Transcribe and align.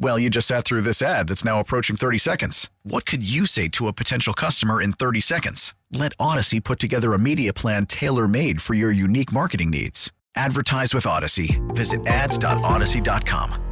Well, 0.00 0.18
you 0.18 0.30
just 0.30 0.46
sat 0.46 0.64
through 0.64 0.82
this 0.82 1.02
ad 1.02 1.26
that's 1.28 1.44
now 1.44 1.58
approaching 1.58 1.96
30 1.96 2.18
seconds. 2.18 2.70
What 2.84 3.04
could 3.04 3.28
you 3.28 3.46
say 3.46 3.66
to 3.70 3.88
a 3.88 3.92
potential 3.92 4.32
customer 4.32 4.80
in 4.80 4.92
30 4.92 5.20
seconds? 5.20 5.74
Let 5.92 6.16
Audacy 6.18 6.62
put 6.62 6.78
together 6.78 7.14
a 7.14 7.18
media 7.18 7.52
plan 7.52 7.84
tailor 7.86 8.28
made 8.28 8.62
for 8.62 8.74
your 8.74 8.92
unique 8.92 9.32
marketing 9.32 9.70
needs. 9.70 10.12
Advertise 10.36 10.94
with 10.94 11.02
Audacy. 11.04 11.58
Visit 11.74 12.06
ads.audacy.com. 12.06 13.64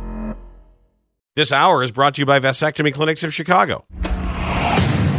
This 1.37 1.53
hour 1.53 1.83
is 1.83 1.93
brought 1.93 2.15
to 2.15 2.23
you 2.23 2.27
by 2.27 2.41
Vasectomy 2.41 2.93
Clinics 2.93 3.23
of 3.23 3.33
Chicago. 3.33 3.85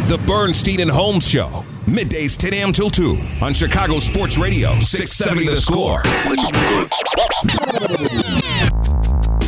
The 0.07 0.21
Bernstein 0.25 0.81
and 0.81 0.89
Holmes 0.89 1.27
Show, 1.27 1.63
middays 1.85 2.35
10 2.35 2.53
a.m. 2.53 2.73
till 2.73 2.89
2 2.89 3.17
on 3.41 3.53
Chicago 3.53 3.99
Sports 3.99 4.37
Radio, 4.37 4.73
670 4.79 5.47
The 5.47 5.57
Score. 5.57 6.01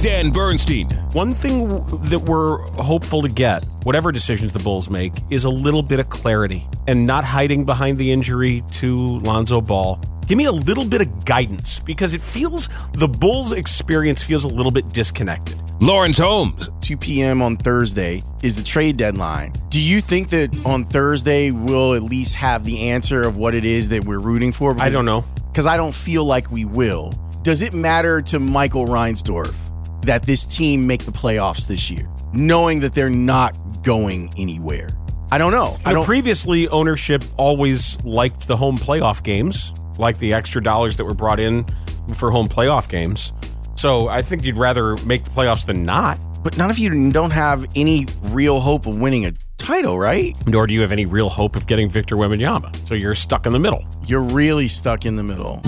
Dan 0.02 0.30
Bernstein. 0.30 0.90
One 1.12 1.34
thing 1.34 1.68
that 1.68 2.22
we're 2.26 2.60
hopeful 2.82 3.22
to 3.22 3.28
get, 3.28 3.66
whatever 3.84 4.14
decisions 4.14 4.54
the 4.54 4.60
Bulls 4.60 4.90
make, 4.90 5.12
is 5.30 5.44
a 5.44 5.50
little 5.50 5.82
bit 5.82 6.00
of 6.00 6.08
clarity 6.08 6.66
and 6.88 7.06
not 7.06 7.26
hiding 7.26 7.66
behind 7.66 7.98
the 7.98 8.10
injury 8.10 8.64
to 8.72 9.20
Lonzo 9.20 9.60
Ball. 9.60 10.00
Give 10.26 10.38
me 10.38 10.46
a 10.46 10.54
little 10.54 10.86
bit 10.86 11.02
of 11.02 11.26
guidance 11.26 11.80
because 11.80 12.14
it 12.14 12.22
feels 12.22 12.70
the 12.94 13.10
Bulls' 13.10 13.52
experience 13.52 14.24
feels 14.24 14.46
a 14.46 14.48
little 14.48 14.72
bit 14.72 14.88
disconnected. 14.88 15.60
Lawrence 15.82 16.18
Holmes. 16.18 16.70
2 16.80 16.96
p.m. 16.96 17.42
on 17.42 17.58
Thursday 17.58 18.24
is 18.42 18.56
the 18.56 18.64
trade 18.64 18.96
deadline. 18.96 19.52
Do 19.68 19.82
you 19.82 20.00
think 20.00 20.30
that 20.30 20.66
on 20.66 20.86
Thursday 20.86 21.52
we'll 21.52 21.94
at 21.94 22.04
least 22.04 22.36
have 22.36 22.64
the 22.64 22.90
answer 22.90 23.28
of 23.28 23.36
what 23.36 23.54
it 23.54 23.66
is 23.66 23.90
that 23.90 24.06
we're 24.06 24.22
rooting 24.22 24.54
for? 24.54 24.80
I 24.80 24.90
don't 24.90 25.06
know. 25.06 25.26
Because 25.52 25.66
I 25.66 25.76
don't 25.76 25.94
feel 25.94 26.24
like 26.24 26.50
we 26.52 26.64
will. 26.64 27.12
Does 27.42 27.62
it 27.62 27.74
matter 27.74 28.22
to 28.22 28.40
Michael 28.40 28.86
Reinsdorf 28.86 29.69
that 30.02 30.24
this 30.24 30.46
team 30.46 30.86
make 30.88 31.04
the 31.06 31.12
playoffs 31.12 31.68
this 31.68 31.90
year, 31.92 32.10
knowing 32.34 32.80
that 32.82 32.94
they're 32.94 33.10
not 33.10 33.58
going 33.84 34.32
anywhere? 34.38 34.90
I 35.32 35.38
don't 35.38 35.52
know. 35.52 35.76
I 35.86 35.94
don't. 35.94 36.06
previously, 36.06 36.68
ownership 36.70 37.24
always 37.38 38.04
liked 38.04 38.48
the 38.48 38.58
home 38.58 38.78
playoff 38.78 39.24
games, 39.24 39.74
like 39.98 40.18
the 40.18 40.34
extra 40.34 40.62
dollars 40.64 40.98
that 40.98 41.06
were 41.06 41.14
brought 41.14 41.40
in 41.40 41.66
for 42.16 42.32
home 42.32 42.48
playoff 42.48 42.90
games. 42.90 43.32
So 43.76 44.08
I 44.08 44.22
think 44.22 44.44
you'd 44.44 44.58
rather 44.58 44.98
make 45.06 45.24
the 45.24 45.30
playoffs 45.30 45.66
than 45.66 45.84
not. 45.84 46.20
but 46.44 46.58
none 46.58 46.70
of 46.70 46.78
you 46.80 47.12
don't 47.12 47.32
have 47.32 47.68
any 47.76 48.06
real 48.24 48.60
hope 48.60 48.86
of 48.86 49.00
winning 49.00 49.26
a 49.26 49.34
title, 49.58 50.00
right? 50.00 50.34
Nor 50.48 50.68
do 50.68 50.74
you 50.74 50.82
have 50.82 50.92
any 50.92 51.06
real 51.06 51.30
hope 51.30 51.56
of 51.56 51.68
getting 51.68 51.90
Victor 51.90 52.16
Wembanyama. 52.16 52.76
So 52.88 52.94
you're 52.96 53.16
stuck 53.16 53.46
in 53.46 53.52
the 53.52 53.60
middle. 53.60 53.86
You're 54.08 54.24
really 54.24 54.68
stuck 54.68 55.06
in 55.06 55.16
the 55.16 55.24
middle. 55.24 55.62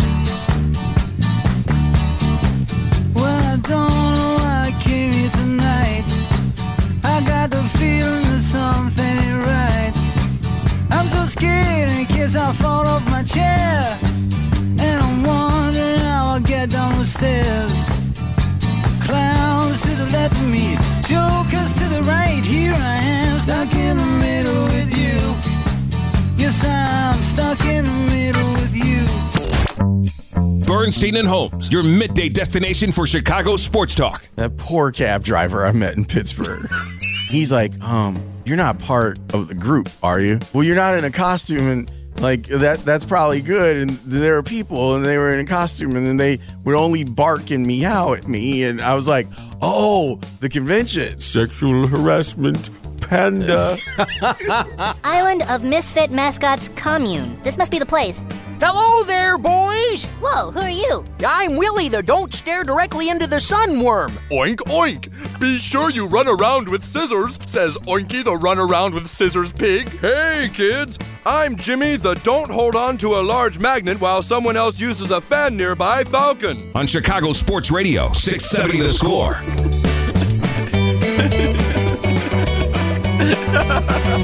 I 12.52 12.54
fall 12.54 12.86
off 12.86 13.10
my 13.10 13.24
chair. 13.24 13.98
And 14.78 14.82
I'm 14.82 15.24
wondering 15.24 16.00
how 16.00 16.34
I'll 16.34 16.42
get 16.42 16.70
down 16.70 17.00
the 17.00 17.06
stairs. 17.06 17.72
Clowns 19.08 19.84
to 19.84 19.96
the 19.96 20.08
left 20.12 20.36
of 20.36 20.50
me, 20.50 20.76
jokers 21.08 21.74
to 21.76 21.86
the 21.88 22.04
right. 22.04 22.44
Here 22.44 22.74
I 22.74 22.96
am, 22.98 23.38
stuck 23.38 23.74
in 23.74 23.96
the 23.96 24.06
middle 24.06 24.66
with 24.66 24.92
you. 24.92 25.16
Yes, 26.36 26.66
I'm 26.66 27.24
stuck 27.24 27.64
in 27.64 27.86
the 27.86 27.92
middle 28.12 28.52
with 28.60 28.76
you. 28.76 29.06
Bernstein 30.68 31.16
and 31.16 31.30
Holmes, 31.30 31.72
your 31.72 31.84
midday 31.84 32.28
destination 32.28 32.92
for 32.92 33.08
Chicago 33.08 33.56
sports 33.56 33.96
talk. 33.96 34.26
That 34.36 34.58
poor 34.58 34.92
cab 34.92 35.24
driver 35.24 35.66
I 35.66 35.72
met 35.72 35.96
in 35.96 36.04
Pittsburgh. 36.04 36.70
He's 37.30 37.50
like, 37.50 37.72
um, 37.80 38.22
you're 38.44 38.58
not 38.58 38.78
part 38.78 39.20
of 39.34 39.48
the 39.48 39.56
group, 39.56 39.90
are 40.04 40.20
you? 40.20 40.42
Well, 40.52 40.66
you're 40.66 40.76
not 40.76 40.98
in 40.98 41.06
a 41.06 41.12
costume 41.12 41.70
and 41.70 41.90
like 42.22 42.48
that 42.48 42.86
that's 42.86 43.04
probably 43.04 43.42
good 43.42 43.78
and 43.78 43.90
there 44.06 44.38
are 44.38 44.44
people 44.44 44.96
and 44.96 45.04
they 45.04 45.18
were 45.18 45.34
in 45.34 45.40
a 45.40 45.46
costume 45.46 45.96
and 45.96 46.06
then 46.06 46.18
they 46.18 46.40
would 46.64 46.76
only 46.76 47.04
bark 47.04 47.52
and 47.52 47.66
meow 47.66 48.14
at 48.14 48.28
me 48.28 48.64
and 48.64 48.80
I 48.80 48.96
was 48.96 49.08
like, 49.08 49.28
"Oh, 49.62 50.20
the 50.40 50.50
convention." 50.50 51.20
Sexual 51.20 51.88
harassment, 51.88 52.70
panda. 53.12 53.78
Uh, 53.98 54.94
Island 55.04 55.44
of 55.50 55.66
Misfit 55.66 56.12
Mascots 56.12 56.70
Commune. 56.76 57.38
This 57.44 57.58
must 57.58 57.70
be 57.70 57.78
the 57.78 57.86
place. 57.86 58.26
Hello 58.62 59.04
there, 59.06 59.38
boys! 59.38 60.06
Whoa, 60.22 60.52
who 60.52 60.62
are 60.62 60.70
you? 60.70 61.04
I'm 61.26 61.58
Willie 61.58 61.90
the 61.90 62.02
Don't 62.02 62.34
Stare 62.34 62.64
Directly 62.64 63.10
into 63.10 63.28
the 63.28 63.40
Sun 63.40 63.84
worm. 63.84 64.14
Oink 64.32 64.60
oink! 64.68 65.40
Be 65.40 65.58
sure 65.60 65.90
you 65.90 66.08
run 66.08 66.28
around 66.28 66.70
with 66.70 66.86
scissors, 66.86 67.38
says 67.48 67.78
Oinky 67.80 68.24
the 68.24 68.38
Run 68.38 68.60
Around 68.60 68.94
with 68.94 69.08
Scissors 69.08 69.52
Pig. 69.52 69.90
Hey 70.00 70.50
kids, 70.54 70.98
I'm 71.26 71.58
Jimmy 71.58 71.98
the 71.98 72.14
Don't 72.24 72.50
Hold 72.50 72.78
On 72.78 72.98
to 73.00 73.16
a 73.16 73.22
Large 73.22 73.60
Magnet 73.60 74.00
while 74.00 74.22
someone 74.22 74.56
else 74.56 74.80
uses 74.80 75.12
a 75.12 75.20
fan 75.20 75.58
nearby 75.58 76.06
Falcon. 76.06 76.72
On 76.76 76.88
Chicago 76.88 77.34
Sports 77.34 77.72
Radio, 77.72 78.14
670 78.14 78.84
The 78.84 78.90
Score. 78.90 79.91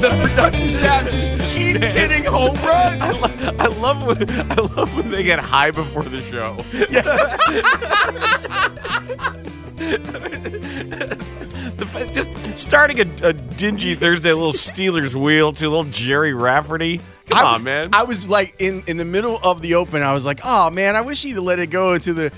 the 0.00 0.18
production 0.22 0.68
staff 0.68 1.04
just 1.10 1.32
keeps 1.54 1.90
hitting 1.90 2.24
home 2.24 2.56
runs. 2.56 3.02
I, 3.02 3.10
lo- 3.12 3.56
I 3.58 3.66
love 3.66 4.06
when 4.06 4.30
I 4.30 4.54
love 4.54 4.96
when 4.96 5.10
they 5.10 5.22
get 5.22 5.38
high 5.38 5.70
before 5.70 6.02
the 6.04 6.22
show. 6.22 6.56
The 11.78 11.86
fa- 11.86 12.12
just 12.12 12.58
starting 12.58 13.00
a, 13.00 13.28
a 13.28 13.32
dingy 13.32 13.94
Thursday 13.94 14.30
a 14.30 14.34
little 14.36 14.52
Stealers 14.52 15.14
Wheel 15.14 15.52
to 15.52 15.66
a 15.66 15.68
little 15.68 15.84
Gerry 15.84 16.34
Rafferty. 16.34 17.00
Come 17.28 17.38
I 17.38 17.42
on, 17.48 17.52
was, 17.54 17.62
man. 17.62 17.90
I 17.92 18.02
was 18.04 18.28
like 18.28 18.56
in 18.58 18.82
in 18.88 18.96
the 18.96 19.04
middle 19.04 19.38
of 19.44 19.62
the 19.62 19.74
open. 19.74 20.02
I 20.02 20.12
was 20.12 20.26
like, 20.26 20.40
"Oh 20.44 20.70
man, 20.70 20.96
I 20.96 21.02
wish 21.02 21.22
he'd 21.22 21.38
let 21.38 21.60
it 21.60 21.68
go 21.68 21.94
into 21.94 22.14
the 22.14 22.32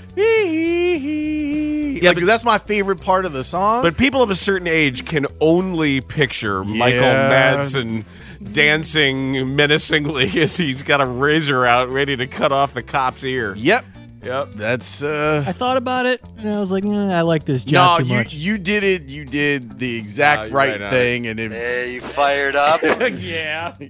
Yeah, 2.01 2.09
like 2.09 2.17
but- 2.17 2.25
that's 2.25 2.43
my 2.43 2.57
favorite 2.57 2.99
part 3.01 3.25
of 3.25 3.33
the 3.33 3.43
song." 3.43 3.83
But 3.83 3.95
people 3.97 4.21
of 4.21 4.29
a 4.29 4.35
certain 4.35 4.67
age 4.67 5.05
can 5.05 5.27
only 5.39 6.01
picture 6.01 6.63
Michael 6.63 7.01
Madsen 7.01 8.05
dancing 8.51 9.55
menacingly 9.55 10.41
as 10.41 10.57
he's 10.57 10.83
got 10.83 10.99
a 11.01 11.05
razor 11.05 11.65
out 11.65 11.89
ready 11.89 12.17
to 12.17 12.27
cut 12.27 12.51
off 12.51 12.73
the 12.73 12.81
cop's 12.83 13.23
ear. 13.23 13.53
yep, 13.55 13.85
Yep. 14.23 14.53
that's 14.53 15.01
uh 15.03 15.43
I 15.47 15.51
thought 15.51 15.77
about 15.77 16.05
it 16.05 16.21
and 16.37 16.49
I 16.55 16.59
was 16.59 16.71
like, 16.71 16.83
"Nah, 16.83 17.15
I 17.17 17.21
like 17.21 17.45
this 17.45 17.65
no, 17.65 17.71
job 17.71 17.99
too 18.01 18.07
you 18.07 18.15
much. 18.17 18.33
you 18.33 18.57
did 18.57 18.83
it. 18.83 19.09
You 19.11 19.25
did 19.25 19.79
the 19.79 19.95
exact 19.97 20.47
you're 20.49 20.57
right 20.57 20.79
right 20.81 20.89
thing, 20.89 21.27
and 21.27 21.39
it's 21.39 21.73
Hey, 21.73 21.93
you 21.95 22.01
fired 22.01 22.55
up? 22.55 22.81
yeah. 22.83 23.75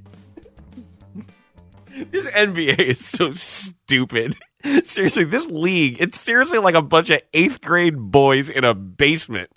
This 2.12 2.28
NBA 2.30 2.80
is 2.80 3.06
so 3.06 3.31
stupid. 3.34 4.38
Seriously, 4.84 5.24
this 5.24 5.48
league, 5.48 5.98
it's 6.00 6.19
seriously 6.19 6.60
like 6.60 6.75
a 6.75 6.81
bunch 6.81 7.10
of 7.10 7.22
eighth 7.34 7.62
grade 7.62 7.98
boys 7.98 8.50
in 8.50 8.63
a 8.63 8.74
basement 8.74 9.50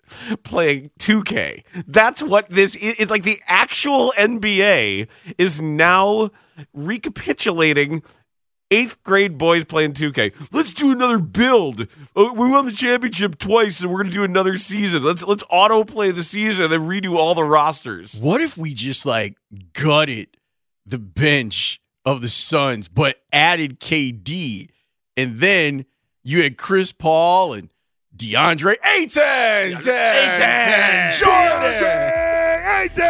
playing 0.42 0.90
2K. 0.98 1.62
That's 1.86 2.22
what 2.22 2.48
this 2.48 2.74
is. 2.76 2.96
It's 2.98 3.10
like 3.10 3.22
the 3.22 3.40
actual 3.46 4.12
NBA 4.16 5.08
is 5.38 5.60
now 5.60 6.30
recapitulating 6.72 8.02
eighth 8.70 9.02
grade 9.02 9.38
boys 9.38 9.64
playing 9.64 9.92
2K. 9.92 10.52
Let's 10.52 10.72
do 10.72 10.92
another 10.92 11.18
build. 11.18 11.86
Oh, 12.16 12.32
we 12.32 12.48
won 12.48 12.66
the 12.66 12.72
championship 12.72 13.38
twice, 13.38 13.80
and 13.82 13.90
we're 13.90 14.02
going 14.02 14.10
to 14.10 14.16
do 14.16 14.24
another 14.24 14.56
season. 14.56 15.02
Let's 15.02 15.24
let's 15.24 15.44
auto 15.50 15.84
play 15.84 16.10
the 16.10 16.22
season 16.22 16.64
and 16.64 16.72
then 16.72 16.80
redo 16.80 17.16
all 17.16 17.34
the 17.34 17.44
rosters. 17.44 18.18
what 18.20 18.40
if 18.40 18.56
we 18.56 18.74
just 18.74 19.06
like 19.06 19.36
gutted 19.72 20.36
the 20.86 20.98
bench 20.98 21.80
of 22.04 22.20
the 22.20 22.28
Suns, 22.28 22.88
but 22.88 23.22
added 23.32 23.80
KD, 23.80 24.68
and 25.16 25.38
then 25.38 25.86
you 26.22 26.42
had 26.42 26.56
Chris 26.56 26.92
Paul 26.92 27.54
and 27.54 27.70
DeAndre 28.16 28.74
Ayton, 28.96 29.80
10, 29.80 29.82
10, 29.82 31.12
Jordan. 31.12 32.12
Ayton, 32.66 33.04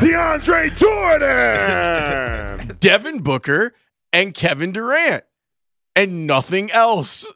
DeAndre 0.00 0.76
Jordan. 0.76 2.76
Devin 2.80 3.22
Booker 3.22 3.74
and 4.12 4.34
Kevin 4.34 4.72
Durant. 4.72 5.24
And 5.96 6.26
nothing 6.26 6.70
else. 6.70 7.26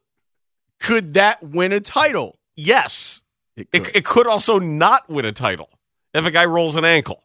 Could 0.81 1.15
that 1.15 1.43
win 1.43 1.73
a 1.73 1.81
title? 1.81 2.39
Yes. 2.57 3.23
It 3.57 3.71
could. 3.71 3.97
It, 3.97 4.05
could 4.05 4.27
also 4.27 4.59
not 4.59 5.09
win 5.09 5.25
a 5.25 5.33
title 5.33 5.71
if 6.13 6.27
a 6.27 6.31
guy 6.31 6.45
rolls 6.45 6.77
an 6.77 6.85
ankle. 6.85 7.23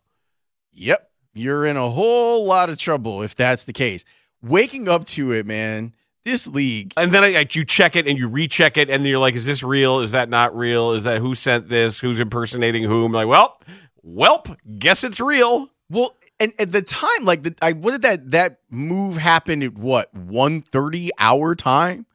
Yep. 0.74 1.09
You're 1.34 1.66
in 1.66 1.78
a 1.78 1.90
whole 1.90 2.46
lot 2.46 2.70
of 2.70 2.78
trouble 2.78 3.22
if 3.22 3.36
that's 3.36 3.64
the 3.64 3.74
case. 3.74 4.04
Waking 4.42 4.88
up 4.88 5.06
to 5.06 5.32
it, 5.32 5.46
man. 5.46 5.94
This 6.26 6.48
league. 6.48 6.94
And 6.98 7.12
then 7.12 7.24
I, 7.24 7.46
you 7.50 7.66
check 7.66 7.96
it 7.96 8.08
and 8.08 8.18
you 8.18 8.28
recheck 8.28 8.78
it, 8.78 8.90
and 8.90 9.04
then 9.04 9.10
you're 9.10 9.20
like, 9.20 9.36
"Is 9.36 9.46
this 9.46 9.64
real? 9.64 10.00
Is 10.00 10.12
that 10.12 10.30
not 10.30 10.56
real? 10.56 10.92
Is 10.92 11.04
that 11.06 11.20
who 11.20 11.34
sent 11.34 11.70
this? 11.70 12.00
Who's 12.00 12.20
impersonating 12.20 12.84
whom?" 12.84 13.12
Like, 13.12 13.28
well, 13.28 13.60
welp, 14.06 14.56
guess 14.78 15.04
it's 15.04 15.20
real. 15.20 15.70
Well, 15.90 16.16
and 16.40 16.54
at 16.60 16.72
the 16.72 16.82
time, 16.82 17.24
like, 17.24 17.44
the, 17.44 17.56
I 17.62 17.74
what 17.74 17.92
did 17.92 18.02
that 18.04 18.32
that 18.32 18.60
move 18.70 19.18
happen 19.18 19.64
at 19.64 19.78
what 19.78 20.14
one 20.14 20.62
thirty 20.62 21.10
hour 21.18 21.56
time 21.56 22.06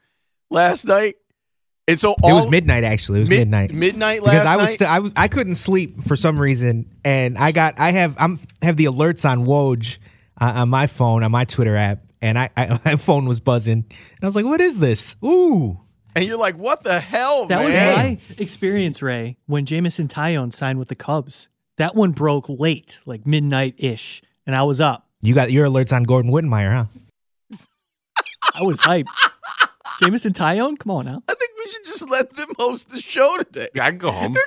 last 0.49 0.85
night? 0.85 1.15
And 1.87 1.99
so 1.99 2.15
all, 2.23 2.31
it 2.31 2.33
was 2.33 2.49
midnight. 2.49 2.83
Actually, 2.83 3.19
it 3.19 3.21
was 3.23 3.29
Mid- 3.29 3.39
midnight. 3.41 3.71
midnight 3.73 4.21
because 4.21 4.33
last 4.37 4.47
I 4.47 4.55
was 4.57 4.65
night? 4.69 4.79
st- 4.79 4.89
I 4.89 4.99
was 4.99 5.11
I 5.15 5.27
couldn't 5.27 5.55
sleep 5.55 6.01
for 6.01 6.15
some 6.15 6.39
reason, 6.39 6.89
and 7.03 7.37
I 7.37 7.51
got 7.51 7.79
I 7.79 7.91
have 7.91 8.15
I'm 8.17 8.39
have 8.63 8.75
the 8.77 8.85
alerts 8.85 9.29
on 9.29 9.45
Woj 9.45 9.97
uh, 10.41 10.53
on 10.55 10.69
my 10.69 10.87
phone 10.87 11.21
on 11.23 11.31
my 11.31 11.45
Twitter 11.45 11.75
app, 11.77 11.99
and 12.23 12.39
I, 12.39 12.49
I 12.57 12.79
my 12.85 12.95
phone 12.95 13.25
was 13.27 13.39
buzzing, 13.39 13.85
and 13.89 14.19
I 14.23 14.25
was 14.25 14.35
like, 14.35 14.45
"What 14.45 14.61
is 14.61 14.79
this?" 14.79 15.15
Ooh, 15.23 15.79
and 16.15 16.25
you're 16.25 16.39
like, 16.39 16.55
"What 16.57 16.83
the 16.83 16.99
hell, 16.99 17.45
That 17.45 17.63
was 17.63 17.75
my 17.75 18.17
experience, 18.39 19.03
Ray, 19.03 19.37
when 19.45 19.65
Jameson 19.67 20.07
Taillon 20.07 20.51
signed 20.51 20.79
with 20.79 20.87
the 20.87 20.95
Cubs. 20.95 21.49
That 21.77 21.93
one 21.93 22.13
broke 22.13 22.47
late, 22.49 22.97
like 23.05 23.27
midnight 23.27 23.75
ish, 23.77 24.23
and 24.47 24.55
I 24.55 24.63
was 24.63 24.81
up. 24.81 25.07
you 25.21 25.35
got 25.35 25.51
your 25.51 25.67
alerts 25.67 25.93
on 25.93 26.03
Gordon 26.03 26.31
Wittenmyer, 26.31 26.71
huh? 27.51 27.57
I 28.55 28.63
was 28.63 28.79
hyped. 28.79 29.05
Jameson 30.01 30.33
Taillon, 30.33 30.77
come 30.79 30.91
on 30.91 31.05
now. 31.05 31.21
I 31.29 31.33
think 31.35 31.44
we 31.65 31.69
should 31.69 31.85
just 31.85 32.09
let 32.09 32.31
them 32.35 32.47
host 32.59 32.91
the 32.91 33.01
show 33.01 33.37
today. 33.37 33.69
Yeah, 33.73 33.85
I 33.85 33.89
can 33.89 33.97
go 33.97 34.11
home. 34.11 34.35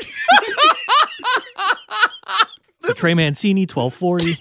Trey 2.97 3.15
Mancini, 3.15 3.67
twelve 3.67 3.93
forty. 3.95 4.35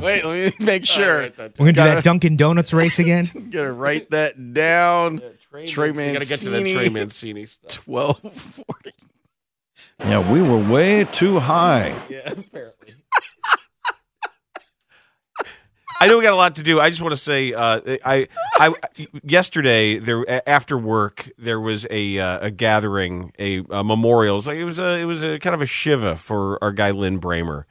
Wait, 0.00 0.24
let 0.24 0.58
me 0.60 0.64
make 0.64 0.86
sure. 0.86 1.28
We're 1.36 1.48
gonna 1.58 1.72
do 1.72 1.80
that 1.80 2.04
Dunkin' 2.04 2.36
Donuts 2.36 2.72
race 2.72 2.98
again. 2.98 3.26
Gotta 3.50 3.72
write 3.72 4.10
that 4.10 4.54
down. 4.54 5.20
Trey 5.66 5.88
You 5.88 5.92
gotta 5.92 6.24
get 6.26 6.38
to 6.38 6.50
that 6.50 6.62
Mancini. 6.62 6.74
Trey 6.74 6.88
Mancini 6.88 7.46
stuff. 7.50 7.70
Twelve 7.84 8.18
forty. 8.20 8.92
Yeah, 10.00 10.30
we 10.32 10.40
were 10.42 10.58
way 10.58 11.04
too 11.04 11.40
high. 11.40 12.00
Yeah, 12.08 12.30
apparently. 12.30 12.77
I 16.00 16.06
know 16.06 16.16
we 16.16 16.22
got 16.22 16.32
a 16.32 16.36
lot 16.36 16.56
to 16.56 16.62
do. 16.62 16.78
I 16.80 16.90
just 16.90 17.02
want 17.02 17.12
to 17.12 17.16
say, 17.16 17.52
uh, 17.52 17.80
I, 18.04 18.28
I, 18.54 18.72
yesterday 19.24 19.98
there 19.98 20.48
after 20.48 20.78
work 20.78 21.28
there 21.38 21.60
was 21.60 21.88
a 21.90 22.18
uh, 22.18 22.46
a 22.46 22.50
gathering, 22.52 23.32
a, 23.38 23.64
a 23.70 23.82
memorial. 23.82 24.36
It 24.36 24.38
was 24.38 24.48
it 24.48 24.64
was 24.64 24.78
a 24.78 24.98
it 24.98 25.04
was 25.06 25.24
a 25.24 25.38
kind 25.40 25.54
of 25.54 25.62
a 25.62 25.66
shiva 25.66 26.14
for 26.14 26.62
our 26.62 26.70
guy 26.70 26.92
Lin 26.92 27.20
Brehmer, 27.20 27.64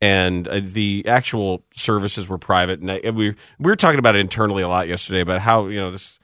and 0.00 0.48
uh, 0.48 0.60
the 0.60 1.04
actual 1.06 1.62
services 1.72 2.28
were 2.28 2.38
private. 2.38 2.80
And 2.80 2.90
I, 2.90 2.96
and 2.96 3.16
we 3.16 3.30
we 3.60 3.70
were 3.70 3.76
talking 3.76 4.00
about 4.00 4.16
it 4.16 4.20
internally 4.20 4.64
a 4.64 4.68
lot 4.68 4.88
yesterday 4.88 5.20
about 5.20 5.40
how 5.40 5.68
you 5.68 5.78
know 5.78 5.92
this. 5.92 6.18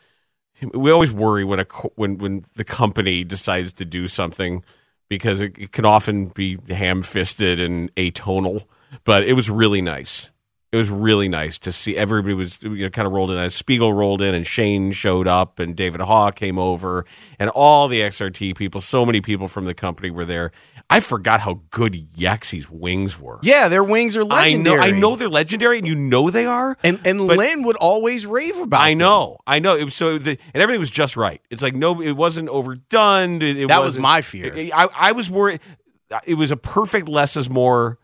We 0.72 0.90
always 0.90 1.12
worry 1.12 1.44
when 1.44 1.60
a 1.60 1.66
when 1.94 2.18
when 2.18 2.44
the 2.56 2.64
company 2.64 3.22
decides 3.22 3.72
to 3.74 3.84
do 3.84 4.08
something 4.08 4.64
because 5.08 5.40
it, 5.40 5.56
it 5.56 5.70
can 5.70 5.84
often 5.84 6.26
be 6.26 6.58
ham 6.68 7.02
fisted 7.02 7.60
and 7.60 7.94
atonal. 7.94 8.64
But 9.04 9.22
it 9.24 9.34
was 9.34 9.48
really 9.48 9.82
nice. 9.82 10.30
It 10.74 10.78
was 10.78 10.90
really 10.90 11.28
nice 11.28 11.60
to 11.60 11.70
see 11.70 11.96
everybody 11.96 12.34
was 12.34 12.60
you 12.64 12.70
know, 12.70 12.90
kind 12.90 13.06
of 13.06 13.12
rolled 13.12 13.30
in. 13.30 13.38
As 13.38 13.54
Spiegel 13.54 13.92
rolled 13.92 14.20
in, 14.20 14.34
and 14.34 14.44
Shane 14.44 14.90
showed 14.90 15.28
up, 15.28 15.60
and 15.60 15.76
David 15.76 16.00
Haugh 16.00 16.34
came 16.34 16.58
over, 16.58 17.06
and 17.38 17.48
all 17.50 17.86
the 17.86 18.00
XRT 18.00 18.56
people. 18.56 18.80
So 18.80 19.06
many 19.06 19.20
people 19.20 19.46
from 19.46 19.66
the 19.66 19.74
company 19.74 20.10
were 20.10 20.24
there. 20.24 20.50
I 20.90 20.98
forgot 20.98 21.38
how 21.38 21.60
good 21.70 22.08
Yak-Zies 22.16 22.68
wings 22.68 23.20
were. 23.20 23.38
Yeah, 23.44 23.68
their 23.68 23.84
wings 23.84 24.16
are 24.16 24.24
legendary. 24.24 24.80
I 24.80 24.90
know, 24.90 24.96
I 24.96 24.98
know 24.98 25.14
they're 25.14 25.28
legendary, 25.28 25.78
and 25.78 25.86
you 25.86 25.94
know 25.94 26.28
they 26.28 26.44
are. 26.44 26.76
And 26.82 27.00
and 27.06 27.20
Lin 27.20 27.62
would 27.62 27.76
always 27.76 28.26
rave 28.26 28.58
about. 28.58 28.80
I 28.80 28.90
them. 28.90 28.98
know, 28.98 29.38
I 29.46 29.60
know. 29.60 29.76
It 29.76 29.84
was 29.84 29.94
so, 29.94 30.18
the, 30.18 30.36
and 30.52 30.60
everything 30.60 30.80
was 30.80 30.90
just 30.90 31.16
right. 31.16 31.40
It's 31.50 31.62
like 31.62 31.76
no, 31.76 32.02
it 32.02 32.14
wasn't 32.14 32.48
overdone. 32.48 33.40
It, 33.42 33.58
it 33.58 33.68
That 33.68 33.80
was 33.80 33.96
my 33.96 34.22
fear. 34.22 34.72
I, 34.74 34.88
I 34.92 35.12
was 35.12 35.30
worried. 35.30 35.60
It 36.26 36.34
was 36.34 36.50
a 36.50 36.56
perfect 36.56 37.08
less 37.08 37.36
is 37.36 37.48
more 37.48 38.00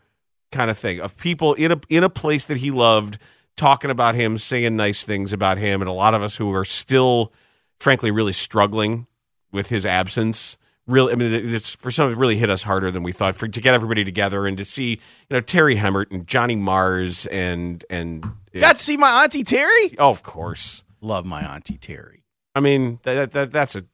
kind 0.51 0.69
of 0.69 0.77
thing 0.77 0.99
of 0.99 1.17
people 1.17 1.53
in 1.53 1.71
a 1.71 1.79
in 1.89 2.03
a 2.03 2.09
place 2.09 2.45
that 2.45 2.57
he 2.57 2.71
loved 2.71 3.17
talking 3.55 3.91
about 3.91 4.15
him, 4.15 4.37
saying 4.37 4.75
nice 4.75 5.03
things 5.03 5.33
about 5.33 5.57
him, 5.57 5.81
and 5.81 5.89
a 5.89 5.93
lot 5.93 6.13
of 6.13 6.21
us 6.21 6.37
who 6.37 6.53
are 6.53 6.65
still, 6.65 7.31
frankly, 7.79 8.11
really 8.11 8.33
struggling 8.33 9.07
with 9.51 9.69
his 9.69 9.85
absence. 9.85 10.57
Really, 10.87 11.13
I 11.13 11.15
mean, 11.15 11.31
it's 11.31 11.75
for 11.75 11.91
some 11.91 12.11
it 12.11 12.17
really 12.17 12.37
hit 12.37 12.49
us 12.49 12.63
harder 12.63 12.89
than 12.91 13.03
we 13.03 13.11
thought. 13.11 13.35
For 13.35 13.47
to 13.47 13.61
get 13.61 13.73
everybody 13.73 14.03
together 14.03 14.47
and 14.47 14.57
to 14.57 14.65
see, 14.65 14.89
you 14.89 14.97
know, 15.29 15.41
Terry 15.41 15.75
Hemmert 15.75 16.11
and 16.11 16.25
Johnny 16.27 16.55
Mars 16.55 17.27
and 17.27 17.85
and 17.89 18.25
Got 18.59 18.77
to 18.77 18.83
see 18.83 18.97
my 18.97 19.23
auntie 19.23 19.43
Terry. 19.43 19.95
Oh, 19.97 20.09
of 20.09 20.23
course. 20.23 20.83
Love 20.99 21.25
my 21.25 21.41
auntie 21.41 21.77
Terry. 21.77 22.25
I 22.53 22.59
mean, 22.59 22.99
that, 23.03 23.31
that 23.31 23.51
that's 23.51 23.75
a 23.75 23.85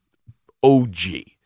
OG. 0.64 1.37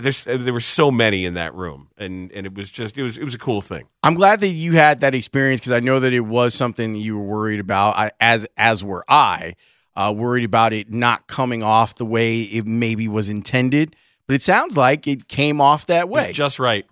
There's 0.00 0.24
there 0.24 0.52
were 0.52 0.60
so 0.60 0.92
many 0.92 1.24
in 1.24 1.34
that 1.34 1.54
room, 1.54 1.88
and 1.98 2.30
and 2.30 2.46
it 2.46 2.54
was 2.54 2.70
just 2.70 2.96
it 2.96 3.02
was 3.02 3.18
it 3.18 3.24
was 3.24 3.34
a 3.34 3.38
cool 3.38 3.60
thing. 3.60 3.88
I'm 4.04 4.14
glad 4.14 4.40
that 4.40 4.48
you 4.48 4.72
had 4.74 5.00
that 5.00 5.12
experience 5.14 5.60
because 5.60 5.72
I 5.72 5.80
know 5.80 5.98
that 5.98 6.12
it 6.12 6.20
was 6.20 6.54
something 6.54 6.92
that 6.92 7.00
you 7.00 7.18
were 7.18 7.24
worried 7.24 7.58
about. 7.58 7.96
I, 7.96 8.12
as 8.20 8.46
as 8.56 8.84
were 8.84 9.04
I, 9.08 9.56
uh, 9.96 10.14
worried 10.16 10.44
about 10.44 10.72
it 10.72 10.92
not 10.92 11.26
coming 11.26 11.64
off 11.64 11.96
the 11.96 12.06
way 12.06 12.42
it 12.42 12.64
maybe 12.64 13.08
was 13.08 13.28
intended. 13.28 13.96
But 14.28 14.34
it 14.36 14.42
sounds 14.42 14.76
like 14.76 15.08
it 15.08 15.26
came 15.26 15.60
off 15.60 15.86
that 15.86 16.02
It 16.02 16.08
way. 16.10 16.26
was 16.28 16.36
just 16.36 16.58
right. 16.60 16.86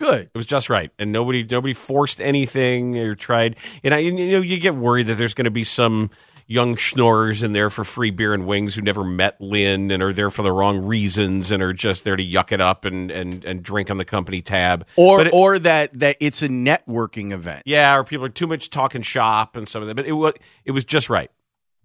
Good. 0.00 0.22
It 0.22 0.36
was 0.36 0.46
just 0.46 0.68
right, 0.68 0.90
and 0.98 1.12
nobody 1.12 1.46
nobody 1.48 1.74
forced 1.74 2.20
anything 2.20 2.98
or 2.98 3.14
tried. 3.14 3.54
And 3.84 3.94
I 3.94 3.98
you 3.98 4.10
know 4.32 4.40
you 4.40 4.58
get 4.58 4.74
worried 4.74 5.06
that 5.06 5.14
there's 5.14 5.34
going 5.34 5.44
to 5.44 5.52
be 5.52 5.62
some 5.62 6.10
young 6.46 6.76
schnorrers 6.76 7.42
in 7.42 7.52
there 7.52 7.70
for 7.70 7.84
free 7.84 8.10
beer 8.10 8.34
and 8.34 8.46
wings 8.46 8.74
who 8.74 8.82
never 8.82 9.04
met 9.04 9.40
Lin 9.40 9.90
and 9.90 10.02
are 10.02 10.12
there 10.12 10.30
for 10.30 10.42
the 10.42 10.52
wrong 10.52 10.84
reasons 10.84 11.50
and 11.50 11.62
are 11.62 11.72
just 11.72 12.04
there 12.04 12.16
to 12.16 12.24
yuck 12.24 12.52
it 12.52 12.60
up 12.60 12.84
and 12.84 13.10
and 13.10 13.44
and 13.44 13.62
drink 13.62 13.90
on 13.90 13.96
the 13.98 14.04
company 14.04 14.42
tab. 14.42 14.86
or 14.96 15.22
it- 15.26 15.30
or 15.32 15.58
that 15.58 15.92
that 15.98 16.16
it's 16.20 16.42
a 16.42 16.48
networking 16.48 17.32
event. 17.32 17.62
yeah, 17.66 17.96
or 17.96 18.04
people 18.04 18.24
are 18.26 18.30
too 18.30 18.46
much 18.46 18.70
talking 18.70 19.02
shop 19.02 19.56
and 19.56 19.68
some 19.68 19.82
of 19.82 19.88
that. 19.88 19.94
But 19.94 20.06
it 20.06 20.12
was 20.12 20.34
it 20.64 20.72
was 20.72 20.84
just 20.84 21.08
right. 21.10 21.30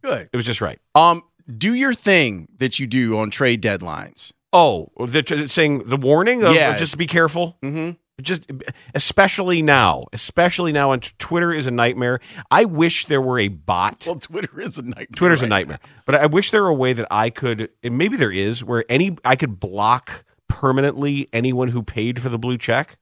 Good. 0.02 0.30
It 0.32 0.36
was 0.36 0.46
just 0.46 0.62
right. 0.62 0.80
Um, 0.96 1.24
do 1.58 1.74
your 1.74 1.94
thing 1.94 2.48
that 2.58 2.80
you 2.80 2.88
do 2.88 3.18
on 3.18 3.30
trade 3.32 3.62
deadlines. 3.64 4.34
Oh, 4.54 4.90
the, 4.98 5.48
saying 5.48 5.84
the 5.88 5.98
warning 5.98 6.44
of 6.44 6.54
Yeah. 6.56 6.76
just 6.78 6.98
be 6.98 7.08
careful. 7.08 7.58
Mm-hmm. 7.64 7.92
Just 8.20 8.50
especially 8.96 9.62
now, 9.62 10.06
especially 10.12 10.72
now, 10.72 10.92
and 10.92 11.04
Twitter 11.20 11.54
is 11.54 11.68
a 11.68 11.72
nightmare. 11.72 12.20
I 12.50 12.66
wish 12.66 13.06
there 13.06 13.22
were 13.22 13.38
a 13.38 13.48
bot. 13.48 14.06
Well, 14.08 14.16
Twitter 14.16 14.60
is 14.60 14.80
a 14.80 14.82
nightmare. 14.82 15.06
Twitter's 15.16 15.44
a 15.44 15.46
right 15.46 15.50
nightmare, 15.50 15.80
but 16.06 16.16
I 16.16 16.26
wish 16.26 16.50
there 16.50 16.64
were 16.64 16.70
a 16.70 16.74
way 16.74 16.94
that 16.94 17.06
I 17.12 17.30
could, 17.30 17.70
and 17.84 17.96
maybe 17.96 18.18
there 18.18 18.32
is, 18.32 18.64
where 18.64 18.84
any 18.90 19.16
I 19.24 19.36
could 19.36 19.60
block 19.60 20.26
permanently 20.48 21.30
anyone 21.32 21.68
who 21.68 21.84
paid 21.84 22.20
for 22.20 22.30
the 22.30 22.40
blue 22.40 22.58
check, 22.58 22.98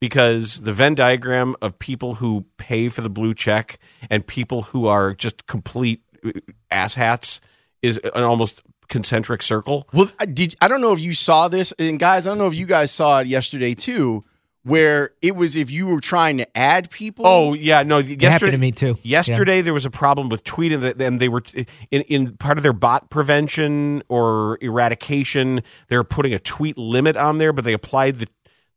because 0.00 0.62
the 0.62 0.72
Venn 0.72 0.96
diagram 0.96 1.54
of 1.62 1.78
people 1.78 2.16
who 2.16 2.46
pay 2.56 2.88
for 2.88 3.00
the 3.00 3.10
blue 3.10 3.34
check 3.34 3.78
and 4.10 4.26
people 4.26 4.62
who 4.62 4.86
are 4.86 5.14
just 5.14 5.46
complete 5.46 6.02
uh, 6.24 6.32
asshats 6.72 7.38
is 7.80 7.98
an 8.02 8.24
almost 8.24 8.62
concentric 8.88 9.42
circle. 9.42 9.88
Well, 9.92 10.10
I 10.18 10.26
did 10.26 10.56
I 10.60 10.66
don't 10.66 10.80
know 10.80 10.92
if 10.92 11.00
you 11.00 11.14
saw 11.14 11.46
this, 11.46 11.72
and 11.78 11.96
guys, 12.00 12.26
I 12.26 12.30
don't 12.30 12.38
know 12.38 12.48
if 12.48 12.56
you 12.56 12.66
guys 12.66 12.90
saw 12.90 13.20
it 13.20 13.28
yesterday 13.28 13.74
too, 13.74 14.24
where 14.68 15.10
it 15.22 15.34
was 15.34 15.56
if 15.56 15.70
you 15.70 15.86
were 15.86 16.00
trying 16.00 16.36
to 16.38 16.56
add 16.56 16.90
people. 16.90 17.26
Oh 17.26 17.52
yeah, 17.54 17.82
no. 17.82 17.98
Yesterday, 17.98 18.26
happened 18.30 18.52
to 18.52 18.58
me, 18.58 18.70
too. 18.72 18.98
Yesterday 19.02 19.60
there 19.62 19.74
was 19.74 19.86
a 19.86 19.90
problem 19.90 20.28
with 20.28 20.44
tweeting 20.44 20.80
that, 20.82 21.00
and 21.00 21.18
they 21.20 21.28
were 21.28 21.42
in, 21.90 22.02
in 22.02 22.36
part 22.36 22.56
of 22.58 22.62
their 22.62 22.72
bot 22.72 23.10
prevention 23.10 24.02
or 24.08 24.58
eradication. 24.60 25.62
They 25.88 25.96
were 25.96 26.04
putting 26.04 26.32
a 26.32 26.38
tweet 26.38 26.76
limit 26.78 27.16
on 27.16 27.38
there, 27.38 27.52
but 27.52 27.64
they 27.64 27.72
applied 27.72 28.18
the 28.18 28.28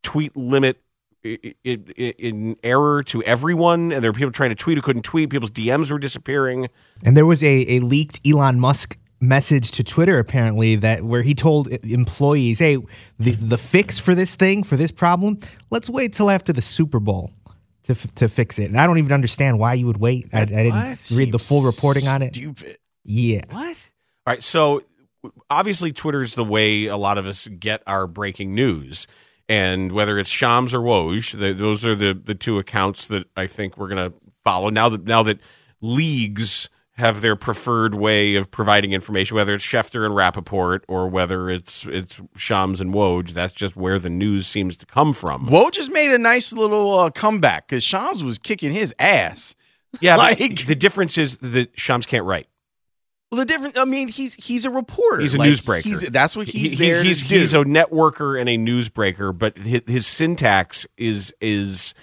tweet 0.03 0.35
limit 0.35 0.81
i- 1.25 1.37
i- 1.43 1.53
i- 1.65 2.15
in 2.17 2.55
error 2.63 3.03
to 3.03 3.21
everyone, 3.23 3.91
and 3.91 4.03
there 4.03 4.11
were 4.11 4.17
people 4.17 4.31
trying 4.31 4.49
to 4.49 4.55
tweet 4.55 4.77
who 4.77 4.81
couldn't 4.81 5.03
tweet. 5.03 5.29
People's 5.29 5.51
DMs 5.51 5.91
were 5.91 5.99
disappearing. 5.99 6.67
And 7.05 7.15
there 7.15 7.25
was 7.25 7.43
a, 7.43 7.65
a 7.75 7.79
leaked 7.79 8.19
Elon 8.25 8.59
Musk 8.59 8.97
message 9.21 9.71
to 9.71 9.83
Twitter 9.83 10.19
apparently 10.19 10.75
that 10.77 11.03
where 11.03 11.21
he 11.21 11.33
told 11.33 11.67
employees, 11.83 12.59
"Hey, 12.59 12.77
the 13.19 13.31
the 13.31 13.57
fix 13.57 13.99
for 13.99 14.15
this 14.15 14.35
thing 14.35 14.63
for 14.63 14.75
this 14.75 14.91
problem, 14.91 15.39
let's 15.69 15.89
wait 15.89 16.13
till 16.13 16.29
after 16.29 16.51
the 16.51 16.61
Super 16.61 16.99
Bowl." 16.99 17.31
to 17.83 17.93
f- 17.93 18.13
to 18.13 18.29
fix 18.29 18.59
it, 18.59 18.69
and 18.69 18.79
I 18.79 18.85
don't 18.85 18.99
even 18.99 19.11
understand 19.11 19.57
why 19.57 19.73
you 19.73 19.87
would 19.87 19.97
wait. 19.97 20.27
I, 20.31 20.41
I 20.41 20.45
didn't 20.45 20.73
What? 20.75 21.11
read 21.17 21.31
the 21.31 21.39
full 21.39 21.63
reporting 21.65 22.07
on 22.07 22.21
it. 22.21 22.35
Stupid. 22.35 22.77
Yeah. 23.03 23.41
What? 23.49 23.75
All 24.27 24.33
right. 24.33 24.43
So 24.43 24.83
obviously, 25.49 25.91
Twitter's 25.91 26.35
the 26.35 26.43
way 26.43 26.85
a 26.85 26.95
lot 26.95 27.17
of 27.17 27.25
us 27.25 27.47
get 27.47 27.81
our 27.87 28.05
breaking 28.05 28.53
news. 28.53 29.07
And 29.49 29.91
whether 29.91 30.19
it's 30.19 30.29
Shams 30.29 30.75
or 30.75 30.79
Woj, 30.79 31.37
the, 31.37 31.53
those 31.53 31.83
are 31.83 31.95
the, 31.95 32.13
the 32.13 32.35
two 32.35 32.59
accounts 32.59 33.07
that 33.07 33.25
I 33.35 33.47
think 33.47 33.77
we're 33.77 33.89
going 33.89 34.11
to 34.11 34.17
follow. 34.43 34.69
Now 34.69 34.87
that 34.89 35.03
now 35.05 35.23
that 35.23 35.39
leagues 35.81 36.69
have 36.95 37.21
their 37.21 37.35
preferred 37.35 37.95
way 37.95 38.35
of 38.35 38.51
providing 38.51 38.91
information, 38.93 39.35
whether 39.35 39.53
it's 39.55 39.65
Schefter 39.65 40.05
and 40.05 40.13
Rappaport 40.13 40.81
or 40.87 41.07
whether 41.07 41.49
it's 41.49 41.85
it's 41.87 42.19
Shams 42.35 42.81
and 42.81 42.93
Woj, 42.93 43.29
that's 43.29 43.53
just 43.53 43.75
where 43.75 43.97
the 43.97 44.09
news 44.09 44.45
seems 44.45 44.75
to 44.77 44.85
come 44.85 45.13
from. 45.13 45.47
Woj 45.47 45.71
just 45.71 45.91
made 45.91 46.11
a 46.11 46.17
nice 46.17 46.51
little 46.53 46.99
uh, 46.99 47.09
comeback 47.09 47.67
because 47.67 47.83
Shams 47.83 48.23
was 48.23 48.37
kicking 48.37 48.73
his 48.73 48.93
ass. 48.99 49.55
Yeah, 49.99 50.15
like 50.15 50.65
the 50.67 50.75
difference 50.75 51.17
is 51.17 51.35
that 51.39 51.77
Shams 51.77 52.05
can't 52.05 52.23
write. 52.23 52.47
well, 53.29 53.39
the 53.39 53.45
different. 53.45 53.77
I 53.77 53.83
mean, 53.83 54.07
he's 54.07 54.33
he's 54.35 54.63
a 54.65 54.69
reporter. 54.71 55.21
He's 55.21 55.35
a 55.35 55.37
Like, 55.37 55.49
newsbreaker. 55.49 55.81
He's, 55.83 56.01
that's 56.07 56.33
what 56.37 56.47
he's 56.47 56.71
He- 56.71 56.77
there 56.77 57.03
he's, 57.03 57.23
to 57.23 57.27
do. 57.27 57.39
He's 57.41 57.53
a 57.53 57.57
networker 57.65 58.39
and 58.39 58.47
a 58.47 58.57
newsbreaker, 58.57 59.37
but 59.37 59.57
his, 59.57 59.81
his 59.87 60.07
syntax 60.07 60.87
is 60.95 61.33
is 61.41 61.93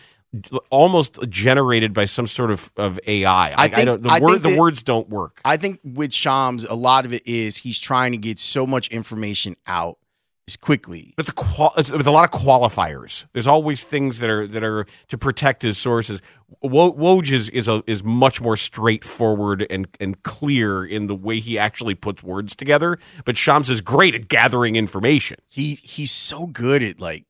almost 0.71 1.19
generated 1.29 1.95
by 1.95 2.05
some 2.05 2.27
sort 2.27 2.51
of, 2.51 2.71
of 2.77 3.01
AI. 3.07 3.51
Like, 3.51 3.59
I, 3.59 3.69
think- 3.69 3.87
don't, 3.87 4.03
the 4.03 4.11
I 4.11 4.21
word 4.21 4.43
think 4.43 4.55
the 4.55 4.61
words 4.61 4.83
don't 4.83 5.09
work. 5.09 5.41
I 5.45 5.57
think 5.57 5.81
with 5.85 6.13
Shams, 6.13 6.65
a 6.65 6.75
lot 6.75 7.05
of 7.05 7.13
it 7.15 7.27
is 7.27 7.59
he's 7.59 7.81
trying 7.81 8.13
to 8.13 8.19
get 8.19 8.39
so 8.39 8.67
much 8.67 8.89
information 8.89 9.57
out 9.67 9.99
as 10.47 10.57
quickly. 10.57 11.15
But 11.17 11.27
the 11.27 11.33
qual- 11.33 11.73
it's, 11.77 11.91
with 11.91 12.07
a 12.07 12.11
lot 12.11 12.25
of 12.25 12.39
qualifiers, 12.41 13.25
there's 13.33 13.47
always 13.47 13.85
things 13.85 14.19
that 14.19 14.31
are 14.31 14.47
that 14.47 14.63
are 14.65 14.87
to 15.09 15.19
protect 15.19 15.63
his 15.63 15.79
sources. 15.79 16.21
Wo- 16.63 16.93
Woj 16.95 17.33
is 17.33 17.49
is, 17.51 17.69
a, 17.69 17.83
is 17.87 18.03
much 18.05 18.41
more 18.41 18.57
straightforward 18.57 19.67
and 19.71 19.89
and 20.01 20.23
clear 20.23 20.85
in 20.85 21.07
the 21.07 21.15
way 21.15 21.41
he 21.41 21.59
actually 21.59 21.95
puts 21.95 22.23
words 22.23 22.55
together. 22.57 22.99
But 23.25 23.37
Shams 23.37 23.71
is 23.71 23.81
great 23.81 24.15
at 24.15 24.29
gathering 24.29 24.77
information. 24.77 25.37
He 25.49 25.75
he's 25.77 26.11
so 26.11 26.47
good 26.47 26.83
at 26.83 27.01
like. 27.01 27.25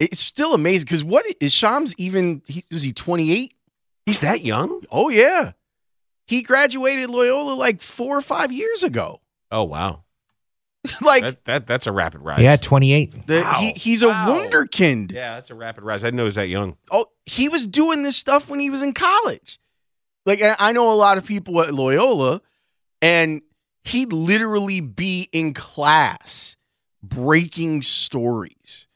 It's 0.00 0.20
still 0.20 0.54
amazing 0.54 0.84
because 0.86 1.02
what 1.04 1.26
is 1.40 1.52
Shams 1.52 1.94
even? 1.98 2.42
He, 2.46 2.62
was 2.70 2.82
he 2.84 2.92
twenty 2.92 3.32
eight? 3.32 3.54
He's 4.06 4.20
that 4.20 4.42
young? 4.42 4.82
Oh 4.90 5.08
yeah, 5.08 5.52
he 6.26 6.42
graduated 6.42 7.10
Loyola 7.10 7.54
like 7.54 7.80
four 7.80 8.16
or 8.16 8.22
five 8.22 8.52
years 8.52 8.82
ago. 8.82 9.20
Oh 9.50 9.64
wow, 9.64 10.04
like 11.02 11.22
that, 11.22 11.44
that 11.46 11.66
that's 11.66 11.86
a 11.86 11.92
rapid 11.92 12.20
rise. 12.22 12.40
Yeah, 12.40 12.56
28. 12.56 13.26
the, 13.26 13.42
Wow. 13.42 13.52
he, 13.58 13.70
he's 13.72 14.02
a 14.02 14.08
wunderkind. 14.10 15.12
Yeah, 15.12 15.34
that's 15.34 15.50
a 15.50 15.54
rapid 15.54 15.82
rise. 15.84 16.04
I 16.04 16.08
didn't 16.08 16.18
know 16.18 16.22
he 16.24 16.26
was 16.28 16.34
that 16.36 16.48
young. 16.48 16.76
Oh, 16.90 17.06
he 17.26 17.48
was 17.48 17.66
doing 17.66 18.02
this 18.02 18.16
stuff 18.16 18.48
when 18.48 18.60
he 18.60 18.70
was 18.70 18.82
in 18.82 18.92
college. 18.92 19.58
Like 20.24 20.40
I 20.42 20.54
I 20.58 20.72
know 20.72 20.92
a 20.92 20.94
lot 20.94 21.18
of 21.18 21.26
people 21.26 21.60
at 21.60 21.74
Loyola, 21.74 22.40
and 23.02 23.42
he'd 23.84 24.12
literally 24.12 24.80
be 24.80 25.28
in 25.32 25.54
class 25.54 26.56
breaking 27.02 27.82
stories. 27.82 28.86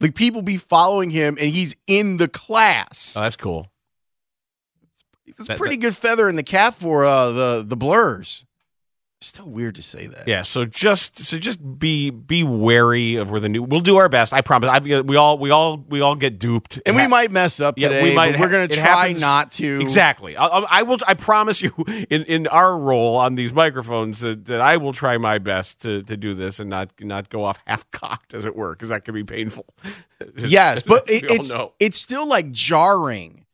Like 0.00 0.14
people 0.14 0.42
be 0.42 0.56
following 0.56 1.10
him, 1.10 1.36
and 1.40 1.48
he's 1.50 1.74
in 1.86 2.18
the 2.18 2.28
class. 2.28 3.16
Oh, 3.16 3.22
that's 3.22 3.36
cool. 3.36 3.66
It's 5.26 5.40
a 5.40 5.44
that- 5.44 5.58
pretty 5.58 5.76
good 5.76 5.96
feather 5.96 6.28
in 6.28 6.36
the 6.36 6.42
cap 6.42 6.74
for 6.74 7.04
uh, 7.04 7.30
the 7.32 7.64
the 7.66 7.76
blurs. 7.76 8.46
Still 9.20 9.48
weird 9.50 9.74
to 9.74 9.82
say 9.82 10.06
that. 10.06 10.28
Yeah, 10.28 10.42
so 10.42 10.64
just 10.64 11.18
so 11.18 11.38
just 11.38 11.58
be 11.80 12.10
be 12.10 12.44
wary 12.44 13.16
of 13.16 13.32
where 13.32 13.40
the 13.40 13.48
new. 13.48 13.64
We'll 13.64 13.80
do 13.80 13.96
our 13.96 14.08
best. 14.08 14.32
I 14.32 14.42
promise. 14.42 14.70
I, 14.70 14.78
we 14.78 15.16
all 15.16 15.36
we 15.38 15.50
all 15.50 15.76
we 15.88 16.00
all 16.00 16.14
get 16.14 16.38
duped, 16.38 16.80
And 16.86 16.94
we 16.94 17.02
ha- 17.02 17.08
might 17.08 17.32
mess 17.32 17.58
up 17.58 17.74
Yeah, 17.78 17.88
today, 17.88 18.14
but 18.14 18.38
we're 18.38 18.48
gonna 18.48 18.68
try 18.68 18.84
happens- 19.08 19.20
not 19.20 19.50
to. 19.52 19.80
Exactly. 19.80 20.36
I, 20.36 20.46
I 20.46 20.82
will. 20.84 20.98
I 21.04 21.14
promise 21.14 21.60
you, 21.60 21.72
in, 21.88 22.22
in 22.26 22.46
our 22.46 22.78
role 22.78 23.16
on 23.16 23.34
these 23.34 23.52
microphones, 23.52 24.20
that, 24.20 24.44
that 24.44 24.60
I 24.60 24.76
will 24.76 24.92
try 24.92 25.18
my 25.18 25.38
best 25.38 25.82
to, 25.82 26.04
to 26.04 26.16
do 26.16 26.34
this 26.34 26.60
and 26.60 26.70
not 26.70 26.90
not 27.00 27.28
go 27.28 27.42
off 27.42 27.58
half 27.66 27.90
cocked, 27.90 28.34
as 28.34 28.46
it 28.46 28.54
were, 28.54 28.70
because 28.70 28.90
that 28.90 29.04
can 29.04 29.14
be 29.14 29.24
painful. 29.24 29.66
Yes, 30.36 30.82
but 30.82 31.08
it, 31.08 31.24
it's 31.30 31.54
know. 31.54 31.72
it's 31.78 31.96
still 31.96 32.28
like 32.28 32.50
jarring 32.50 33.46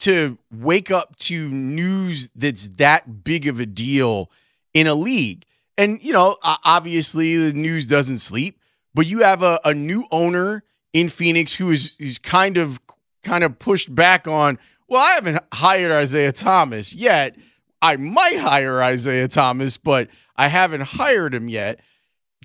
to 0.00 0.38
wake 0.52 0.90
up 0.90 1.16
to 1.16 1.48
news 1.48 2.28
that's 2.36 2.68
that 2.68 3.24
big 3.24 3.48
of 3.48 3.58
a 3.58 3.66
deal 3.66 4.30
in 4.74 4.86
a 4.86 4.94
league. 4.94 5.44
And 5.78 6.02
you 6.02 6.12
know, 6.12 6.36
obviously 6.42 7.36
the 7.36 7.52
news 7.52 7.86
doesn't 7.86 8.18
sleep, 8.18 8.58
but 8.94 9.06
you 9.06 9.22
have 9.22 9.42
a, 9.42 9.60
a 9.64 9.74
new 9.74 10.04
owner 10.10 10.64
in 10.92 11.08
Phoenix 11.08 11.54
who 11.54 11.70
is 11.70 11.96
is 11.98 12.18
kind 12.18 12.58
of 12.58 12.80
kind 13.22 13.44
of 13.44 13.58
pushed 13.58 13.94
back 13.94 14.26
on. 14.28 14.58
Well, 14.88 15.00
I 15.00 15.12
haven't 15.12 15.42
hired 15.52 15.90
Isiah 16.02 16.32
Thomas 16.32 16.94
yet. 16.94 17.36
I 17.80 17.96
might 17.96 18.38
hire 18.38 18.82
Isiah 18.92 19.28
Thomas, 19.28 19.76
but 19.76 20.08
I 20.36 20.48
haven't 20.48 20.82
hired 20.82 21.34
him 21.34 21.48
yet 21.48 21.80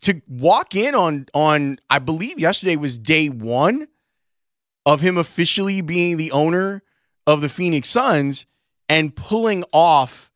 to 0.02 0.22
walk 0.28 0.76
in 0.76 0.96
on 0.96 1.28
on 1.34 1.80
I 1.90 2.00
believe 2.00 2.40
yesterday 2.40 2.76
was 2.76 2.98
day 2.98 3.28
one 3.28 3.88
of 4.86 5.02
him 5.02 5.18
officially 5.18 5.82
being 5.82 6.18
the 6.18 6.32
owner 6.32 6.82
of 7.26 7.42
the 7.42 7.50
Phoenix 7.50 7.90
Suns 7.90 8.46
and 8.88 9.16
pulling 9.16 9.66
off 9.74 10.32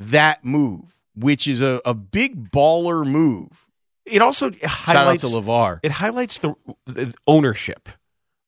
that 0.00 0.44
move, 0.44 1.00
which 1.14 1.46
is 1.46 1.62
a, 1.62 1.80
a 1.84 1.94
big 1.94 2.50
baller 2.50 3.06
move. 3.06 3.68
It 4.04 4.20
also 4.20 4.50
Shout 4.50 4.62
out 4.64 4.70
highlights 4.70 5.22
to 5.22 5.28
LeVar. 5.28 5.80
It 5.82 5.92
highlights 5.92 6.38
the, 6.38 6.54
the 6.86 7.14
ownership. 7.26 7.88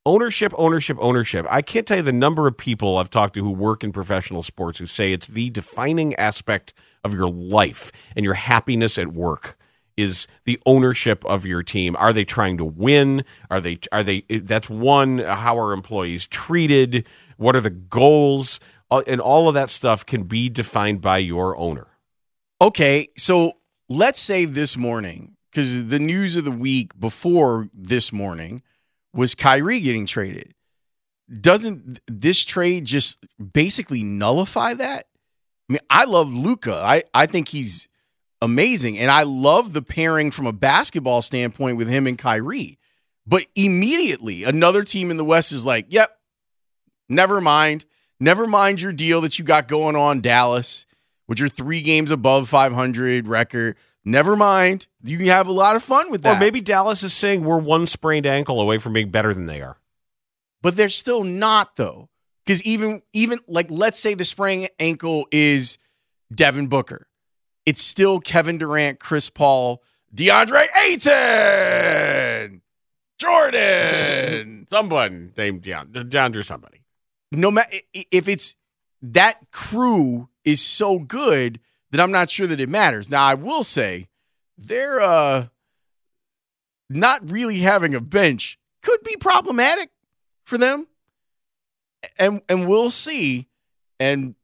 Ownership, 0.05 0.53
ownership, 0.57 0.99
ownership. 1.01 1.47
I 1.51 1.63
can't 1.63 1.87
tell 1.87 1.97
you 1.97 2.03
the 2.03 2.13
number 2.13 2.47
of 2.47 2.57
people 2.57 2.99
I've 2.99 3.11
talked 3.11 3.35
to 3.35 3.43
who 3.43 3.51
work 3.51 3.83
in 3.83 3.91
professional 3.91 4.43
sports 4.43 4.79
who 4.79 4.87
say 4.87 5.13
it's 5.13 5.27
the 5.27 5.51
defining 5.51 6.15
aspect 6.15 6.75
of 7.03 7.13
your 7.13 7.29
life 7.29 7.91
and 8.15 8.25
your 8.25 8.35
happiness 8.35 8.99
at 8.99 9.09
work 9.09 9.59
is 9.97 10.29
the 10.45 10.61
ownership 10.67 11.25
of 11.25 11.45
your 11.45 11.63
team. 11.63 11.97
Are 11.97 12.13
they 12.13 12.25
trying 12.25 12.59
to 12.59 12.65
win? 12.65 13.25
Are 13.51 13.61
they 13.61 13.79
are 13.91 14.03
they 14.03 14.21
that's 14.21 14.69
one 14.69 15.19
how 15.19 15.59
are 15.59 15.73
employees 15.73 16.29
treated? 16.29 17.07
What 17.37 17.57
are 17.57 17.61
the 17.61 17.71
goals? 17.71 18.61
And 18.91 19.21
all 19.21 19.49
of 19.49 19.55
that 19.55 19.71
stuff 19.71 20.07
can 20.07 20.25
be 20.25 20.49
defined 20.49 21.01
by 21.01 21.19
your 21.19 21.57
owner. 21.57 21.89
Okay, 22.61 23.09
so 23.17 23.53
let's 23.89 24.21
say 24.21 24.47
this 24.47 24.77
morning, 24.77 25.37
because 25.51 25.89
the 25.89 25.99
news 25.99 26.37
of 26.37 26.45
the 26.45 26.51
week 26.51 26.99
before 26.99 27.69
this 27.75 28.13
morning 28.13 28.61
was 29.13 29.35
Kyrie 29.35 29.81
getting 29.81 30.07
traded. 30.07 30.55
Doesn't 31.33 32.01
this 32.07 32.45
trade 32.45 32.85
just 32.87 33.27
basically 33.53 34.03
nullify 34.03 34.75
that? 34.75 35.05
I 35.69 35.73
mean, 35.73 35.81
I 35.91 36.05
love 36.05 36.33
Luka. 36.33 36.75
I, 36.75 37.03
I 37.13 37.27
think 37.27 37.49
he's 37.49 37.89
amazing. 38.41 38.99
And 38.99 39.11
I 39.11 39.25
love 39.25 39.73
the 39.73 39.83
pairing 39.83 40.31
from 40.31 40.47
a 40.47 40.53
basketball 40.53 41.21
standpoint 41.21 41.77
with 41.77 41.89
him 41.89 42.07
and 42.07 42.17
Kyrie. 42.17 42.79
But 43.27 43.47
immediately, 43.55 44.45
another 44.45 44.85
team 44.85 45.11
in 45.11 45.17
the 45.17 45.25
West 45.25 45.53
is 45.53 45.67
like, 45.67 45.87
yep, 45.91 46.17
never 47.09 47.41
mind. 47.41 47.85
Never 48.19 48.47
mind 48.47 48.81
your 48.81 48.93
deal 48.93 49.21
that 49.23 49.39
you 49.39 49.45
got 49.45 49.69
going 49.69 49.97
on, 49.97 50.23
Dallas, 50.23 50.86
with 51.29 51.39
your 51.39 51.49
three 51.49 51.83
games 51.83 52.11
above 52.11 52.49
500 52.49 53.27
record. 53.27 53.77
Never 54.05 54.37
mind. 54.37 54.87
You 55.03 55.19
can 55.19 55.27
have 55.27 55.49
a 55.49 55.53
lot 55.53 55.75
of 55.77 55.83
fun 55.83 56.11
with 56.11 56.23
that. 56.23 56.37
Or 56.37 56.41
maybe 56.41 56.61
Dallas 56.61 57.03
is 57.03 57.13
saying 57.13 57.45
we're 57.45 57.59
one 57.59 57.87
sprained 57.87 58.27
ankle 58.27 58.61
away 58.61 58.79
from 58.79 58.93
being 58.93 59.11
better 59.11 59.35
than 59.35 59.47
they 59.47 59.61
are. 59.61 59.79
but 60.63 60.77
they're 60.77 60.89
still 60.89 61.23
not 61.25 61.77
though 61.77 62.09
because 62.45 62.63
even 62.65 63.03
even 63.13 63.39
like 63.49 63.67
let's 63.71 63.99
say 63.99 64.15
the 64.15 64.25
sprained 64.25 64.69
ankle 64.81 65.27
is 65.33 65.79
devin 66.35 66.67
booker 66.67 67.07
it's 67.67 67.83
still 67.83 68.19
kevin 68.21 68.59
durant 68.59 68.99
chris 68.99 69.29
paul 69.31 69.83
deandre 70.15 70.65
ayton 70.85 72.63
jordan 73.19 74.67
Someone 74.71 75.33
named 75.37 75.63
Deon- 75.63 75.93
DeAndre 75.93 76.45
somebody. 76.45 76.83
no 77.33 77.51
matter 77.51 77.77
if 78.11 78.29
it's 78.29 78.57
that 79.03 79.51
crew 79.53 80.29
is 80.47 80.63
so 80.65 80.99
good 80.99 81.61
that 81.91 82.01
i'm 82.01 82.11
not 82.13 82.31
sure 82.31 82.47
that 82.47 82.61
it 82.61 82.69
matters. 82.71 83.11
Now 83.11 83.25
i 83.25 83.35
will 83.35 83.63
say 83.65 84.07
they're 84.57 84.99
uh 85.01 85.47
not 86.89 87.31
really 87.31 87.59
having 87.59 87.95
a 87.95 88.01
bench 88.01 88.59
could 88.83 89.03
be 89.03 89.17
problematic 89.17 89.91
for 90.45 90.57
them. 90.57 90.87
And 92.19 92.41
and 92.49 92.67
we'll 92.69 92.91
see. 92.91 93.49
And 93.99 94.35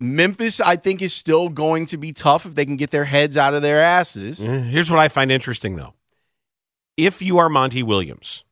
memphis 0.00 0.60
i 0.60 0.76
think 0.76 1.02
is 1.02 1.12
still 1.12 1.48
going 1.48 1.84
to 1.84 1.96
be 1.96 2.12
tough 2.12 2.46
if 2.46 2.54
they 2.54 2.64
can 2.64 2.76
get 2.76 2.92
their 2.92 3.04
heads 3.04 3.36
out 3.36 3.52
of 3.54 3.62
their 3.62 3.82
asses. 3.82 4.46
Eh, 4.46 4.60
Here's 4.60 4.90
what 4.90 5.00
I 5.00 5.08
find 5.08 5.32
interesting, 5.32 5.74
though. 5.76 5.94
If 6.96 7.20
you 7.20 7.38
are 7.38 7.48
Monty 7.48 7.82
Williams, 7.82 8.44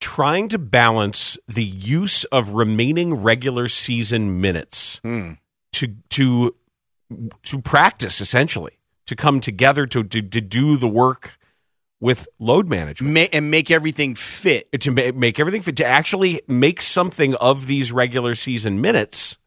trying 0.00 0.48
to 0.48 0.58
balance 0.58 1.36
the 1.46 1.64
use 1.64 2.24
of 2.24 2.50
remaining 2.52 3.14
regular 3.14 3.68
season 3.68 4.40
minutes 4.40 4.98
Hmm. 5.04 5.32
To 5.76 5.94
to 6.10 6.54
to 7.44 7.60
practice, 7.62 8.20
essentially, 8.20 8.78
to 9.06 9.16
come 9.16 9.40
together 9.40 9.86
to 9.86 10.02
to, 10.04 10.22
to 10.22 10.40
do 10.40 10.76
the 10.76 10.88
work 10.88 11.38
with 12.00 12.28
load 12.38 12.68
management 12.68 13.14
Ma- 13.14 13.24
and 13.32 13.50
make 13.50 13.70
everything 13.70 14.14
fit. 14.14 14.68
to 14.80 14.90
ma- 14.90 15.12
make 15.14 15.40
everything 15.40 15.62
fit 15.62 15.76
to 15.76 15.84
actually 15.84 16.42
make 16.46 16.82
something 16.82 17.34
of 17.36 17.66
these 17.66 17.90
regular 17.90 18.34
season 18.34 18.80
minutes 18.80 19.38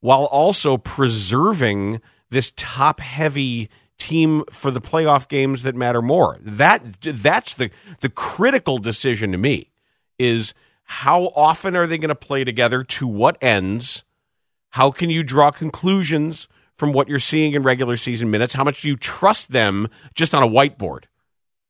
while 0.00 0.24
also 0.24 0.76
preserving 0.76 2.00
this 2.30 2.52
top 2.56 3.00
heavy 3.00 3.70
team 3.98 4.44
for 4.50 4.70
the 4.70 4.80
playoff 4.80 5.28
games 5.28 5.62
that 5.64 5.74
matter 5.74 6.02
more 6.02 6.38
that 6.40 6.82
that's 7.00 7.54
the 7.54 7.70
the 8.00 8.08
critical 8.10 8.78
decision 8.78 9.32
to 9.32 9.38
me 9.38 9.70
is 10.18 10.54
how 10.84 11.24
often 11.34 11.74
are 11.74 11.86
they 11.86 11.98
going 11.98 12.08
to 12.08 12.14
play 12.14 12.44
together 12.44 12.84
to 12.84 13.08
what 13.08 13.36
ends 13.42 14.04
how 14.70 14.90
can 14.90 15.10
you 15.10 15.22
draw 15.22 15.50
conclusions 15.50 16.48
from 16.76 16.92
what 16.92 17.08
you're 17.08 17.18
seeing 17.18 17.54
in 17.54 17.62
regular 17.62 17.96
season 17.96 18.30
minutes 18.30 18.54
how 18.54 18.64
much 18.64 18.82
do 18.82 18.88
you 18.88 18.96
trust 18.96 19.52
them 19.52 19.88
just 20.14 20.34
on 20.34 20.42
a 20.42 20.48
whiteboard 20.48 21.04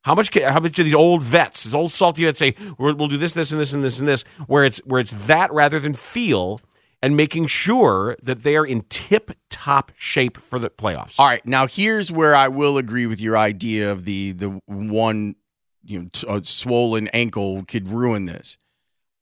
how 0.03 0.15
much? 0.15 0.31
Can, 0.31 0.43
how 0.51 0.61
much 0.61 0.73
do 0.73 0.83
these 0.83 0.95
old 0.95 1.23
vets, 1.23 1.65
these 1.65 1.75
old 1.75 1.91
salty 1.91 2.25
vets, 2.25 2.39
say 2.39 2.55
we'll, 2.79 2.95
we'll 2.95 3.09
do 3.09 3.19
this, 3.19 3.35
this, 3.35 3.53
and 3.53 3.61
this, 3.61 3.75
and 3.75 3.85
this, 3.85 3.99
and 3.99 4.09
this? 4.09 4.23
Where 4.47 4.65
it's 4.65 4.79
where 4.87 5.01
it's 5.01 5.13
that 5.27 5.53
rather 5.53 5.79
than 5.79 5.93
feel, 5.93 6.63
and 7.03 7.17
making 7.17 7.47
sure 7.47 8.17
that 8.23 8.43
they 8.43 8.57
are 8.57 8.67
in 8.67 8.83
tip 8.89 9.31
top 9.51 9.93
shape 9.97 10.39
for 10.39 10.59
the 10.59 10.71
playoffs. 10.71 11.19
All 11.19 11.27
right, 11.27 11.45
now 11.47 11.67
here's 11.67 12.11
where 12.11 12.35
I 12.35 12.49
will 12.49 12.79
agree 12.79 13.07
with 13.07 13.21
your 13.21 13.37
idea 13.37 13.91
of 13.91 14.05
the 14.05 14.33
the 14.33 14.61
one 14.67 15.37
you 15.85 16.03
know 16.03 16.09
uh, 16.27 16.41
swollen 16.43 17.09
ankle 17.09 17.65
could 17.65 17.89
ruin 17.89 18.25
this. 18.25 18.57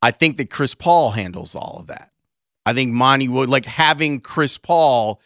I 0.03 0.11
think 0.11 0.37
that 0.37 0.51
Chris 0.51 0.75
Paul 0.75 1.13
handles 1.13 1.57
all 1.57 1.79
of 1.81 1.87
that. 1.89 2.11
I 2.67 2.75
think 2.75 2.93
Monty 2.93 3.29
would 3.29 3.49
like 3.49 3.65
having 3.65 4.21
Chris 4.21 4.59
Paul. 4.59 5.21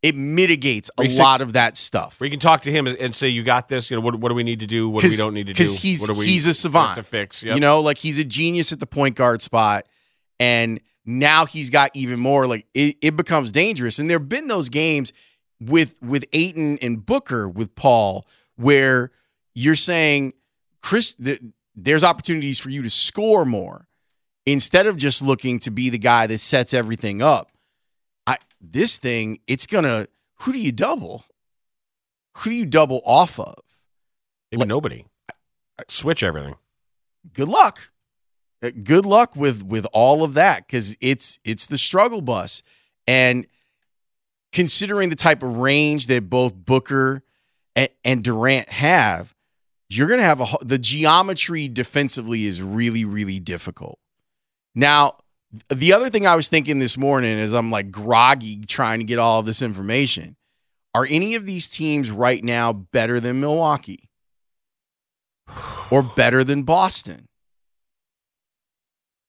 It 0.00 0.14
mitigates 0.14 0.90
a 0.98 1.04
lot 1.18 1.40
of 1.40 1.54
that 1.54 1.76
stuff. 1.78 2.20
We 2.20 2.28
can 2.28 2.38
talk 2.38 2.60
to 2.62 2.70
him 2.70 2.86
and- 2.86 3.14
say, 3.14 3.28
"You 3.30 3.42
got 3.42 3.68
this. 3.68 3.90
You 3.90 3.96
know 3.96 4.02
what? 4.02 4.14
What 4.16 4.28
do 4.28 4.34
we 4.34 4.44
need 4.44 4.60
to 4.60 4.66
do? 4.66 4.88
What 4.88 5.02
do 5.02 5.08
we 5.08 5.16
don't 5.16 5.32
need 5.34 5.46
to 5.46 5.54
do? 5.54 5.58
Because 5.58 5.78
he's 5.78 6.08
we 6.10 6.26
he's 6.26 6.46
a 6.46 6.54
savant 6.54 6.96
to 6.96 7.02
fix." 7.02 7.42
Yep. 7.42 7.54
You 7.54 7.60
know, 7.60 7.80
like 7.80 7.98
he's 7.98 8.18
a 8.18 8.24
genius 8.24 8.70
at 8.72 8.80
the 8.80 8.86
point 8.86 9.16
guard 9.16 9.40
spot, 9.42 9.88
and 10.38 10.78
now 11.06 11.46
he's 11.46 11.70
got 11.70 11.90
even 11.94 12.20
more. 12.20 12.46
Like 12.46 12.66
it, 12.74 12.96
it 13.00 13.16
becomes 13.16 13.50
dangerous. 13.50 13.98
And 13.98 14.08
there 14.08 14.18
have 14.18 14.28
been 14.28 14.46
those 14.48 14.68
games 14.68 15.12
with 15.58 15.98
with 16.02 16.26
Ayton 16.34 16.78
and 16.82 17.04
Booker 17.04 17.48
with 17.48 17.74
Paul 17.74 18.26
where 18.56 19.10
you're 19.54 19.74
saying, 19.74 20.34
Chris, 20.82 21.14
th- 21.14 21.40
there's 21.74 22.04
opportunities 22.04 22.58
for 22.58 22.68
you 22.68 22.82
to 22.82 22.90
score 22.90 23.44
more 23.44 23.88
instead 24.46 24.86
of 24.86 24.96
just 24.96 25.22
looking 25.22 25.58
to 25.60 25.70
be 25.70 25.90
the 25.90 25.98
guy 25.98 26.26
that 26.26 26.38
sets 26.38 26.74
everything 26.74 27.22
up. 27.22 27.50
I 28.26 28.36
this 28.60 28.98
thing, 28.98 29.38
it's 29.46 29.66
gonna. 29.66 30.08
Who 30.40 30.52
do 30.52 30.58
you 30.58 30.72
double? 30.72 31.24
Who 32.38 32.50
do 32.50 32.56
you 32.56 32.66
double 32.66 33.00
off 33.04 33.38
of? 33.38 33.54
Maybe 34.50 34.66
nobody. 34.66 35.06
Switch 35.88 36.22
everything. 36.22 36.54
good 37.32 37.48
luck. 37.48 37.90
Uh, 38.62 38.70
Good 38.82 39.04
luck 39.04 39.36
with 39.36 39.64
with 39.64 39.86
all 39.92 40.24
of 40.24 40.34
that 40.34 40.66
because 40.66 40.96
it's 41.00 41.38
it's 41.44 41.66
the 41.66 41.78
struggle 41.78 42.22
bus, 42.22 42.62
and 43.06 43.46
considering 44.52 45.08
the 45.10 45.16
type 45.16 45.42
of 45.42 45.58
range 45.58 46.06
that 46.06 46.30
both 46.30 46.54
Booker 46.54 47.22
and, 47.76 47.88
and 48.04 48.22
Durant 48.22 48.68
have, 48.68 49.34
you're 49.90 50.08
gonna 50.08 50.22
have 50.22 50.40
a 50.40 50.46
the 50.62 50.78
geometry 50.78 51.68
defensively 51.68 52.46
is 52.46 52.62
really 52.62 53.04
really 53.04 53.40
difficult. 53.40 53.98
Now, 54.74 55.18
the 55.68 55.92
other 55.92 56.10
thing 56.10 56.26
I 56.26 56.36
was 56.36 56.48
thinking 56.48 56.78
this 56.78 56.98
morning 56.98 57.38
as 57.38 57.54
I'm 57.54 57.70
like 57.70 57.90
groggy 57.90 58.60
trying 58.60 58.98
to 58.98 59.04
get 59.04 59.18
all 59.18 59.42
this 59.42 59.62
information, 59.62 60.36
are 60.94 61.06
any 61.08 61.34
of 61.34 61.46
these 61.46 61.68
teams 61.68 62.10
right 62.10 62.42
now 62.42 62.72
better 62.72 63.20
than 63.20 63.40
Milwaukee? 63.40 64.10
or 65.90 66.02
better 66.02 66.44
than 66.44 66.62
Boston. 66.62 67.28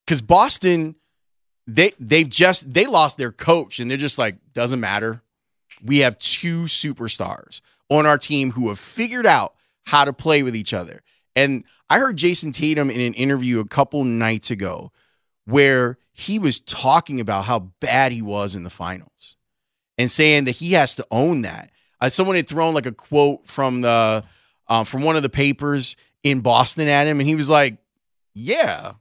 Cuz 0.07 0.21
Boston 0.21 0.95
they 1.67 1.91
they've 1.99 2.29
just 2.29 2.73
they 2.73 2.85
lost 2.85 3.17
their 3.17 3.31
coach 3.31 3.79
and 3.79 3.89
they're 3.89 3.97
just 3.97 4.19
like 4.19 4.37
doesn't 4.53 4.79
matter. 4.79 5.23
We 5.83 5.99
have 5.99 6.17
two 6.17 6.63
superstars 6.63 7.61
on 7.89 8.05
our 8.05 8.17
team 8.17 8.51
who 8.51 8.69
have 8.69 8.79
figured 8.79 9.25
out 9.25 9.55
how 9.85 10.05
to 10.05 10.13
play 10.13 10.43
with 10.43 10.55
each 10.55 10.73
other. 10.73 11.01
And 11.35 11.65
I 11.89 11.99
heard 11.99 12.17
Jayson 12.17 12.51
Tatum 12.51 12.89
in 12.89 13.01
an 13.01 13.13
interview 13.13 13.59
a 13.59 13.67
couple 13.67 14.03
nights 14.03 14.51
ago 14.51 14.91
where 15.45 15.97
he 16.13 16.39
was 16.39 16.59
talking 16.59 17.19
about 17.19 17.45
how 17.45 17.71
bad 17.79 18.11
he 18.11 18.21
was 18.21 18.55
in 18.55 18.63
the 18.63 18.69
finals 18.69 19.35
and 19.97 20.09
saying 20.09 20.45
that 20.45 20.51
he 20.51 20.73
has 20.73 20.95
to 20.95 21.05
own 21.11 21.41
that. 21.43 21.71
Uh, 22.01 22.09
someone 22.09 22.35
had 22.35 22.47
thrown 22.47 22.73
like 22.73 22.85
a 22.85 22.91
quote 22.91 23.47
from 23.47 23.81
the 23.81 24.23
uh, 24.67 24.83
from 24.83 25.03
one 25.03 25.15
of 25.15 25.23
the 25.23 25.29
papers 25.29 25.95
in 26.23 26.41
Boston 26.41 26.87
at 26.87 27.07
him, 27.07 27.19
and 27.19 27.29
he 27.29 27.35
was 27.35 27.49
like, 27.49 27.77
"Yeah, 28.33 28.93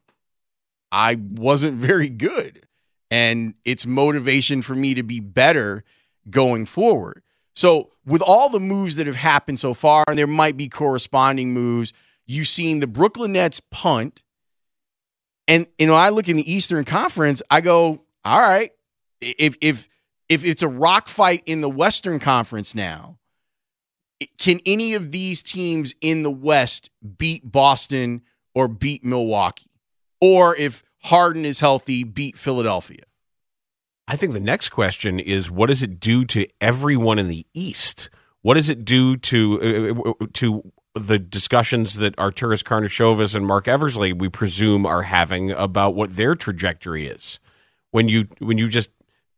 I 0.92 1.16
wasn't 1.16 1.80
very 1.80 2.08
good, 2.08 2.66
and 3.10 3.54
it's 3.64 3.86
motivation 3.86 4.62
for 4.62 4.74
me 4.74 4.94
to 4.94 5.02
be 5.02 5.20
better 5.20 5.84
going 6.30 6.66
forward." 6.66 7.22
So, 7.54 7.90
with 8.04 8.22
all 8.22 8.48
the 8.48 8.60
moves 8.60 8.96
that 8.96 9.06
have 9.06 9.16
happened 9.16 9.58
so 9.58 9.74
far, 9.74 10.04
and 10.08 10.18
there 10.18 10.26
might 10.26 10.56
be 10.56 10.68
corresponding 10.68 11.52
moves, 11.52 11.92
you've 12.26 12.48
seen 12.48 12.80
the 12.80 12.86
Brooklyn 12.86 13.32
Nets 13.32 13.60
punt, 13.60 14.22
and 15.48 15.66
you 15.78 15.86
know, 15.86 15.94
I 15.94 16.10
look 16.10 16.28
in 16.28 16.36
the 16.36 16.52
Eastern 16.52 16.84
Conference, 16.84 17.42
I 17.50 17.60
go, 17.60 18.02
"All 18.24 18.40
right, 18.40 18.70
if 19.20 19.56
if 19.60 19.88
if 20.28 20.44
it's 20.44 20.62
a 20.62 20.68
rock 20.68 21.08
fight 21.08 21.42
in 21.46 21.60
the 21.60 21.68
Western 21.68 22.18
Conference 22.18 22.74
now." 22.74 23.18
can 24.38 24.60
any 24.66 24.94
of 24.94 25.12
these 25.12 25.42
teams 25.42 25.94
in 26.00 26.22
the 26.22 26.30
West 26.30 26.90
beat 27.18 27.50
Boston 27.50 28.22
or 28.54 28.68
beat 28.68 29.04
Milwaukee? 29.04 29.70
Or 30.20 30.56
if 30.56 30.82
Harden 31.04 31.44
is 31.44 31.60
healthy, 31.60 32.04
beat 32.04 32.38
Philadelphia? 32.38 33.02
I 34.06 34.16
think 34.16 34.32
the 34.32 34.40
next 34.40 34.68
question 34.70 35.18
is 35.18 35.50
what 35.50 35.66
does 35.66 35.82
it 35.82 35.98
do 35.98 36.24
to 36.26 36.46
everyone 36.60 37.18
in 37.18 37.28
the 37.28 37.46
East? 37.54 38.10
What 38.42 38.54
does 38.54 38.68
it 38.68 38.84
do 38.84 39.16
to 39.16 39.94
uh, 40.20 40.26
to 40.34 40.72
the 40.94 41.18
discussions 41.18 41.94
that 41.94 42.14
Arturas 42.16 42.62
Karnisovas 42.62 43.34
and 43.34 43.46
Marc 43.46 43.66
Eversley 43.66 44.12
we 44.12 44.28
presume 44.28 44.86
are 44.86 45.02
having 45.02 45.50
about 45.50 45.94
what 45.94 46.16
their 46.16 46.34
trajectory 46.34 47.06
is 47.06 47.40
when 47.90 48.08
you 48.08 48.28
when 48.38 48.58
you 48.58 48.68
just 48.68 48.90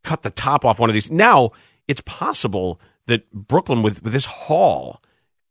cut 0.05 0.23
the 0.23 0.31
top 0.31 0.65
off 0.65 0.79
one 0.79 0.91
of 0.91 0.95
these. 0.95 1.11
Now 1.11 1.51
it's 1.89 2.03
possible 2.03 2.81
that 3.07 3.31
Brooklyn 3.33 3.83
with, 3.83 4.03
with 4.03 4.13
this 4.13 4.27
haul 4.27 5.03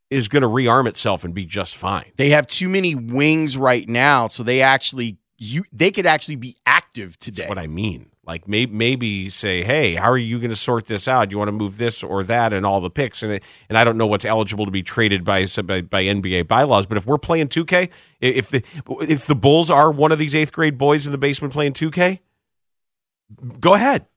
is 0.10 0.28
going 0.28 0.44
to 0.44 0.48
rearm 0.48 0.88
itself 0.88 1.24
and 1.24 1.34
be 1.34 1.46
just 1.46 1.76
fine. 1.76 2.12
They 2.18 2.30
have 2.30 2.46
too 2.46 2.70
many 2.70 2.94
wings 2.94 3.58
right 3.58 3.88
now, 3.90 4.28
so 4.28 4.44
they 4.44 4.62
actually 4.62 5.18
you 5.38 5.64
they 5.74 5.92
could 5.92 6.06
actually 6.06 6.38
be 6.38 6.56
active 6.66 7.18
today. 7.18 7.44
That's 7.44 7.50
what 7.50 7.58
I 7.58 7.68
mean. 7.68 8.12
Like 8.26 8.48
maybe, 8.48 8.74
maybe 8.74 9.30
say, 9.30 9.64
hey, 9.64 9.94
how 9.94 10.10
are 10.10 10.18
you 10.18 10.40
going 10.40 10.50
to 10.50 10.56
sort 10.56 10.86
this 10.86 11.08
out? 11.08 11.32
You 11.32 11.38
want 11.38 11.50
to 11.50 11.54
move 11.54 11.78
this 11.78 12.04
or 12.04 12.24
that 12.24 12.54
and 12.54 12.66
all 12.66 12.82
the 12.82 12.90
picks, 12.90 13.22
and 13.22 13.34
it, 13.34 13.44
and 13.70 13.78
I 13.78 13.84
don't 13.84 13.98
know 13.98 14.08
what's 14.08 14.26
eligible 14.26 14.66
to 14.66 14.72
be 14.72 14.82
traded 14.82 15.24
by, 15.24 15.46
by 15.46 15.82
by 15.82 16.04
NBA 16.04 16.48
bylaws. 16.48 16.88
But 16.88 16.98
if 16.98 17.06
we're 17.06 17.20
playing 17.20 17.50
2K, 17.50 17.90
if 18.22 18.50
the 18.50 18.64
if 19.02 19.28
the 19.28 19.36
Bulls 19.36 19.70
are 19.70 19.92
one 19.92 20.12
of 20.12 20.18
these 20.18 20.34
eighth 20.34 20.52
grade 20.52 20.78
boys 20.78 21.06
in 21.06 21.12
the 21.12 21.20
basement 21.20 21.54
playing 21.54 21.74
2K, 21.74 22.20
go 23.60 23.76
ahead. 23.76 24.08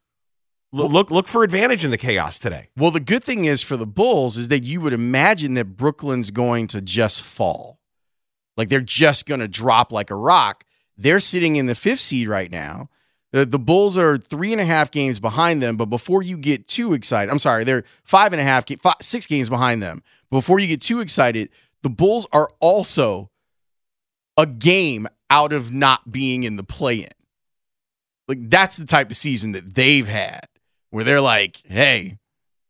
Look, 0.72 0.92
look 0.92 1.10
look 1.10 1.28
for 1.28 1.44
advantage 1.44 1.84
in 1.84 1.90
the 1.90 1.98
chaos 1.98 2.38
today. 2.38 2.68
Well, 2.76 2.90
the 2.90 3.00
good 3.00 3.22
thing 3.22 3.44
is 3.44 3.62
for 3.62 3.76
the 3.76 3.86
Bulls 3.86 4.38
is 4.38 4.48
that 4.48 4.62
you 4.62 4.80
would 4.80 4.94
imagine 4.94 5.54
that 5.54 5.76
Brooklyn's 5.76 6.30
going 6.30 6.66
to 6.68 6.80
just 6.80 7.22
fall. 7.22 7.78
Like 8.56 8.70
they're 8.70 8.80
just 8.80 9.26
going 9.26 9.40
to 9.40 9.48
drop 9.48 9.92
like 9.92 10.10
a 10.10 10.16
rock. 10.16 10.64
They're 10.96 11.20
sitting 11.20 11.56
in 11.56 11.66
the 11.66 11.74
fifth 11.74 12.00
seed 12.00 12.26
right 12.26 12.50
now. 12.50 12.88
The, 13.30 13.58
Bulls 13.58 13.98
are 13.98 14.16
three 14.16 14.52
and 14.52 14.60
a 14.60 14.64
half 14.64 14.90
games 14.90 15.20
behind 15.20 15.62
them, 15.62 15.76
but 15.76 15.86
before 15.86 16.22
you 16.22 16.38
get 16.38 16.66
too 16.66 16.94
excited, 16.94 17.30
I'm 17.30 17.38
sorry, 17.38 17.62
they're 17.64 17.84
five 18.02 18.32
and 18.32 18.40
a 18.40 18.44
half, 18.44 18.64
five, 18.80 18.94
six 19.02 19.26
games 19.26 19.50
behind 19.50 19.82
them. 19.82 20.02
Before 20.30 20.58
you 20.58 20.66
get 20.66 20.80
too 20.80 21.00
excited, 21.00 21.50
the 21.82 21.90
Bulls 21.90 22.26
are 22.32 22.48
also 22.60 23.30
a 24.38 24.46
game 24.46 25.08
out 25.28 25.52
of 25.52 25.72
not 25.72 26.10
being 26.10 26.44
in 26.44 26.56
the 26.56 26.62
play 26.64 26.96
in. 26.96 27.08
Like 28.28 28.48
that's 28.48 28.76
the 28.76 28.86
type 28.86 29.10
of 29.10 29.16
season 29.16 29.52
that 29.52 29.74
they've 29.74 30.06
had 30.06 30.46
where 30.90 31.04
they're 31.04 31.20
like, 31.20 31.62
hey, 31.66 32.18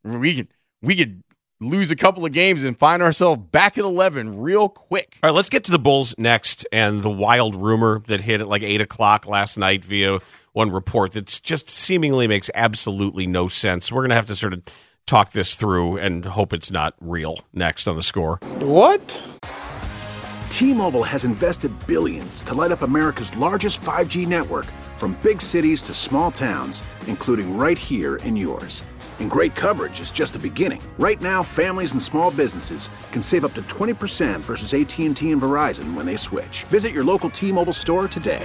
we 0.03 0.35
can 0.35 0.49
we 0.83 0.97
could 0.97 1.23
lose 1.61 1.91
a 1.91 1.97
couple 1.97 2.25
of 2.25 2.33
games 2.33 2.63
and 2.63 2.79
find 2.79 3.03
ourselves 3.03 3.43
back 3.51 3.79
at 3.79 3.85
11 3.85 4.39
real 4.39 4.69
quick. 4.69 5.19
All 5.23 5.31
right, 5.31 5.37
let's 5.37 5.49
get 5.49 5.65
to 5.65 5.73
the 5.73 5.79
Bulls 5.79 6.15
next 6.17 6.67
and 6.73 7.03
the 7.03 7.11
wild 7.11 7.57
rumor 7.57 8.01
that 8.07 8.21
hit 8.21 8.41
at 8.41 8.49
like 8.49 8.63
eight 8.63 8.81
o'clock 8.81 9.27
last 9.27 9.59
night 9.59 9.85
via 9.85 10.21
one 10.59 10.73
report 10.73 11.13
that 11.13 11.41
just 11.45 11.71
seemingly 11.71 12.27
makes 12.27 12.51
absolutely 12.53 13.29
no 13.29 13.47
sense. 13.47 13.93
We're 13.93 14.01
going 14.01 14.11
to 14.11 14.17
have 14.17 14.27
to 14.27 14.35
sort 14.35 14.53
of 14.53 14.63
talk 15.07 15.31
this 15.31 15.55
through 15.55 15.99
and 15.99 16.25
hope 16.25 16.53
it's 16.53 16.73
not 16.73 16.95
real 17.01 17.39
next 17.53 17.87
on 17.87 17.95
the 17.95 18.03
score. 18.03 18.41
What? 18.59 19.23
T-Mobile 20.51 21.05
has 21.05 21.25
invested 21.25 21.73
billions 21.87 22.43
to 22.43 22.55
light 22.55 22.73
up 22.73 22.83
America's 22.83 23.35
largest 23.37 23.81
5G 23.83 24.27
network 24.27 24.67
from 24.97 25.17
big 25.23 25.41
cities 25.41 25.81
to 25.85 25.95
small 25.95 26.33
towns, 26.33 26.83
including 27.07 27.57
right 27.57 27.79
here 27.79 28.17
in 28.17 28.35
yours. 28.35 28.83
And 29.21 29.31
great 29.31 29.55
coverage 29.55 30.01
is 30.01 30.11
just 30.11 30.33
the 30.33 30.41
beginning. 30.41 30.83
Right 30.99 31.21
now, 31.21 31.45
families 31.45 31.93
and 31.93 32.03
small 32.03 32.33
businesses 32.33 32.91
can 33.13 33.23
save 33.23 33.45
up 33.45 33.55
to 33.55 33.63
20% 33.63 34.41
versus 34.41 34.75
AT&T 34.75 35.07
and 35.07 35.41
Verizon 35.41 35.95
when 35.95 36.05
they 36.05 36.17
switch. 36.17 36.65
Visit 36.65 36.93
your 36.93 37.05
local 37.05 37.31
T-Mobile 37.31 37.73
store 37.73 38.09
today. 38.09 38.45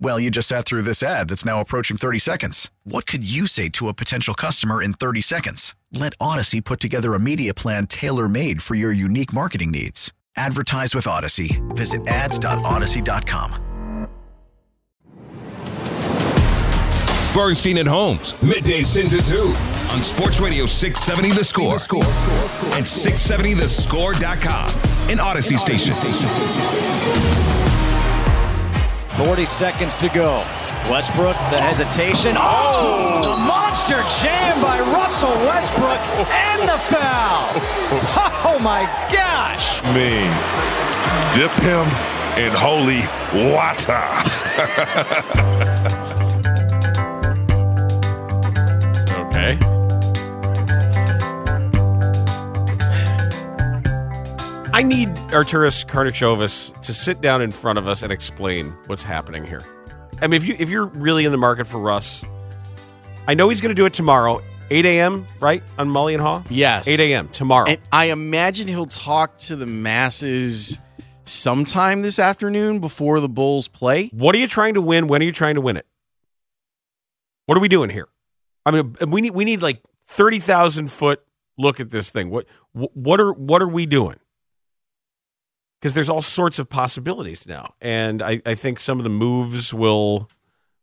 Well, 0.00 0.20
you 0.20 0.30
just 0.30 0.48
sat 0.48 0.66
through 0.66 0.82
this 0.82 1.02
ad 1.02 1.28
that's 1.28 1.44
now 1.44 1.60
approaching 1.60 1.96
30 1.96 2.18
seconds. 2.18 2.70
What 2.84 3.06
could 3.06 3.24
you 3.28 3.46
say 3.46 3.68
to 3.70 3.88
a 3.88 3.94
potential 3.94 4.34
customer 4.34 4.82
in 4.82 4.92
30 4.94 5.22
seconds? 5.22 5.74
Let 5.92 6.16
Audacy 6.18 6.62
put 6.62 6.80
together 6.80 7.14
a 7.14 7.18
media 7.18 7.54
plan 7.54 7.86
tailor 7.86 8.28
made 8.28 8.62
for 8.62 8.74
your 8.74 8.92
unique 8.92 9.32
marketing 9.32 9.70
needs. 9.70 10.12
Advertise 10.36 10.94
with 10.94 11.06
Audacy. 11.06 11.62
Visit 11.74 12.06
ads.audacy.com. 12.06 13.62
Bernstein 17.34 17.78
and 17.78 17.88
Holmes, 17.88 18.32
middays 18.40 18.94
10 18.94 19.08
to 19.08 19.22
2 19.22 19.54
on 19.90 20.02
Sports 20.02 20.40
Radio 20.40 20.64
670 20.64 21.36
The 21.36 21.44
Score, 21.44 21.74
and 22.74 22.84
670thescore.com. 22.84 24.68
An 25.10 25.18
Audacy 25.18 25.58
station. 25.58 25.92
40 29.16 29.44
seconds 29.46 29.96
to 29.98 30.08
go. 30.08 30.44
Westbrook, 30.90 31.36
the 31.50 31.60
hesitation. 31.60 32.36
Oh, 32.36 32.42
oh, 32.42 33.30
the 33.30 33.36
monster 33.36 33.98
jam 34.20 34.60
by 34.62 34.78
Russell 34.80 35.34
Westbrook 35.46 36.00
and 36.30 36.62
the 36.68 36.78
foul. 36.78 37.50
Oh 38.48 38.58
my 38.60 38.84
gosh. 39.12 39.82
Me. 39.94 40.28
Dip 41.34 41.52
him 41.60 41.86
in 42.38 42.52
holy 42.52 43.02
water. 43.50 44.02
Okay. 49.36 49.75
I 54.76 54.82
need 54.82 55.08
Arturas 55.32 55.86
Karnisovas 55.86 56.82
to 56.82 56.92
sit 56.92 57.22
down 57.22 57.40
in 57.40 57.50
front 57.50 57.78
of 57.78 57.88
us 57.88 58.02
and 58.02 58.12
explain 58.12 58.76
what's 58.88 59.02
happening 59.02 59.46
here. 59.46 59.62
I 60.20 60.26
mean, 60.26 60.36
if 60.36 60.46
you 60.46 60.54
if 60.58 60.68
you're 60.68 60.84
really 60.84 61.24
in 61.24 61.32
the 61.32 61.38
market 61.38 61.66
for 61.66 61.78
Russ, 61.78 62.26
I 63.26 63.32
know 63.32 63.48
he's 63.48 63.62
going 63.62 63.74
to 63.74 63.74
do 63.74 63.86
it 63.86 63.94
tomorrow, 63.94 64.42
8 64.70 64.84
a.m. 64.84 65.26
Right 65.40 65.62
on 65.78 65.88
Mully 65.88 66.12
and 66.12 66.22
Haugh. 66.22 66.44
Yes. 66.50 66.88
8 66.88 67.00
a.m. 67.00 67.28
tomorrow. 67.30 67.66
And 67.66 67.78
I 67.90 68.10
imagine 68.10 68.68
he'll 68.68 68.84
talk 68.84 69.38
to 69.38 69.56
the 69.56 69.64
masses 69.64 70.78
sometime 71.24 72.02
this 72.02 72.18
afternoon 72.18 72.80
before 72.80 73.20
the 73.20 73.30
Bulls 73.30 73.68
play. 73.68 74.08
What 74.08 74.34
are 74.34 74.38
you 74.38 74.46
trying 74.46 74.74
to 74.74 74.82
win? 74.82 75.08
When 75.08 75.22
are 75.22 75.24
you 75.24 75.32
trying 75.32 75.54
to 75.54 75.62
win 75.62 75.78
it? 75.78 75.86
What 77.46 77.56
are 77.56 77.62
we 77.62 77.68
doing 77.68 77.88
here? 77.88 78.08
I 78.66 78.72
mean, 78.72 78.94
we 79.08 79.22
need 79.22 79.30
we 79.30 79.46
need 79.46 79.62
like 79.62 79.82
thirty 80.06 80.38
thousand 80.38 80.90
foot 80.90 81.24
look 81.56 81.80
at 81.80 81.88
this 81.88 82.10
thing. 82.10 82.28
What 82.28 82.44
what 82.74 83.22
are 83.22 83.32
what 83.32 83.62
are 83.62 83.68
we 83.68 83.86
doing? 83.86 84.16
Because 85.80 85.94
there's 85.94 86.08
all 86.08 86.22
sorts 86.22 86.58
of 86.58 86.68
possibilities 86.68 87.46
now, 87.46 87.74
and 87.80 88.22
I, 88.22 88.40
I 88.46 88.54
think 88.54 88.78
some 88.80 88.98
of 88.98 89.04
the 89.04 89.10
moves 89.10 89.74
will 89.74 90.28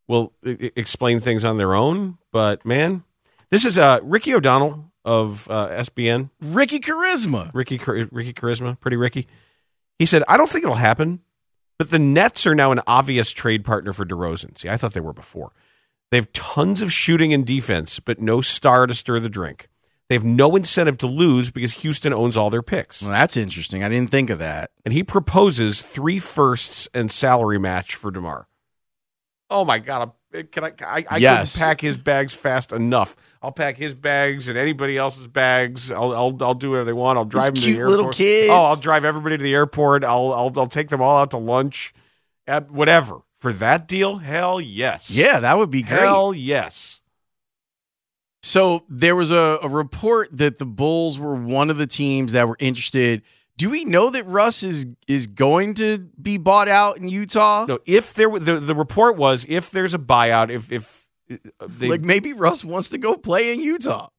will 0.08 0.34
I- 0.46 0.72
explain 0.76 1.20
things 1.20 1.44
on 1.44 1.58
their 1.58 1.74
own. 1.74 2.18
But 2.32 2.64
man, 2.66 3.04
this 3.50 3.66
is 3.66 3.78
uh, 3.78 4.00
Ricky 4.04 4.34
O'Donnell 4.36 4.92
of 5.04 5.50
uh, 5.50 5.70
SBN. 5.70 6.30
Ricky 6.42 6.80
Charisma. 6.80 7.50
Ricky 7.54 7.78
Char- 7.80 8.08
Ricky 8.12 8.34
Charisma, 8.34 8.80
pretty 8.80 8.98
Ricky. 8.98 9.28
He 9.98 10.06
said, 10.06 10.24
"I 10.28 10.38
don't 10.38 10.50
think 10.50 10.64
it'll 10.64 10.76
happen, 10.76 11.22
but 11.80 11.90
the 11.90 12.00
Nets 12.00 12.46
are 12.46 12.56
now 12.56 12.72
an 12.72 12.82
obvious 12.86 13.32
trade 13.32 13.66
partner 13.66 13.94
for 13.94 14.06
DeRozan. 14.06 14.58
See, 14.58 14.70
I 14.70 14.78
thought 14.78 14.94
they 14.94 15.00
were 15.02 15.14
before. 15.14 15.54
They 16.12 16.18
have 16.18 16.32
tons 16.34 16.84
of 16.84 16.94
shooting 16.94 17.34
and 17.34 17.46
defense, 17.46 18.00
but 18.00 18.22
no 18.22 18.42
star 18.42 18.86
to 18.86 18.94
stir 18.94 19.20
the 19.20 19.30
drink. 19.30 19.68
They 20.14 20.18
have 20.18 20.24
no 20.24 20.56
incentive 20.56 21.00
to 21.00 21.08
lose 21.08 21.50
because 21.50 21.74
Houston 21.82 22.14
owns 22.14 22.38
all 22.38 22.52
their 22.52 22.62
picks. 22.62 23.02
Well, 23.02 23.10
that's 23.10 23.36
interesting. 23.36 23.84
I 23.84 23.90
didn't 23.90 24.12
think 24.12 24.30
of 24.30 24.38
that. 24.38 24.70
And 24.86 24.94
he 24.94 25.04
proposes 25.04 25.82
three 25.82 26.20
firsts 26.20 26.88
and 26.94 27.10
salary 27.10 27.58
match 27.58 27.96
for 27.96 28.12
DeMar. 28.12 28.48
Oh 29.50 29.66
my 29.66 29.80
god! 29.80 30.12
I- 30.34 30.38
eh, 30.38 30.44
Can 30.52 30.64
I? 30.66 30.72
I, 30.86 31.06
I 31.10 31.18
Yes. 31.18 31.58
pack 31.60 31.82
his 31.82 31.98
bags 31.98 32.32
fast 32.32 32.72
enough. 32.72 33.16
I'll 33.42 33.52
pack 33.52 33.76
his 33.78 33.96
bags 33.96 34.50
and 34.50 34.56
anybody 34.58 34.98
else's 34.98 35.28
bags. 35.28 35.92
I'll 35.92 36.14
I'll, 36.16 36.38
I'll 36.42 36.54
do 36.54 36.70
whatever 36.70 36.86
they 36.86 36.94
want. 36.94 37.18
I'll 37.18 37.26
drive 37.26 37.48
them 37.48 37.56
to 37.56 37.62
the 37.62 37.78
airport. 37.78 37.90
little 37.98 38.12
kids. 38.12 38.50
Oh, 38.52 38.66
I'll 38.66 38.76
drive 38.76 39.04
everybody 39.06 39.38
to 39.38 39.44
the 39.44 39.54
airport. 39.56 40.04
I'll 40.04 40.32
I'll 40.32 40.52
I'll 40.56 40.68
take 40.68 40.90
them 40.90 41.02
all 41.02 41.18
out 41.18 41.32
to 41.32 41.38
lunch, 41.38 41.92
at 42.46 42.70
whatever 42.70 43.22
for 43.40 43.52
that 43.54 43.88
deal. 43.88 44.18
Hell 44.18 44.62
yes. 44.62 45.10
Yeah, 45.12 45.40
that 45.40 45.58
would 45.58 45.72
be 45.72 45.82
great. 45.82 46.00
Hell 46.02 46.34
yes. 46.36 47.02
So 48.44 48.84
there 48.90 49.16
was 49.16 49.32
a, 49.32 49.58
a 49.64 49.70
report 49.70 50.28
that 50.38 50.60
the 50.60 50.66
Bulls 50.66 51.18
were 51.18 51.34
one 51.34 51.70
of 51.70 51.78
the 51.78 51.88
teams 51.88 52.34
that 52.34 52.46
were 52.46 52.58
interested. 52.60 53.22
Do 53.58 53.70
we 53.70 53.86
know 53.86 54.10
that 54.10 54.26
Russ 54.26 54.64
is 54.64 54.86
is 55.08 55.28
going 55.28 55.76
to 55.76 56.00
be 56.22 56.38
bought 56.38 56.68
out 56.68 56.98
in 56.98 57.08
Utah? 57.08 57.66
No, 57.68 57.80
if 57.86 58.14
there 58.14 58.30
the 58.38 58.60
the 58.60 58.76
report 58.76 59.16
was 59.16 59.46
if 59.48 59.72
there's 59.72 59.94
a 59.94 60.00
buyout, 60.00 60.50
if 60.50 60.72
if 60.72 61.08
uh, 61.32 61.68
they, 61.68 61.88
like 61.88 62.02
maybe 62.02 62.34
Russ 62.34 62.66
wants 62.66 62.90
to 62.90 62.98
go 62.98 63.16
play 63.16 63.54
in 63.54 63.62
Utah. 63.62 64.10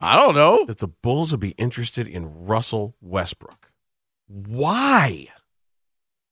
I 0.00 0.16
don't 0.16 0.34
know. 0.34 0.64
that 0.64 0.78
the 0.78 0.88
Bulls 0.88 1.30
would 1.30 1.40
be 1.40 1.50
interested 1.50 2.08
in 2.08 2.46
Russell 2.46 2.96
Westbrook. 3.02 3.70
Why? 4.26 5.28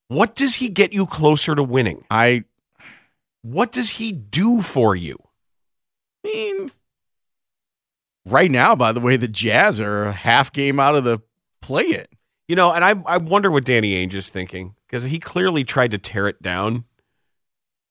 What 0.08 0.34
does 0.34 0.56
he 0.56 0.70
get 0.70 0.94
you 0.94 1.04
closer 1.04 1.54
to 1.54 1.62
winning? 1.62 2.06
I 2.10 2.44
What 3.42 3.70
does 3.70 3.90
he 3.90 4.10
do 4.10 4.62
for 4.62 4.96
you? 4.96 5.18
I 6.24 6.28
mean, 6.28 6.72
right 8.30 8.50
now, 8.50 8.74
by 8.74 8.92
the 8.92 9.00
way, 9.00 9.16
the 9.16 9.28
Jazz 9.28 9.80
are 9.80 10.04
a 10.06 10.12
half 10.12 10.52
game 10.52 10.78
out 10.80 10.94
of 10.96 11.04
the 11.04 11.20
play 11.62 11.84
it. 11.84 12.10
You 12.46 12.56
know, 12.56 12.72
and 12.72 12.84
I 12.84 12.94
I 13.06 13.18
wonder 13.18 13.50
what 13.50 13.64
Danny 13.64 13.94
Ainge 14.06 14.14
is 14.14 14.30
thinking 14.30 14.74
because 14.86 15.04
he 15.04 15.18
clearly 15.18 15.64
tried 15.64 15.90
to 15.90 15.98
tear 15.98 16.28
it 16.28 16.40
down, 16.40 16.84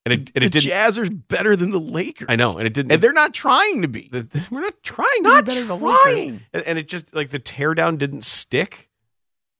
and 0.05 0.13
it 0.13 0.31
and 0.33 0.41
The 0.41 0.45
it 0.47 0.51
didn't. 0.51 0.61
Jazz 0.63 0.97
are 0.97 1.07
better 1.09 1.55
than 1.55 1.69
the 1.69 1.79
Lakers. 1.79 2.25
I 2.29 2.35
know, 2.37 2.57
and 2.57 2.65
it 2.65 2.73
didn't. 2.73 2.91
And 2.91 3.01
they're 3.01 3.13
not 3.13 3.33
trying 3.35 3.83
to 3.83 3.87
be. 3.87 4.09
the- 4.11 4.47
we're 4.49 4.61
not 4.61 4.81
trying 4.81 5.07
to 5.17 5.29
Not 5.29 5.45
be 5.45 5.49
better 5.51 5.59
than 5.63 5.79
the 5.79 5.91
trying. 6.03 6.31
Lakers. 6.31 6.41
And, 6.53 6.63
and 6.63 6.79
it 6.79 6.87
just 6.87 7.13
like 7.13 7.29
the 7.29 7.39
teardown 7.39 7.99
didn't 7.99 8.23
stick, 8.23 8.89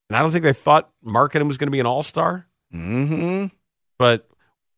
and 0.10 0.18
I 0.18 0.22
don't 0.24 0.32
think 0.32 0.44
they 0.44 0.54
thought 0.54 0.90
Markkanen 1.06 1.48
was 1.48 1.60
going 1.60 1.68
to 1.68 1.72
be 1.72 1.80
an 1.80 1.86
all 1.86 2.02
star. 2.02 2.48
Mm-hmm. 2.74 3.56
But 4.00 4.28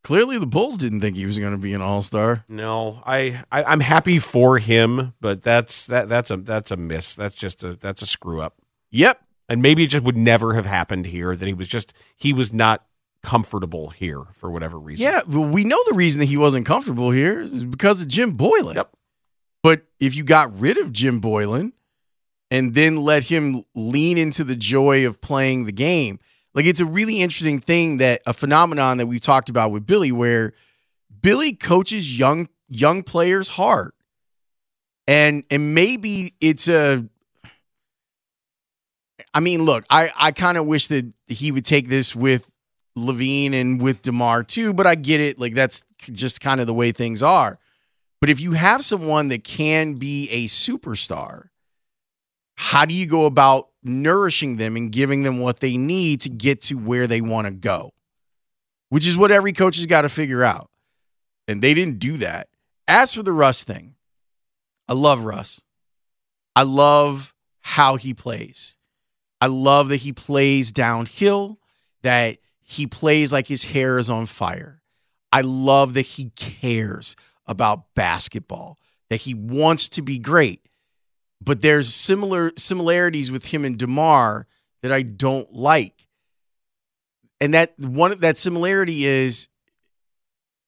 Clearly, 0.03 0.38
the 0.38 0.47
Bulls 0.47 0.77
didn't 0.77 1.01
think 1.01 1.17
he 1.17 1.25
was 1.25 1.38
going 1.38 1.51
to 1.51 1.57
be 1.57 1.73
an 1.73 1.81
All 1.81 2.01
Star. 2.01 2.45
No, 2.47 3.01
I, 3.05 3.43
I 3.51 3.63
I'm 3.63 3.81
happy 3.81 4.17
for 4.17 4.57
him, 4.57 5.13
but 5.19 5.41
that's 5.41 5.88
that 5.88 6.07
that's 6.07 6.31
a 6.31 6.38
that's 6.38 6.71
a 6.71 6.77
miss. 6.77 7.15
That's 7.15 7.35
just 7.35 7.63
a 7.63 7.75
that's 7.75 8.01
a 8.01 8.05
screw 8.05 8.41
up. 8.41 8.55
Yep. 8.91 9.21
And 9.49 9.62
maybe 9.62 9.83
it 9.83 9.88
just 9.88 10.03
would 10.03 10.17
never 10.17 10.53
have 10.53 10.65
happened 10.65 11.07
here. 11.07 11.35
That 11.35 11.45
he 11.45 11.53
was 11.53 11.67
just 11.67 11.93
he 12.15 12.33
was 12.33 12.53
not 12.53 12.85
comfortable 13.23 13.89
here 13.89 14.23
for 14.33 14.49
whatever 14.49 14.79
reason. 14.79 15.05
Yeah, 15.05 15.21
well, 15.27 15.45
we 15.45 15.63
know 15.63 15.81
the 15.89 15.95
reason 15.95 16.19
that 16.19 16.27
he 16.27 16.38
wasn't 16.38 16.65
comfortable 16.65 17.12
here 17.12 17.41
is 17.41 17.65
because 17.65 18.01
of 18.01 18.07
Jim 18.07 18.38
Boylen. 18.38 18.75
Yep. 18.75 18.91
But 19.62 19.83
if 19.99 20.15
you 20.15 20.23
got 20.23 20.57
rid 20.57 20.77
of 20.77 20.93
Jim 20.93 21.19
Boylen 21.19 21.73
and 22.49 22.73
then 22.73 22.97
let 22.97 23.25
him 23.25 23.63
lean 23.75 24.17
into 24.17 24.43
the 24.43 24.55
joy 24.55 25.05
of 25.05 25.19
playing 25.19 25.65
the 25.65 25.71
game, 25.71 26.19
like 26.53 26.65
it's 26.65 26.79
a 26.79 26.85
really 26.85 27.17
interesting 27.17 27.59
thing 27.59 27.97
that 27.97 28.21
a 28.25 28.33
phenomenon 28.33 28.97
that 28.97 29.07
we've 29.07 29.21
talked 29.21 29.49
about 29.49 29.71
with 29.71 29.85
Billy, 29.85 30.12
where 30.12 30.53
Billy 31.21 31.53
coaches 31.53 32.17
young 32.17 32.49
young 32.67 33.03
players 33.03 33.49
hard, 33.49 33.91
and 35.07 35.43
and 35.49 35.73
maybe 35.73 36.33
it's 36.41 36.67
a 36.67 37.05
I 39.33 39.39
mean, 39.41 39.63
look, 39.63 39.85
I, 39.89 40.12
I 40.17 40.31
kind 40.31 40.57
of 40.57 40.65
wish 40.65 40.88
that 40.88 41.12
he 41.27 41.51
would 41.51 41.65
take 41.65 41.88
this 41.88 42.15
with 42.15 42.53
LaVine 42.97 43.53
and 43.53 43.81
with 43.81 44.01
DeMar 44.01 44.43
too, 44.43 44.73
but 44.73 44.88
I 44.88 44.95
get 44.95 45.21
it. 45.21 45.39
Like 45.39 45.53
that's 45.53 45.83
just 45.99 46.41
kind 46.41 46.59
of 46.59 46.67
the 46.67 46.73
way 46.73 46.91
things 46.91 47.21
are. 47.21 47.59
But 48.21 48.29
if 48.29 48.39
you 48.39 48.53
have 48.53 48.83
someone 48.83 49.29
that 49.29 49.43
can 49.43 49.93
be 49.93 50.29
a 50.29 50.45
superstar, 50.45 51.48
how 52.62 52.84
do 52.84 52.93
you 52.93 53.06
go 53.06 53.26
about 53.26 53.69
nourishing 53.84 54.58
them 54.58 54.76
and 54.76 54.91
giving 54.91 55.24
them 55.24 55.39
what 55.39 55.62
they 55.62 55.78
need 55.78 56.19
to 56.19 56.30
get 56.30 56.60
to 56.63 56.76
where 56.76 57.08
they 57.08 57.22
want 57.22 57.48
to 57.48 57.52
go? 57.52 57.93
Which 58.89 59.08
is 59.08 59.15
what 59.15 59.32
every 59.32 59.54
coach 59.54 59.78
has 59.78 59.86
got 59.86 60.02
to 60.02 60.10
figure 60.10 60.43
out. 60.43 60.69
And 61.48 61.62
they 61.62 61.74
didn't 61.74 62.00
do 62.00 62.17
that. 62.17 62.50
As 62.86 63.13
for 63.13 63.24
the 63.24 63.32
Russ 63.32 63.63
thing, 63.63 63.95
I 64.89 64.93
love 64.93 65.24
Russ. 65.24 65.62
I 66.54 66.63
love 66.63 67.34
how 67.62 67.95
he 67.95 68.13
plays. 68.13 68.76
I 69.39 69.48
love 69.48 69.88
that 69.88 70.02
he 70.02 70.12
plays 70.12 70.74
downhill, 70.74 71.62
that 72.02 72.39
he 72.62 72.88
plays 72.88 73.32
like 73.32 73.48
his 73.48 73.63
hair 73.63 73.98
is 73.98 74.10
on 74.10 74.26
fire. 74.26 74.82
I 75.32 75.41
love 75.41 75.93
that 75.93 76.02
he 76.02 76.32
cares 76.36 77.15
about 77.48 77.93
basketball, 77.95 78.78
that 79.10 79.22
he 79.22 79.34
wants 79.34 79.88
to 79.89 80.02
be 80.02 80.19
great. 80.19 80.60
But 81.41 81.62
there's 81.62 81.93
similar 81.93 82.52
similarities 82.58 83.32
with 83.32 83.45
him 83.45 83.63
and 83.65 83.78
DeMar 83.78 84.45
that 84.82 84.91
I 84.91 85.04
don't 85.04 85.52
like. 85.54 86.08
And 87.41 87.54
that 87.54 87.73
one 87.80 88.19
that 88.19 88.38
similarity 88.38 89.06
is 89.06 89.47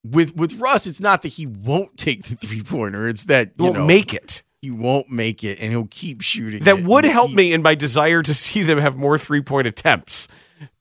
with 0.04 0.36
with 0.36 0.54
Russ, 0.56 0.88
it's 0.88 1.02
not 1.02 1.22
that 1.24 1.30
he 1.30 1.46
won't 1.46 1.98
take 1.98 2.24
the 2.24 2.36
three 2.36 2.62
pointer. 2.64 3.08
It's 3.08 3.26
that 3.26 3.52
He 3.58 3.64
you 3.64 3.64
won't 3.66 3.80
know, 3.80 3.86
make 3.86 4.14
it. 4.14 4.44
He 4.62 4.72
won't 4.72 5.10
make 5.10 5.44
it, 5.44 5.60
and 5.60 5.72
he'll 5.72 5.88
keep 5.90 6.22
shooting. 6.22 6.64
That 6.64 6.84
would 6.84 7.04
help 7.04 7.32
he- 7.32 7.36
me 7.36 7.54
in 7.54 7.62
my 7.62 7.76
desire 7.76 8.22
to 8.24 8.34
see 8.34 8.64
them 8.64 8.78
have 8.78 8.96
more 8.96 9.18
three 9.18 9.42
point 9.42 9.68
attempts, 9.68 10.28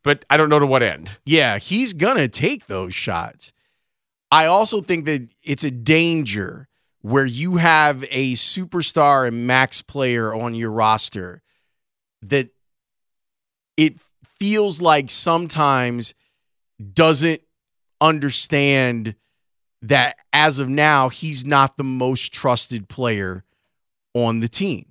but 0.05 0.25
I 0.31 0.37
don't 0.37 0.49
know 0.49 0.59
to 0.59 0.67
what 0.67 0.83
end. 0.83 1.19
Yeah, 1.27 1.59
he's 1.59 1.93
gonna 1.93 2.29
take 2.29 2.67
those 2.67 2.95
shots. 2.95 3.53
I 4.31 4.47
also 4.47 4.81
think 4.81 5.07
that 5.07 5.29
it's 5.43 5.65
a 5.65 5.73
danger 5.73 6.69
where 7.03 7.27
you 7.27 7.57
have 7.57 8.05
a 8.11 8.33
superstar 8.33 9.27
and 9.27 9.47
max 9.47 9.83
player 9.83 10.35
on 10.35 10.55
your 10.55 10.71
roster 10.71 11.43
that 12.23 12.51
it 13.77 13.99
feels 14.39 14.83
like 14.83 15.11
sometimes 15.11 16.15
doesn't 16.93 17.41
understand 18.01 19.15
that 19.83 20.17
as 20.33 20.59
of 20.59 20.69
now 20.69 21.09
he's 21.09 21.47
not 21.47 21.77
the 21.77 21.85
most 21.85 22.33
trusted 22.33 22.89
player 22.89 23.45
on 24.15 24.41
the 24.41 24.49
team. 24.49 24.87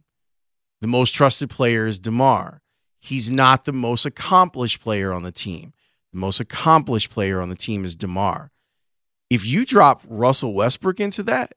The 0.81 0.87
most 0.87 1.13
trusted 1.13 1.49
player 1.49 1.85
is 1.85 1.99
DeMar. 1.99 2.61
He's 2.99 3.31
not 3.31 3.65
the 3.65 3.73
most 3.73 4.05
accomplished 4.05 4.81
player 4.81 5.13
on 5.13 5.23
the 5.23 5.31
team. 5.31 5.73
The 6.11 6.19
most 6.19 6.39
accomplished 6.39 7.11
player 7.11 7.41
on 7.41 7.49
the 7.49 7.55
team 7.55 7.85
is 7.85 7.95
DeMar. 7.95 8.51
If 9.29 9.45
you 9.45 9.65
drop 9.65 10.01
Russell 10.07 10.53
Westbrook 10.53 10.99
into 10.99 11.21
that, 11.23 11.51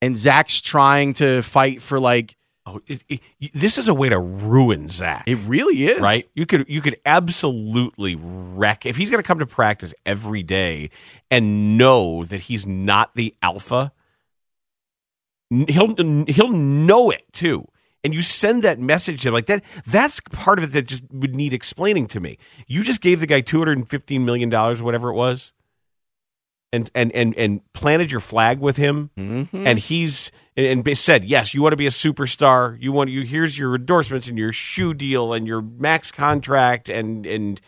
and 0.00 0.16
Zach's 0.16 0.60
trying 0.60 1.12
to 1.14 1.42
fight 1.42 1.82
for 1.82 1.98
like, 2.00 2.34
Oh, 2.70 2.82
it, 2.86 3.02
it, 3.08 3.20
this 3.54 3.78
is 3.78 3.88
a 3.88 3.94
way 3.94 4.10
to 4.10 4.18
ruin 4.18 4.88
Zach. 4.88 5.24
it 5.26 5.38
really 5.46 5.84
is 5.84 6.00
right? 6.00 6.28
You 6.34 6.44
could 6.44 6.66
you 6.68 6.82
could 6.82 6.98
absolutely 7.06 8.14
wreck 8.20 8.84
if 8.84 8.98
he's 8.98 9.10
going 9.10 9.22
to 9.22 9.26
come 9.26 9.38
to 9.38 9.46
practice 9.46 9.94
every 10.04 10.42
day 10.42 10.90
and 11.30 11.78
know 11.78 12.24
that 12.24 12.42
he's 12.42 12.66
not 12.66 13.14
the 13.14 13.34
alpha. 13.40 13.90
He'll 15.50 15.94
he'll 16.26 16.52
know 16.52 17.10
it 17.10 17.24
too, 17.32 17.66
and 18.04 18.12
you 18.12 18.20
send 18.20 18.64
that 18.64 18.78
message 18.78 19.22
to 19.22 19.28
him 19.28 19.34
like 19.34 19.46
that. 19.46 19.64
That's 19.86 20.20
part 20.30 20.58
of 20.58 20.64
it 20.64 20.72
that 20.74 20.86
just 20.86 21.04
would 21.10 21.34
need 21.34 21.54
explaining 21.54 22.06
to 22.08 22.20
me. 22.20 22.36
You 22.66 22.82
just 22.82 23.00
gave 23.00 23.20
the 23.20 23.26
guy 23.26 23.40
two 23.40 23.56
hundred 23.56 23.78
and 23.78 23.88
fifteen 23.88 24.26
million 24.26 24.50
dollars, 24.50 24.82
whatever 24.82 25.08
it 25.08 25.14
was, 25.14 25.54
and 26.72 26.90
and 26.94 27.10
and 27.12 27.34
and 27.36 27.60
planted 27.72 28.10
your 28.10 28.20
flag 28.20 28.60
with 28.60 28.76
him, 28.76 29.10
Mm-hmm. 29.16 29.66
and 29.66 29.78
he's 29.78 30.30
and, 30.56 30.86
and 30.86 30.98
said, 30.98 31.24
"Yes, 31.24 31.54
you 31.54 31.62
want 31.62 31.72
to 31.72 31.76
be 31.76 31.86
a 31.86 31.90
superstar. 31.90 32.76
You 32.80 32.92
want 32.92 33.10
you. 33.10 33.22
Here's 33.22 33.56
your 33.58 33.74
endorsements 33.76 34.28
and 34.28 34.36
your 34.38 34.52
shoe 34.52 34.94
deal 34.94 35.32
and 35.32 35.46
your 35.46 35.62
max 35.62 36.10
contract, 36.10 36.88
and 36.88 37.24
and 37.26 37.60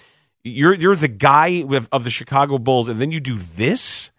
you're 0.45 0.75
you're 0.75 0.97
the 0.97 1.09
guy 1.09 1.65
with, 1.67 1.89
of 1.93 2.05
the 2.05 2.11
Chicago 2.11 2.59
Bulls, 2.59 2.89
and 2.89 3.01
then 3.01 3.11
you 3.11 3.21
do 3.21 3.37
this." 3.37 4.11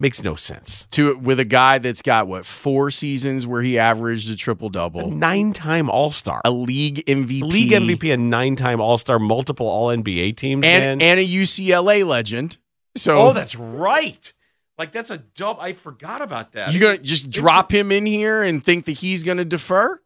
Makes 0.00 0.22
no 0.22 0.36
sense. 0.36 0.86
to 0.92 1.16
with 1.18 1.40
a 1.40 1.44
guy 1.44 1.78
that's 1.78 2.02
got 2.02 2.28
what 2.28 2.46
four 2.46 2.88
seasons 2.92 3.48
where 3.48 3.62
he 3.62 3.80
averaged 3.80 4.30
a 4.30 4.36
triple 4.36 4.68
double, 4.68 5.10
Nine 5.10 5.52
time 5.52 5.90
All 5.90 6.12
Star, 6.12 6.40
a 6.44 6.52
league 6.52 7.04
MVP, 7.06 7.42
league 7.42 7.72
MVP, 7.72 8.14
a 8.14 8.16
nine 8.16 8.54
time 8.54 8.80
All 8.80 8.96
Star, 8.96 9.18
multiple 9.18 9.66
All 9.66 9.88
NBA 9.88 10.36
teams, 10.36 10.64
and 10.64 11.00
man. 11.00 11.02
and 11.02 11.18
a 11.18 11.24
UCLA 11.26 12.04
legend. 12.06 12.58
So 12.98 13.28
oh, 13.28 13.32
that's 13.32 13.56
right. 13.56 14.32
Like 14.76 14.92
that's 14.92 15.10
a 15.10 15.18
dub. 15.18 15.58
I 15.60 15.72
forgot 15.72 16.22
about 16.22 16.52
that. 16.52 16.72
You're 16.72 16.80
gonna 16.80 16.98
just 16.98 17.30
drop 17.30 17.72
him 17.72 17.90
in 17.90 18.06
here 18.06 18.42
and 18.42 18.64
think 18.64 18.84
that 18.84 18.92
he's 18.92 19.24
gonna 19.24 19.44
defer? 19.44 20.00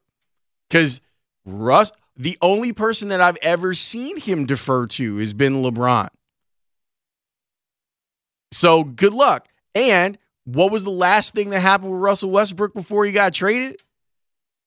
Because 0.69 1.01
Russ, 1.45 1.93
the 2.17 2.39
only 2.41 2.73
person 2.73 3.09
that 3.09 3.21
I've 3.21 3.39
ever 3.43 3.75
seen 3.75 4.19
him 4.19 4.47
defer 4.47 4.87
to 4.87 5.19
has 5.19 5.33
been 5.35 5.63
LeBron. 5.63 6.09
So 8.53 8.85
good 8.85 9.13
luck. 9.13 9.49
And 9.75 10.19
what 10.45 10.73
was 10.73 10.85
the 10.85 10.91
last 10.91 11.35
thing 11.35 11.51
that 11.51 11.61
happened 11.61 11.93
with 11.93 12.01
Russell 12.01 12.31
Westbrook 12.31 12.75
before 12.75 13.05
he 13.05 13.13
got 13.13 13.35
traded? 13.35 13.81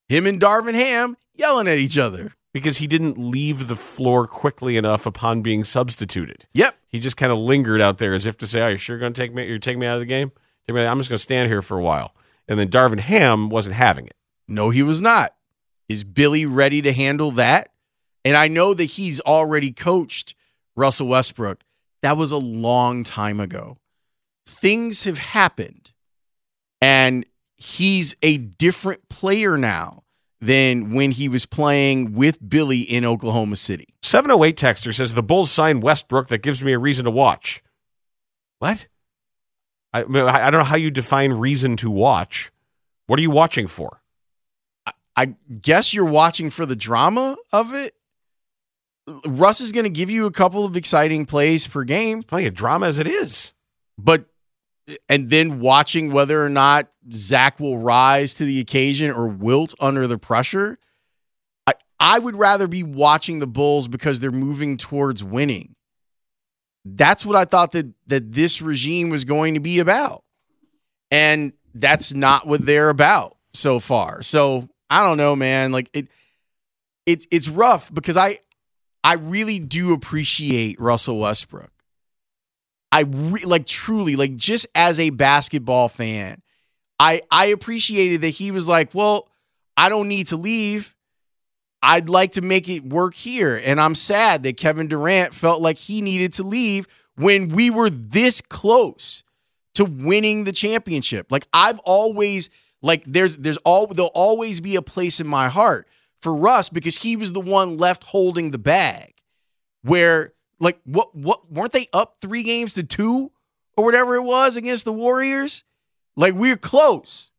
Him 0.08 0.28
and 0.28 0.40
Darvin 0.40 0.74
Ham 0.74 1.18
yelling 1.34 1.68
at 1.68 1.78
each 1.78 1.98
other. 1.98 2.34
Because 2.56 2.78
he 2.78 2.88
didn't 2.88 3.18
leave 3.18 3.68
the 3.68 3.76
floor 3.76 4.26
quickly 4.26 4.78
enough 4.78 5.06
upon 5.06 5.42
being 5.42 5.66
substituted. 5.66 6.46
Yep. 6.54 6.74
He 6.88 7.00
just 7.00 7.18
kind 7.18 7.30
of 7.30 7.38
lingered 7.38 7.82
out 7.82 7.98
there 7.98 8.14
as 8.14 8.26
if 8.26 8.38
to 8.38 8.48
say, 8.48 8.62
"Are 8.62 8.72
you 8.72 8.78
sure 8.78 8.98
going 8.98 9.12
to 9.12 9.22
take 9.22 9.34
me? 9.34 9.46
You're 9.46 9.60
taking 9.60 9.82
me 9.82 9.88
out 9.88 9.96
of 9.96 10.00
the 10.00 10.06
game? 10.06 10.32
I'm 10.70 10.98
just 10.98 11.10
going 11.10 11.18
to 11.18 11.20
stand 11.20 11.52
here 11.52 11.62
for 11.62 11.78
a 11.78 11.84
while." 11.84 12.16
And 12.48 12.58
then 12.58 12.70
Darvin 12.70 13.02
Ham 13.02 13.50
wasn't 13.50 13.76
having 13.76 14.08
it. 14.08 14.16
No, 14.48 14.70
he 14.70 14.84
was 14.84 15.02
not. 15.02 15.36
Is 15.90 16.06
Billy 16.06 16.46
ready 16.46 16.82
to 16.82 16.94
handle 16.94 17.30
that? 17.32 17.74
And 18.24 18.38
I 18.38 18.48
know 18.48 18.74
that 18.74 18.86
he's 18.86 19.20
already 19.20 19.74
coached 19.74 20.34
Russell 20.78 21.10
Westbrook. 21.10 21.62
That 22.04 22.16
was 22.16 22.32
a 22.32 22.38
long 22.38 23.04
time 23.04 23.42
ago. 23.42 23.76
Things 24.48 25.04
have 25.04 25.18
happened, 25.18 25.92
and 26.80 27.26
he's 27.58 28.16
a 28.22 28.38
different 28.38 29.10
player 29.10 29.58
now 29.58 30.04
than 30.42 30.94
when 30.94 31.12
he 31.12 31.30
was 31.30 31.46
playing 31.46 32.14
with 32.14 32.48
Billy 32.48 32.82
in 32.82 33.06
Oklahoma 33.06 33.56
City. 33.56 33.88
708 34.02 34.58
texter 34.58 34.94
says 34.94 35.14
the 35.14 35.24
Bulls 35.24 35.52
signed 35.52 35.82
Westbrook. 35.82 36.28
That 36.28 36.40
gives 36.40 36.62
me 36.62 36.74
a 36.74 36.80
reason 36.80 37.06
to 37.06 37.12
watch. 37.12 37.64
What? 38.60 38.88
I, 39.94 40.02
I 40.02 40.48
I 40.48 40.52
don't 40.52 40.60
know 40.60 40.66
how 40.66 40.76
you 40.76 40.92
define 40.92 41.34
reason 41.34 41.78
to 41.78 41.90
watch. 41.90 42.52
What 43.08 43.20
are 43.20 43.22
you 43.22 43.32
watching 43.32 43.68
for? 43.68 44.02
I 45.16 45.36
guess 45.62 45.94
you're 45.94 46.06
watching 46.06 46.50
for 46.50 46.66
the 46.66 46.76
drama 46.76 47.38
of 47.54 47.74
it. 47.74 47.94
Russ 49.26 49.62
is 49.62 49.72
going 49.72 49.86
to 49.86 49.90
give 49.90 50.10
you 50.10 50.26
a 50.26 50.32
couple 50.32 50.66
of 50.66 50.76
exciting 50.76 51.26
plays 51.26 51.68
per 51.68 51.84
game. 51.84 52.24
Plenty 52.24 52.48
of 52.48 52.54
drama 52.54 52.88
as 52.88 53.00
it 53.00 53.08
is. 53.08 53.54
But 53.98 54.26
and 55.10 55.30
then 55.30 55.60
watching 55.60 56.12
whether 56.12 56.44
or 56.44 56.50
not 56.50 56.88
Zach 57.12 57.60
will 57.60 57.78
rise 57.78 58.34
to 58.36 58.46
the 58.46 58.60
occasion 58.60 59.12
or 59.12 59.28
wilt 59.28 59.74
under 59.80 60.08
the 60.08 60.18
pressure. 60.18 60.78
I, 61.66 61.74
I 62.00 62.20
would 62.20 62.36
rather 62.36 62.68
be 62.68 62.84
watching 62.84 63.40
the 63.40 63.48
Bulls 63.48 63.88
because 63.88 64.20
they're 64.20 64.32
moving 64.32 64.78
towards 64.78 65.24
winning. 65.24 65.76
That's 66.84 67.26
what 67.26 67.36
I 67.36 67.46
thought 67.46 67.72
that 67.72 67.92
that 68.08 68.32
this 68.32 68.62
regime 68.62 69.10
was 69.10 69.26
going 69.26 69.56
to 69.56 69.60
be 69.60 69.80
about. 69.80 70.24
And 71.10 71.54
that's 71.74 72.14
not 72.14 72.48
what 72.48 72.66
they're 72.66 72.90
about 72.90 73.38
so 73.54 73.80
far. 73.80 74.22
So 74.22 74.70
I 74.90 75.06
don't 75.06 75.18
know, 75.18 75.36
man. 75.36 75.72
Like 75.72 75.90
it 75.94 76.08
it's 77.08 77.26
it's 77.32 77.50
rough 77.50 77.92
because 77.94 78.18
I 78.18 78.40
I 79.04 79.14
really 79.16 79.60
do 79.60 79.94
appreciate 79.94 80.80
Russell 80.80 81.20
Westbrook. 81.20 81.72
I 82.96 83.02
re- 83.02 83.44
like 83.44 83.66
truly 83.66 84.16
like 84.16 84.36
just 84.36 84.66
as 84.74 85.02
a 85.02 85.10
basketball 85.10 85.90
fan, 85.90 86.42
I 86.98 87.20
I 87.30 87.48
appreciated 87.48 88.22
that 88.22 88.30
he 88.30 88.52
was 88.52 88.70
like, 88.70 88.94
"Well, 88.94 89.28
I 89.76 89.90
don't 89.90 90.08
need 90.08 90.28
to 90.28 90.38
leave. 90.38 90.96
I'd 91.84 92.08
like 92.08 92.32
to 92.32 92.42
make 92.42 92.70
it 92.70 92.86
work 92.86 93.14
here." 93.14 93.62
And 93.66 93.82
I'm 93.82 93.96
sad 93.96 94.44
that 94.44 94.56
Kevin 94.56 94.88
Durant 94.88 95.34
felt 95.34 95.62
like 95.62 95.78
he 95.78 96.02
needed 96.02 96.32
to 96.36 96.44
leave 96.44 96.88
when 97.16 97.50
we 97.50 97.70
were 97.70 97.90
this 97.90 98.40
close 98.40 99.26
to 99.74 99.84
winning 99.84 100.46
the 100.46 100.54
championship. 100.54 101.30
Like 101.34 101.50
I've 101.52 101.80
always 101.80 102.50
like 102.82 103.04
there's 103.06 103.36
there's 103.40 103.58
all 103.66 103.88
there'll 103.88 104.10
always 104.16 104.62
be 104.62 104.78
a 104.78 104.82
place 104.82 105.20
in 105.20 105.28
my 105.28 105.50
heart 105.50 105.86
for 106.22 106.34
Russ 106.34 106.70
because 106.70 106.96
he 106.96 107.18
was 107.18 107.34
the 107.34 107.42
one 107.42 107.76
left 107.76 108.06
holding 108.06 108.52
the 108.52 108.58
bag. 108.58 109.16
Where 109.82 110.32
like 110.60 110.80
what 110.86 111.16
what 111.16 111.52
weren't 111.52 111.72
they 111.72 111.88
up 111.94 112.18
3 112.22 112.44
games 112.44 112.74
to 112.76 112.84
2 112.84 113.32
or 113.78 113.84
whatever 113.84 114.16
it 114.16 114.24
was 114.24 114.56
against 114.56 114.86
the 114.86 114.94
Warriors? 114.94 115.64
Like 116.16 116.34
we're 116.34 116.58
close. 116.58 117.32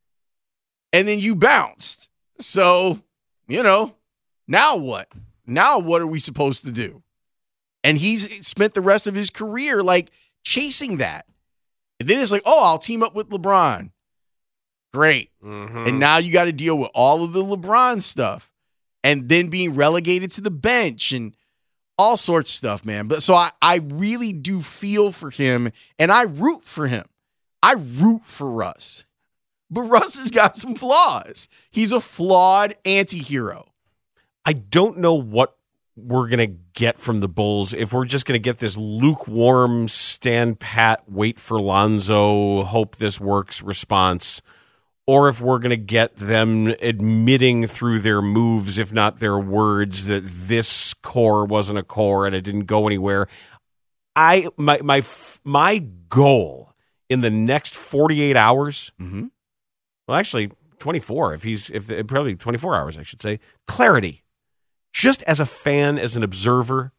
And 0.93 1.07
then 1.07 1.19
you 1.19 1.35
bounced. 1.35 2.11
So, 2.41 3.01
you 3.49 3.63
know, 3.63 3.95
now 4.47 4.77
what? 4.77 5.09
now 5.47 5.79
what 5.79 6.03
are 6.03 6.07
we 6.07 6.19
supposed 6.19 6.65
to 6.65 6.73
do? 6.73 7.03
And 7.85 7.99
he's 7.99 8.47
spent 8.47 8.75
the 8.75 8.81
rest 8.81 9.07
of 9.07 9.15
his 9.15 9.31
career 9.31 9.83
like 9.83 10.11
chasing 10.45 10.99
that. 10.99 11.27
And 12.01 12.09
then 12.09 12.21
it's 12.21 12.33
like, 12.33 12.43
oh, 12.45 12.65
I'll 12.65 12.79
team 12.79 13.03
up 13.03 13.15
with 13.15 13.31
LeBron. 13.31 13.91
Great. 14.93 15.31
Mm-hmm. 15.45 15.85
And 15.87 16.01
now 16.01 16.19
you 16.19 16.33
got 16.33 16.45
to 16.45 16.53
deal 16.53 16.77
with 16.77 16.91
all 16.95 17.23
of 17.23 17.33
the 17.33 17.45
LeBron 17.45 18.03
stuff 18.03 18.51
and 19.05 19.29
then 19.29 19.49
being 19.49 19.75
relegated 19.75 20.31
to 20.33 20.41
the 20.41 20.51
bench 20.51 21.13
and 21.13 21.35
all 21.99 22.17
sorts 22.17 22.51
of 22.51 22.55
stuff, 22.55 22.85
man. 22.85 23.09
But 23.09 23.23
so 23.23 23.35
I, 23.35 23.51
I 23.61 23.77
really 23.77 24.33
do 24.33 24.63
feel 24.63 25.13
for 25.13 25.31
him 25.31 25.71
and 25.99 26.13
I 26.13 26.23
root 26.23 26.65
for 26.65 26.87
him. 26.87 27.05
I 27.63 27.75
root 27.75 28.23
for 28.25 28.51
Russ. 28.51 29.05
But 29.71 29.83
Russ 29.91 30.19
has 30.19 30.31
got 30.31 30.57
some 30.57 30.75
flaws. 30.75 31.49
He's 31.71 31.93
a 31.93 32.01
flawed 32.01 32.77
anti-hero. 32.85 33.67
I 34.45 34.53
don't 34.53 34.99
know 34.99 35.15
what 35.15 35.57
we're 35.97 36.29
going 36.29 36.51
to 36.51 36.59
get 36.75 36.99
from 36.99 37.21
the 37.21 37.29
Bulls 37.29 37.73
if 37.73 37.93
we're 37.93 38.05
just 38.05 38.27
going 38.27 38.39
to 38.39 38.43
get 38.43 38.59
this 38.59 38.77
lukewarm, 38.77 39.89
stand 39.89 40.61
pat, 40.61 41.03
wait 41.09 41.39
for 41.39 41.61
Lonzo, 41.61 42.63
hope 42.65 42.97
this 42.97 43.19
works 43.19 43.63
response, 43.63 44.43
or 45.07 45.29
if 45.29 45.41
we're 45.41 45.59
going 45.61 45.71
to 45.71 45.77
get 45.77 46.17
them 46.17 46.69
admitting 46.81 47.67
through 47.67 48.01
their 48.01 48.21
moves, 48.21 48.79
if 48.79 48.93
not 48.93 49.19
their 49.21 49.39
words, 49.39 50.07
that 50.07 50.25
this 50.25 50.95
core 50.95 51.45
wasn't 51.45 51.79
a 51.79 51.83
core 51.83 52.27
and 52.27 52.35
it 52.35 52.43
didn't 52.43 52.65
go 52.67 52.87
anywhere. 52.87 53.29
I 54.17 54.49
my 54.57 54.81
my 54.83 55.03
my 55.45 55.79
goal 56.09 56.73
in 57.09 57.21
the 57.21 57.31
next 57.31 57.75
48 57.75 58.37
hours 58.37 58.91
Mm-hmm. 59.01 59.27
well 60.09 60.17
actually 60.19 60.51
24 60.79 61.35
if 61.35 61.43
he's 61.43 61.71
if 61.71 61.87
probably 62.07 62.35
24 62.35 62.75
hours 62.75 62.99
i 62.99 63.03
should 63.03 63.21
say 63.21 63.39
clarity 63.67 64.25
just 64.93 65.23
as 65.23 65.39
a 65.39 65.47
fan 65.47 65.99
as 65.99 66.17
an 66.17 66.23
observer 66.23 66.93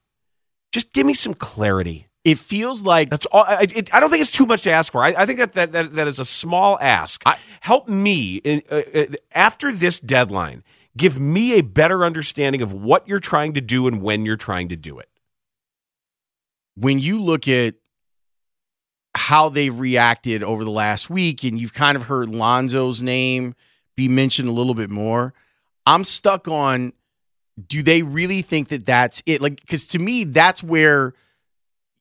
just 0.72 0.94
give 0.94 1.06
me 1.06 1.14
some 1.14 1.34
clarity 1.34 2.07
It 2.28 2.40
feels 2.40 2.84
like 2.84 3.10
that's 3.10 3.26
all 3.28 3.46
i, 3.48 3.62
it, 3.62 3.94
I 3.94 4.02
don't 4.02 4.10
think 4.10 4.22
it's 4.22 4.34
too 4.34 4.46
much 4.46 4.64
to 4.64 4.72
ask 4.72 4.92
for. 4.92 5.02
I, 5.02 5.14
I 5.18 5.26
think 5.26 5.40
that, 5.40 5.54
that 5.54 5.72
that 5.72 5.94
that 5.94 6.08
is 6.10 6.20
a 6.20 6.26
small 6.26 6.78
ask. 6.82 7.24
Help 7.62 7.88
me 7.88 8.36
in, 8.38 8.64
uh, 8.70 8.82
uh, 8.94 9.06
after 9.32 9.72
this 9.72 10.02
deadline 10.02 10.64
give 10.98 11.18
me 11.20 11.58
a 11.58 11.62
better 11.62 12.04
understanding 12.04 12.62
of 12.62 12.74
what 12.74 13.08
you're 13.08 13.22
trying 13.22 13.54
to 13.54 13.62
do 13.62 13.88
and 13.88 14.02
when 14.02 14.26
you're 14.26 14.36
trying 14.36 14.68
to 14.70 14.76
do 14.76 15.00
it. 15.00 15.08
When 16.76 17.00
you 17.00 17.22
look 17.22 17.48
at 17.48 17.76
how 19.16 19.48
they've 19.48 19.78
reacted 19.78 20.44
over 20.44 20.66
the 20.66 20.72
last 20.72 21.10
week, 21.10 21.44
and 21.44 21.58
you've 21.58 21.74
kind 21.74 21.96
of 21.96 22.04
heard 22.04 22.28
Lonzo's 22.28 23.02
name 23.02 23.56
be 23.96 24.10
mentioned 24.10 24.50
a 24.50 24.52
little 24.52 24.74
bit 24.74 24.90
more, 24.90 25.34
I'm 25.86 26.04
stuck 26.04 26.48
on 26.48 26.92
do 27.68 27.82
they 27.82 28.04
really 28.04 28.42
think 28.42 28.68
that 28.68 28.86
that's 28.86 29.24
it? 29.26 29.42
Like, 29.42 29.62
because 29.62 29.88
to 29.88 30.00
me, 30.00 30.26
that's 30.26 30.62
where 30.62 31.14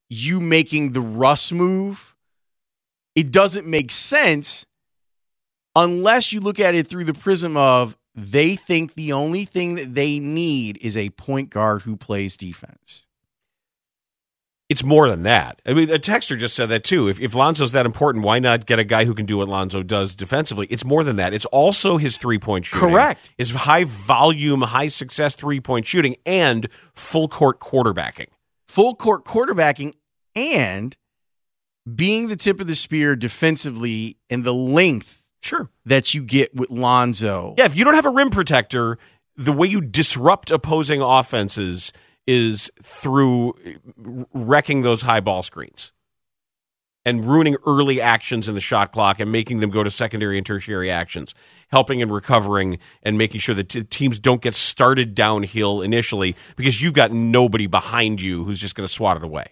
you 0.08 0.40
making 0.40 0.92
the 0.92 1.00
Russ 1.00 1.52
move, 1.52 2.14
it 3.14 3.32
doesn't 3.32 3.66
make 3.66 3.90
sense 3.90 4.66
unless 5.74 6.32
you 6.32 6.40
look 6.40 6.58
at 6.58 6.74
it 6.74 6.86
through 6.86 7.04
the 7.04 7.14
prism 7.14 7.56
of 7.56 7.96
they 8.14 8.56
think 8.56 8.94
the 8.94 9.12
only 9.12 9.44
thing 9.44 9.74
that 9.74 9.94
they 9.94 10.18
need 10.18 10.78
is 10.80 10.96
a 10.96 11.10
point 11.10 11.50
guard 11.50 11.82
who 11.82 11.96
plays 11.96 12.36
defense. 12.36 13.06
It's 14.68 14.82
more 14.82 15.08
than 15.08 15.22
that. 15.22 15.62
I 15.64 15.74
mean, 15.74 15.86
the 15.86 15.98
texter 15.98 16.36
just 16.36 16.56
said 16.56 16.70
that 16.70 16.82
too. 16.82 17.08
If, 17.08 17.20
if 17.20 17.36
Lonzo's 17.36 17.70
that 17.72 17.86
important, 17.86 18.24
why 18.24 18.40
not 18.40 18.66
get 18.66 18.80
a 18.80 18.84
guy 18.84 19.04
who 19.04 19.14
can 19.14 19.24
do 19.24 19.36
what 19.36 19.48
Lonzo 19.48 19.84
does 19.84 20.16
defensively? 20.16 20.66
It's 20.70 20.84
more 20.84 21.04
than 21.04 21.16
that. 21.16 21.32
It's 21.32 21.44
also 21.46 21.98
his 21.98 22.16
three 22.16 22.38
point 22.38 22.64
shooting. 22.64 22.88
Correct. 22.88 23.30
His 23.38 23.52
high 23.52 23.84
volume, 23.84 24.62
high 24.62 24.88
success 24.88 25.36
three 25.36 25.60
point 25.60 25.86
shooting 25.86 26.16
and 26.26 26.68
full 26.94 27.28
court 27.28 27.60
quarterbacking. 27.60 28.26
Full 28.68 28.94
court 28.96 29.24
quarterbacking 29.24 29.94
and 30.35 30.96
being 31.92 32.29
the 32.29 32.37
tip 32.37 32.61
of 32.61 32.66
the 32.66 32.74
spear 32.74 33.16
defensively 33.16 34.18
and 34.29 34.44
the 34.44 34.55
length 34.55 35.26
sure. 35.40 35.70
that 35.85 36.14
you 36.14 36.22
get 36.22 36.55
with 36.55 36.70
Lonzo. 36.70 37.55
Yeah, 37.57 37.66
if 37.66 37.76
you 37.76 37.85
don't 37.85 37.94
have 37.94 38.07
a 38.07 38.11
rim 38.11 38.31
protector, 38.31 38.98
the 39.37 39.52
way 39.52 39.68
you 39.68 39.81
disrupt 39.81 40.50
opposing 40.50 41.00
offenses 41.00 41.92
is 42.26 42.70
through 42.83 43.55
wrecking 44.33 44.83
those 44.83 45.02
high 45.02 45.20
ball 45.20 45.42
screens 45.42 45.92
and 47.06 47.24
ruining 47.24 47.56
early 47.64 48.00
actions 48.00 48.48
in 48.48 48.56
the 48.56 48.60
shot 48.60 48.90
clock 48.90 49.20
and 49.20 49.30
making 49.30 49.60
them 49.60 49.70
go 49.70 49.84
to 49.84 49.90
secondary 49.90 50.36
and 50.36 50.44
tertiary 50.44 50.90
actions, 50.90 51.34
helping 51.68 52.02
and 52.02 52.12
recovering 52.12 52.78
and 53.04 53.16
making 53.16 53.38
sure 53.38 53.54
that 53.54 53.68
t- 53.68 53.84
teams 53.84 54.18
don't 54.18 54.42
get 54.42 54.54
started 54.54 55.14
downhill 55.14 55.82
initially 55.82 56.34
because 56.56 56.82
you've 56.82 56.94
got 56.94 57.12
nobody 57.12 57.68
behind 57.68 58.20
you 58.20 58.42
who's 58.44 58.58
just 58.58 58.74
going 58.74 58.86
to 58.86 58.92
swat 58.92 59.16
it 59.16 59.22
away. 59.22 59.46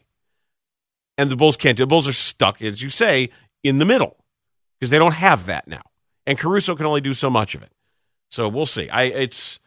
And 1.16 1.30
the 1.30 1.36
Bulls 1.36 1.56
can't 1.56 1.76
do. 1.76 1.84
The 1.84 1.86
Bulls 1.86 2.08
are 2.08 2.12
stuck, 2.12 2.60
as 2.60 2.82
you 2.82 2.88
say, 2.88 3.30
in 3.62 3.78
the 3.78 3.84
middle 3.84 4.16
because 4.80 4.90
they 4.90 4.98
don't 4.98 5.14
have 5.14 5.46
that 5.46 5.68
now. 5.68 5.82
And 6.26 6.36
Caruso 6.36 6.74
can 6.74 6.86
only 6.86 7.00
do 7.00 7.14
so 7.14 7.30
much 7.30 7.54
of 7.54 7.62
it. 7.62 7.70
So 8.32 8.48
we'll 8.48 8.66
see. 8.66 8.88
I 8.88 9.04
it's 9.04 9.60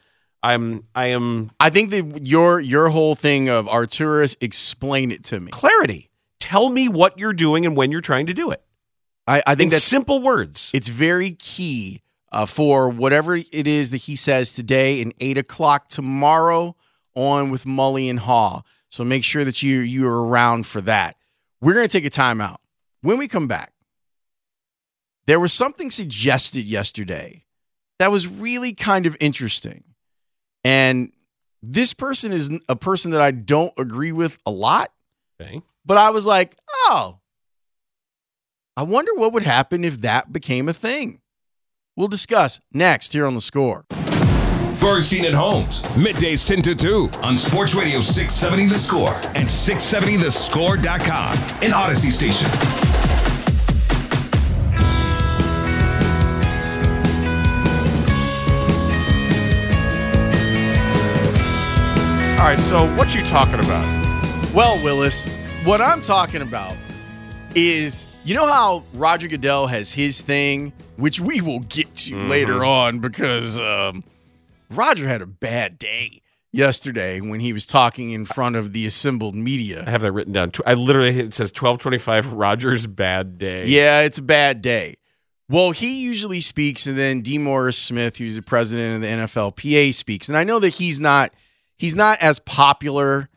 I'm 0.44 0.84
I 0.94 1.08
am 1.08 1.52
I 1.58 1.70
think 1.70 1.92
that 1.92 2.20
your 2.22 2.60
your 2.60 2.90
whole 2.90 3.16
thing 3.16 3.48
of 3.48 3.66
Arturas 3.68 4.36
explain 4.42 5.10
it 5.12 5.24
to 5.26 5.40
me. 5.40 5.52
clarity. 5.52 6.07
Tell 6.48 6.70
me 6.70 6.88
what 6.88 7.20
you're 7.20 7.34
doing 7.34 7.66
and 7.66 7.76
when 7.76 7.92
you're 7.92 8.00
trying 8.00 8.28
to 8.28 8.34
do 8.34 8.52
it. 8.52 8.64
I, 9.28 9.42
I 9.46 9.56
think 9.56 9.68
In 9.68 9.72
that's 9.72 9.84
simple 9.84 10.22
words. 10.22 10.72
It's 10.74 10.88
very 10.88 11.34
key 11.34 12.02
uh, 12.32 12.46
for 12.46 12.90
whatever 12.90 13.36
it 13.36 13.68
is 13.68 13.92
that 13.92 13.98
he 13.98 14.16
says 14.16 14.54
today 14.54 15.02
and 15.02 15.14
eight 15.20 15.38
o'clock 15.38 15.90
tomorrow 15.90 16.78
on 17.16 17.50
with 17.50 17.66
Mully 17.66 18.10
and 18.10 18.20
Haugh. 18.22 18.64
So 18.88 19.04
make 19.04 19.26
sure 19.26 19.44
that 19.44 19.62
you 19.62 19.80
you 19.80 20.08
are 20.08 20.26
around 20.26 20.66
for 20.66 20.80
that. 20.80 21.18
We're 21.60 21.74
gonna 21.74 21.90
take 21.90 22.06
a 22.06 22.10
timeout. 22.10 22.60
When 23.02 23.18
we 23.18 23.28
come 23.28 23.50
back, 23.50 23.74
there 25.26 25.42
was 25.42 25.52
something 25.52 25.92
suggested 25.92 26.64
yesterday 26.64 27.44
that 28.00 28.10
was 28.10 28.26
really 28.26 28.72
kind 28.72 29.06
of 29.06 29.18
interesting. 29.20 29.84
And 30.64 31.12
this 31.62 31.94
person 31.94 32.32
is 32.32 32.58
a 32.70 32.78
person 32.78 33.12
that 33.12 33.20
I 33.20 33.32
don't 33.32 33.74
agree 33.78 34.14
with 34.14 34.40
a 34.46 34.52
lot. 34.52 34.94
Okay. 35.42 35.62
But 35.88 35.98
I 35.98 36.10
was 36.10 36.28
like, 36.28 36.56
oh, 36.68 37.20
I 38.76 38.84
wonder 38.84 39.16
what 39.16 39.32
would 39.32 39.44
happen 39.44 39.86
if 39.86 40.02
that 40.02 40.34
became 40.34 40.68
a 40.68 40.74
thing. 40.74 41.22
We'll 41.96 42.10
discuss 42.10 42.60
next 42.74 43.14
here 43.14 43.26
on 43.26 43.36
the 43.36 43.42
score. 43.42 43.86
Bernstein 44.82 45.24
and 45.26 45.34
Holmes, 45.34 45.82
middays 45.96 46.46
10 46.46 46.62
to 46.64 46.76
2 46.76 47.10
on 47.24 47.38
Sports 47.38 47.74
Radio 47.74 48.02
670 48.02 48.68
The 48.68 48.78
Score 48.78 49.14
and 49.34 49.48
670thescore.com, 49.48 51.32
in 51.64 51.72
Audacy 51.72 52.12
station. 52.12 52.48
All 62.38 62.46
right, 62.46 62.60
so 62.60 62.86
what 62.96 63.16
you 63.16 63.24
talking 63.24 63.60
about? 63.62 64.54
Well, 64.54 64.84
Willis, 64.84 65.26
what 65.68 65.82
I'm 65.82 66.02
talking 66.02 66.42
about 66.42 66.78
is 67.54 68.08
you 68.24 68.34
know 68.36 68.48
how 68.48 68.84
Roger 68.94 69.28
Goodell 69.28 69.68
has 69.68 69.92
his 69.92 70.22
thing, 70.22 70.72
which 70.96 71.20
we 71.20 71.42
will 71.42 71.60
get 71.60 71.94
to 71.96 72.14
Mhm. 72.14 72.30
later 72.30 72.64
on 72.64 73.00
because 73.00 73.60
um, 73.60 74.06
Roger 74.70 75.06
had 75.08 75.22
a 75.22 75.26
bad 75.26 75.78
day 75.78 76.22
yesterday 76.54 77.20
when 77.20 77.42
he 77.42 77.52
was 77.52 77.66
talking 77.66 78.12
in 78.12 78.26
front 78.26 78.56
of 78.56 78.72
the 78.72 78.86
assembled 78.86 79.36
media. 79.36 79.84
I 79.86 79.90
have 79.92 80.02
that 80.04 80.14
written 80.14 80.32
down. 80.32 80.54
I 80.66 80.74
literally 80.74 81.20
it 81.20 81.34
says 81.34 81.52
1225 81.52 82.32
Rogers 82.32 82.88
bad 82.88 83.38
day. 83.38 83.66
Yeah, 83.68 84.02
it's 84.02 84.18
a 84.20 84.24
bad 84.24 84.62
day. 84.62 84.96
Well, 85.50 85.72
he 85.72 86.02
usually 86.02 86.40
speaks, 86.42 86.88
and 86.88 86.98
then 86.98 87.22
DeMaurice 87.24 87.76
Smith, 87.76 88.18
who's 88.18 88.36
the 88.38 88.42
president 88.42 88.96
of 88.96 89.02
the 89.02 89.08
NFLPA, 89.08 89.94
speaks. 89.94 90.30
And 90.30 90.38
I 90.38 90.46
know 90.46 90.60
that 90.60 90.76
he's 90.76 91.02
not 91.02 91.34
he's 91.78 91.96
not 91.96 92.20
as 92.22 92.40
popular 92.40 93.28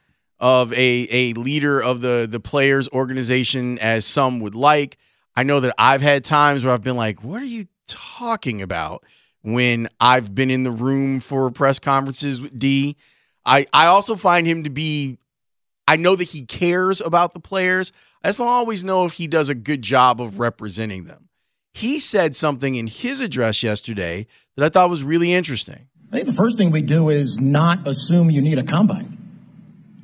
of 0.41 0.73
a 0.73 1.07
a 1.11 1.33
leader 1.35 1.83
of 1.83 2.01
the 2.01 2.27
the 2.29 2.41
players 2.41 2.89
organization 2.89 3.79
as 3.79 4.07
some 4.07 4.41
would 4.41 4.55
like. 4.55 4.97
I 5.37 5.43
know 5.43 5.61
that 5.61 5.75
I've 5.79 6.01
had 6.01 6.25
times 6.25 6.65
where 6.65 6.73
I've 6.73 6.83
been 6.83 6.97
like, 6.97 7.23
"What 7.23 7.43
are 7.43 7.47
you 7.47 7.67
talking 7.87 8.63
about?" 8.63 9.05
When 9.43 9.89
I've 9.99 10.35
been 10.35 10.51
in 10.51 10.65
the 10.65 10.71
room 10.71 11.19
for 11.19 11.51
press 11.51 11.79
conferences 11.79 12.41
with 12.41 12.59
D. 12.59 12.97
I 13.47 13.67
I 13.73 13.87
also 13.87 14.17
find 14.17 14.47
him 14.47 14.65
to 14.65 14.71
be 14.71 15.19
I 15.89 15.97
know 15.97 16.15
that 16.15 16.25
he 16.25 16.43
cares 16.43 17.01
about 17.01 17.35
the 17.35 17.41
players. 17.41 17.93
I 18.23 18.29
just 18.29 18.39
don't 18.39 18.49
always 18.49 18.85
know 18.85 19.07
if 19.07 19.15
he 19.15 19.27
does 19.27 19.49
a 19.49 19.55
good 19.55 19.83
job 19.83 20.21
of 20.21 20.39
representing 20.39 21.05
them. 21.05 21.29
He 21.73 21.99
said 21.99 22.37
something 22.37 22.75
in 22.75 22.87
his 22.87 23.21
address 23.21 23.63
yesterday 23.63 24.27
that 24.57 24.65
I 24.65 24.69
thought 24.69 24.91
was 24.91 25.03
really 25.03 25.33
interesting. 25.33 25.89
I 26.13 26.17
think 26.17 26.27
the 26.27 26.33
first 26.33 26.59
thing 26.59 26.71
we 26.71 26.83
do 26.83 27.09
is 27.09 27.41
not 27.41 27.87
assume 27.89 28.31
you 28.31 28.43
need 28.43 28.59
a 28.59 28.63
combine. 28.63 29.20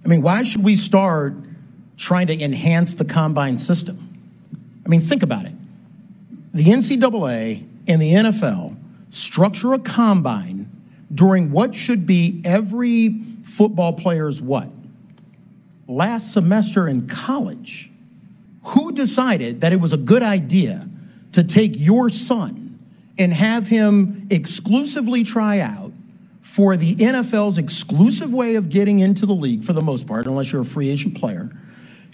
I 0.06 0.08
mean, 0.08 0.22
why 0.22 0.44
should 0.44 0.62
we 0.62 0.76
start 0.76 1.34
trying 1.96 2.28
to 2.28 2.40
enhance 2.40 2.94
the 2.94 3.04
combine 3.04 3.58
system? 3.58 3.98
I 4.84 4.88
mean, 4.88 5.00
think 5.00 5.24
about 5.24 5.46
it. 5.46 5.52
The 6.54 6.64
NCAA 6.66 7.66
and 7.88 8.00
the 8.00 8.12
NFL 8.12 8.76
structure 9.10 9.74
a 9.74 9.80
combine 9.80 10.70
during 11.12 11.50
what 11.50 11.74
should 11.74 12.06
be 12.06 12.40
every 12.44 13.20
football 13.42 13.94
players 13.94 14.40
what? 14.40 14.68
Last 15.88 16.32
semester 16.32 16.86
in 16.86 17.08
college. 17.08 17.90
Who 18.62 18.92
decided 18.92 19.62
that 19.62 19.72
it 19.72 19.80
was 19.80 19.92
a 19.92 19.96
good 19.96 20.22
idea 20.22 20.88
to 21.32 21.42
take 21.42 21.72
your 21.74 22.10
son 22.10 22.78
and 23.18 23.32
have 23.32 23.66
him 23.66 24.28
exclusively 24.30 25.24
try 25.24 25.58
out 25.58 25.92
for 26.46 26.76
the 26.76 26.94
NFL's 26.94 27.58
exclusive 27.58 28.32
way 28.32 28.54
of 28.54 28.70
getting 28.70 29.00
into 29.00 29.26
the 29.26 29.34
league 29.34 29.64
for 29.64 29.72
the 29.72 29.82
most 29.82 30.06
part, 30.06 30.26
unless 30.26 30.52
you're 30.52 30.62
a 30.62 30.64
free 30.64 30.88
agent 30.88 31.16
player? 31.18 31.50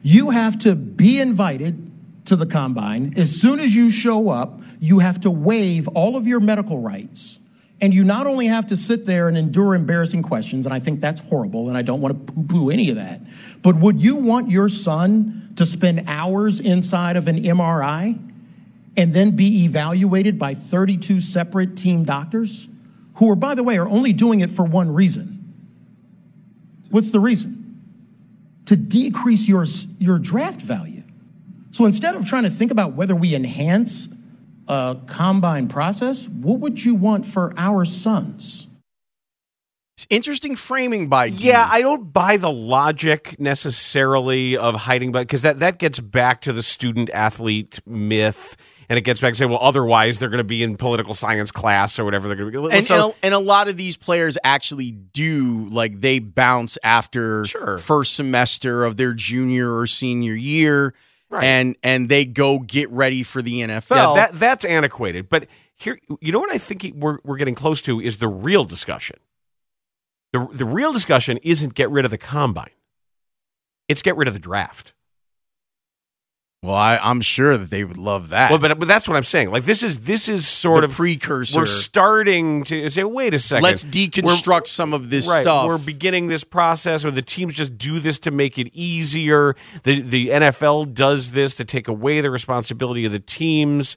You 0.01 0.31
have 0.31 0.59
to 0.61 0.75
be 0.75 1.21
invited 1.21 1.93
to 2.25 2.35
the 2.35 2.47
combine. 2.47 3.13
As 3.19 3.39
soon 3.39 3.61
as 3.61 3.77
you 3.77 3.91
show 3.91 4.31
up, 4.31 4.63
you 4.81 5.01
have 5.01 5.21
to 5.21 5.31
waive 5.31 5.87
all 5.89 6.17
of 6.17 6.27
your 6.27 6.41
medical 6.41 6.81
rights. 6.81 7.41
And 7.83 7.93
you 7.93 8.05
not 8.05 8.27
only 8.27 8.47
have 8.47 8.67
to 8.69 8.77
sit 8.77 9.05
there 9.05 9.29
and 9.29 9.37
endure 9.37 9.75
embarrassing 9.75 10.23
questions, 10.23 10.65
and 10.65 10.75
I 10.75 10.79
think 10.79 11.03
that's 11.03 11.21
horrible, 11.21 11.69
and 11.69 11.77
I 11.77 11.83
don't 11.83 12.01
want 12.01 12.27
to 12.27 12.33
poo 12.33 12.45
poo 12.45 12.71
any 12.71 12.89
of 12.89 12.97
that, 12.97 13.21
but 13.61 13.77
would 13.77 14.01
you 14.01 14.17
want 14.17 14.51
your 14.51 14.71
son 14.71 15.53
to 15.57 15.67
spend 15.67 16.05
hours 16.09 16.59
inside 16.59 17.17
of 17.17 17.29
an 17.29 17.43
MRI 17.43 18.19
and 18.97 19.13
then 19.13 19.37
be 19.37 19.65
evaluated 19.65 20.39
by 20.39 20.55
32 20.55 21.21
separate 21.21 21.77
team 21.77 22.05
doctors 22.05 22.69
who 23.15 23.31
are, 23.31 23.37
by 23.37 23.55
the 23.55 23.63
way, 23.63 23.79
are 23.79 23.89
only 23.89 24.13
doing 24.13 24.41
it 24.41 24.51
for 24.51 24.65
one 24.65 24.93
reason? 24.93 25.55
What's 26.91 27.11
the 27.11 27.21
reason? 27.21 27.81
To 28.67 28.77
decrease 28.77 29.49
your, 29.49 29.67
your 29.99 30.19
draft 30.19 30.63
value. 30.63 31.03
So 31.71 31.87
instead 31.87 32.15
of 32.15 32.27
trying 32.27 32.45
to 32.45 32.51
think 32.51 32.71
about 32.71 32.93
whether 32.93 33.15
we 33.15 33.35
enhance 33.35 34.09
a 34.69 34.99
combine 35.07 35.69
process, 35.69 36.29
what 36.29 36.61
would 36.61 36.85
you 36.85 36.95
want 36.95 37.27
for 37.27 37.53
our 37.57 37.85
sons? 37.85 38.69
It's 39.97 40.07
interesting 40.09 40.57
framing 40.57 41.09
by 41.09 41.31
D. 41.31 41.49
Yeah, 41.49 41.69
I 41.71 41.81
don't 41.81 42.13
buy 42.13 42.37
the 42.37 42.51
logic 42.51 43.39
necessarily 43.39 44.57
of 44.57 44.75
hiding, 44.75 45.13
but 45.13 45.21
because 45.21 45.43
that 45.43 45.59
that 45.59 45.79
gets 45.79 46.01
back 46.01 46.41
to 46.43 46.53
the 46.53 46.63
student 46.63 47.11
athlete 47.11 47.81
myth, 47.87 48.57
and 48.93 48.99
it 48.99 49.03
gets 49.05 49.23
back 49.23 49.33
to 49.33 49.39
say, 49.39 49.47
well, 49.47 49.59
otherwise 49.63 50.19
they're 50.19 50.29
going 50.29 50.37
to 50.37 50.45
be 50.45 50.63
in 50.63 50.77
political 50.77 51.15
science 51.15 51.51
class 51.51 51.99
or 51.99 52.05
whatever 52.05 52.29
they're 52.29 52.37
going 52.37 52.53
to 52.53 52.69
be. 52.69 52.77
and, 52.77 52.87
So- 52.87 52.95
and, 52.95 53.03
a, 53.15 53.17
and 53.27 53.35
a 53.35 53.39
lot 53.39 53.69
of 53.69 53.79
these 53.79 53.97
players 53.97 54.37
actually 54.45 54.91
do 54.91 55.65
like 55.71 56.01
they 56.03 56.19
bounce 56.19 56.77
after 56.85 57.47
first 57.79 58.15
semester 58.17 58.85
of 58.85 58.99
their 58.99 59.15
junior 59.15 59.75
or 59.75 59.87
senior 59.87 60.35
year 60.35 60.93
Right. 61.31 61.45
and 61.45 61.77
and 61.83 62.11
they 62.11 62.27
go 62.27 62.59
get 62.59 62.91
ready 62.91 63.23
for 63.23 63.41
the 63.41 63.61
NFL. 63.63 63.97
Yeah, 63.97 64.13
that 64.17 64.35
that's 64.39 64.67
antiquated. 64.67 65.31
But 65.31 65.47
here, 65.77 65.99
you 66.21 66.31
know 66.31 66.39
what 66.41 66.53
I 66.53 66.59
think 66.59 66.93
we're 66.95 67.21
we're 67.25 67.39
getting 67.39 67.55
close 67.55 67.81
to 67.83 67.99
is 68.03 68.19
the 68.19 68.29
real 68.29 68.65
discussion. 68.67 69.17
the 70.35 70.47
The 70.53 70.67
real 70.67 70.93
discussion 70.93 71.39
isn't 71.39 71.73
get 71.73 71.89
rid 71.89 72.05
of 72.05 72.11
the 72.11 72.19
combine; 72.19 72.69
it's 73.89 74.03
get 74.03 74.15
rid 74.19 74.29
of 74.29 74.35
the 74.35 74.41
draft. 74.41 74.93
Well, 76.65 76.77
I, 76.77 76.97
I'm 77.03 77.21
sure 77.23 77.57
that 77.57 77.71
they 77.71 77.83
would 77.83 77.99
love 77.99 78.29
that. 78.29 78.49
Well, 78.53 78.61
but, 78.61 78.79
but 78.79 78.87
that's 78.87 79.09
what 79.09 79.17
I'm 79.17 79.25
saying. 79.25 79.51
Like 79.51 79.65
this 79.65 79.83
is 79.83 80.01
this 80.01 80.29
is 80.29 80.47
sort 80.47 80.83
The 80.83 80.85
of 80.85 80.93
precursor. 80.93 81.59
We're 81.59 81.67
starting 81.67 82.63
to 82.65 82.89
say, 82.89 83.03
wait 83.03 83.35
a 83.35 83.39
2nd 83.39 83.63
Let's 83.63 83.85
deconstruct 83.85 84.69
some 84.69 84.93
of 84.93 85.11
this 85.11 85.29
stuff. 85.29 85.67
We're 85.67 85.79
beginning 85.79 86.29
this 86.29 86.45
process, 86.45 87.05
or 87.05 87.11
the 87.11 87.21
teams 87.21 87.55
just 87.55 87.77
do 87.77 87.99
this 87.99 88.21
to 88.21 88.31
make 88.31 88.61
it 88.61 88.71
easier. 88.73 89.57
The 89.83 90.03
the 90.03 90.29
NFL 90.29 90.95
does 90.95 91.33
this 91.33 91.57
to 91.57 91.65
take 91.65 91.89
away 91.89 92.21
the 92.21 92.31
responsibility 92.31 93.05
of 93.07 93.11
the 93.11 93.19
teams. 93.19 93.97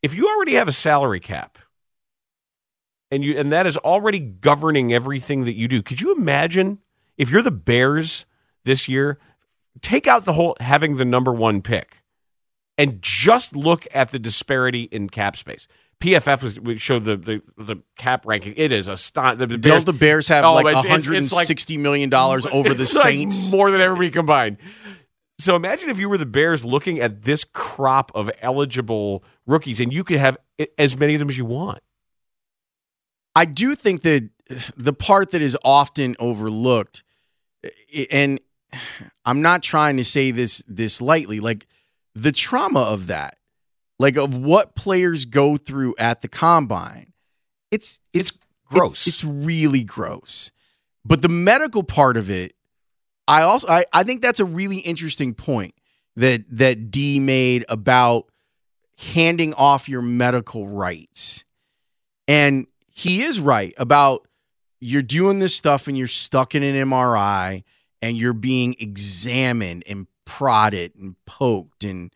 If 0.00 0.14
you 0.14 0.28
already 0.28 0.54
have 0.54 0.68
a 0.68 0.72
salary 0.72 1.20
cap, 1.20 1.58
and 3.10 3.22
you 3.22 3.38
and 3.38 3.52
that 3.52 3.66
is 3.66 3.76
already 3.76 4.18
governing 4.18 4.94
everything 4.94 5.44
that 5.44 5.56
you 5.56 5.68
do, 5.68 5.82
could 5.82 6.00
you 6.00 6.14
imagine 6.16 6.78
if 7.18 7.30
you're 7.30 7.42
the 7.42 7.50
Bears 7.50 8.24
this 8.64 8.88
year? 8.88 9.18
Take 9.82 10.06
out 10.06 10.24
the 10.24 10.32
whole 10.32 10.56
having 10.58 10.96
the 10.96 11.04
number 11.04 11.32
one 11.32 11.60
pick 11.60 11.97
and 12.78 13.02
just 13.02 13.54
look 13.54 13.86
at 13.92 14.10
the 14.10 14.18
disparity 14.18 14.84
in 14.84 15.10
cap 15.10 15.36
space. 15.36 15.68
PFF 16.00 16.42
was 16.44 16.60
we 16.60 16.78
showed 16.78 17.02
the, 17.02 17.16
the 17.16 17.42
the 17.56 17.76
cap 17.96 18.24
ranking. 18.24 18.54
It 18.56 18.70
is 18.70 18.86
astonishing. 18.86 19.48
The 19.48 19.58
Don't 19.58 19.84
the 19.84 19.92
Bears 19.92 20.28
have 20.28 20.44
Oh, 20.44 20.54
like 20.54 20.66
it's- 20.66 20.84
it's- 20.84 21.06
$160 21.32 21.70
like- 21.76 21.82
million 21.82 22.08
dollars 22.08 22.46
over 22.52 22.72
the 22.72 22.82
it's 22.84 22.94
like 22.94 23.04
Saints? 23.12 23.52
more 23.52 23.70
than 23.72 23.80
everybody 23.80 24.10
combined. 24.10 24.58
So 25.40 25.54
imagine 25.56 25.90
if 25.90 25.98
you 25.98 26.08
were 26.08 26.18
the 26.18 26.26
Bears 26.26 26.64
looking 26.64 27.00
at 27.00 27.22
this 27.22 27.44
crop 27.44 28.10
of 28.14 28.30
eligible 28.40 29.22
rookies, 29.46 29.78
and 29.80 29.92
you 29.92 30.02
could 30.04 30.18
have 30.18 30.36
as 30.76 30.96
many 30.96 31.14
of 31.14 31.18
them 31.20 31.28
as 31.28 31.36
you 31.38 31.44
want. 31.44 31.80
I 33.36 33.44
do 33.44 33.74
think 33.74 34.02
that 34.02 34.30
the 34.76 34.92
part 34.92 35.30
that 35.32 35.42
is 35.42 35.56
often 35.64 36.16
overlooked, 36.18 37.02
and 38.10 38.40
I'm 39.24 39.42
not 39.42 39.62
trying 39.62 39.96
to 39.98 40.04
say 40.04 40.30
this 40.32 40.62
this 40.66 41.00
lightly, 41.00 41.38
like 41.40 41.66
the 42.22 42.32
trauma 42.32 42.80
of 42.80 43.06
that, 43.06 43.36
like 43.98 44.16
of 44.16 44.36
what 44.36 44.74
players 44.74 45.24
go 45.24 45.56
through 45.56 45.94
at 45.98 46.20
the 46.20 46.28
combine, 46.28 47.12
it's 47.70 48.00
it's, 48.12 48.32
gross. 48.66 49.06
It's, 49.06 49.22
it's 49.22 49.24
really 49.24 49.84
gross. 49.84 50.50
But 51.04 51.22
the 51.22 51.28
medical 51.28 51.82
part 51.82 52.16
of 52.16 52.30
it, 52.30 52.54
I 53.26 53.42
also 53.42 53.68
I, 53.68 53.84
I 53.92 54.02
think 54.02 54.22
that's 54.22 54.40
a 54.40 54.44
really 54.44 54.78
interesting 54.78 55.34
point 55.34 55.74
that 56.16 56.44
that 56.50 56.90
D 56.90 57.20
made 57.20 57.64
about 57.68 58.26
handing 58.98 59.54
off 59.54 59.88
your 59.88 60.02
medical 60.02 60.66
rights. 60.66 61.44
And 62.26 62.66
he 62.88 63.22
is 63.22 63.38
right 63.38 63.72
about 63.78 64.26
you're 64.80 65.02
doing 65.02 65.38
this 65.38 65.54
stuff 65.54 65.88
and 65.88 65.96
you're 65.96 66.06
stuck 66.06 66.54
in 66.54 66.62
an 66.62 66.74
MRI 66.88 67.62
and 68.02 68.16
you're 68.16 68.32
being 68.32 68.76
examined 68.78 69.84
and 69.86 70.06
prodded 70.28 70.94
and 70.94 71.16
poked 71.24 71.84
and 71.84 72.12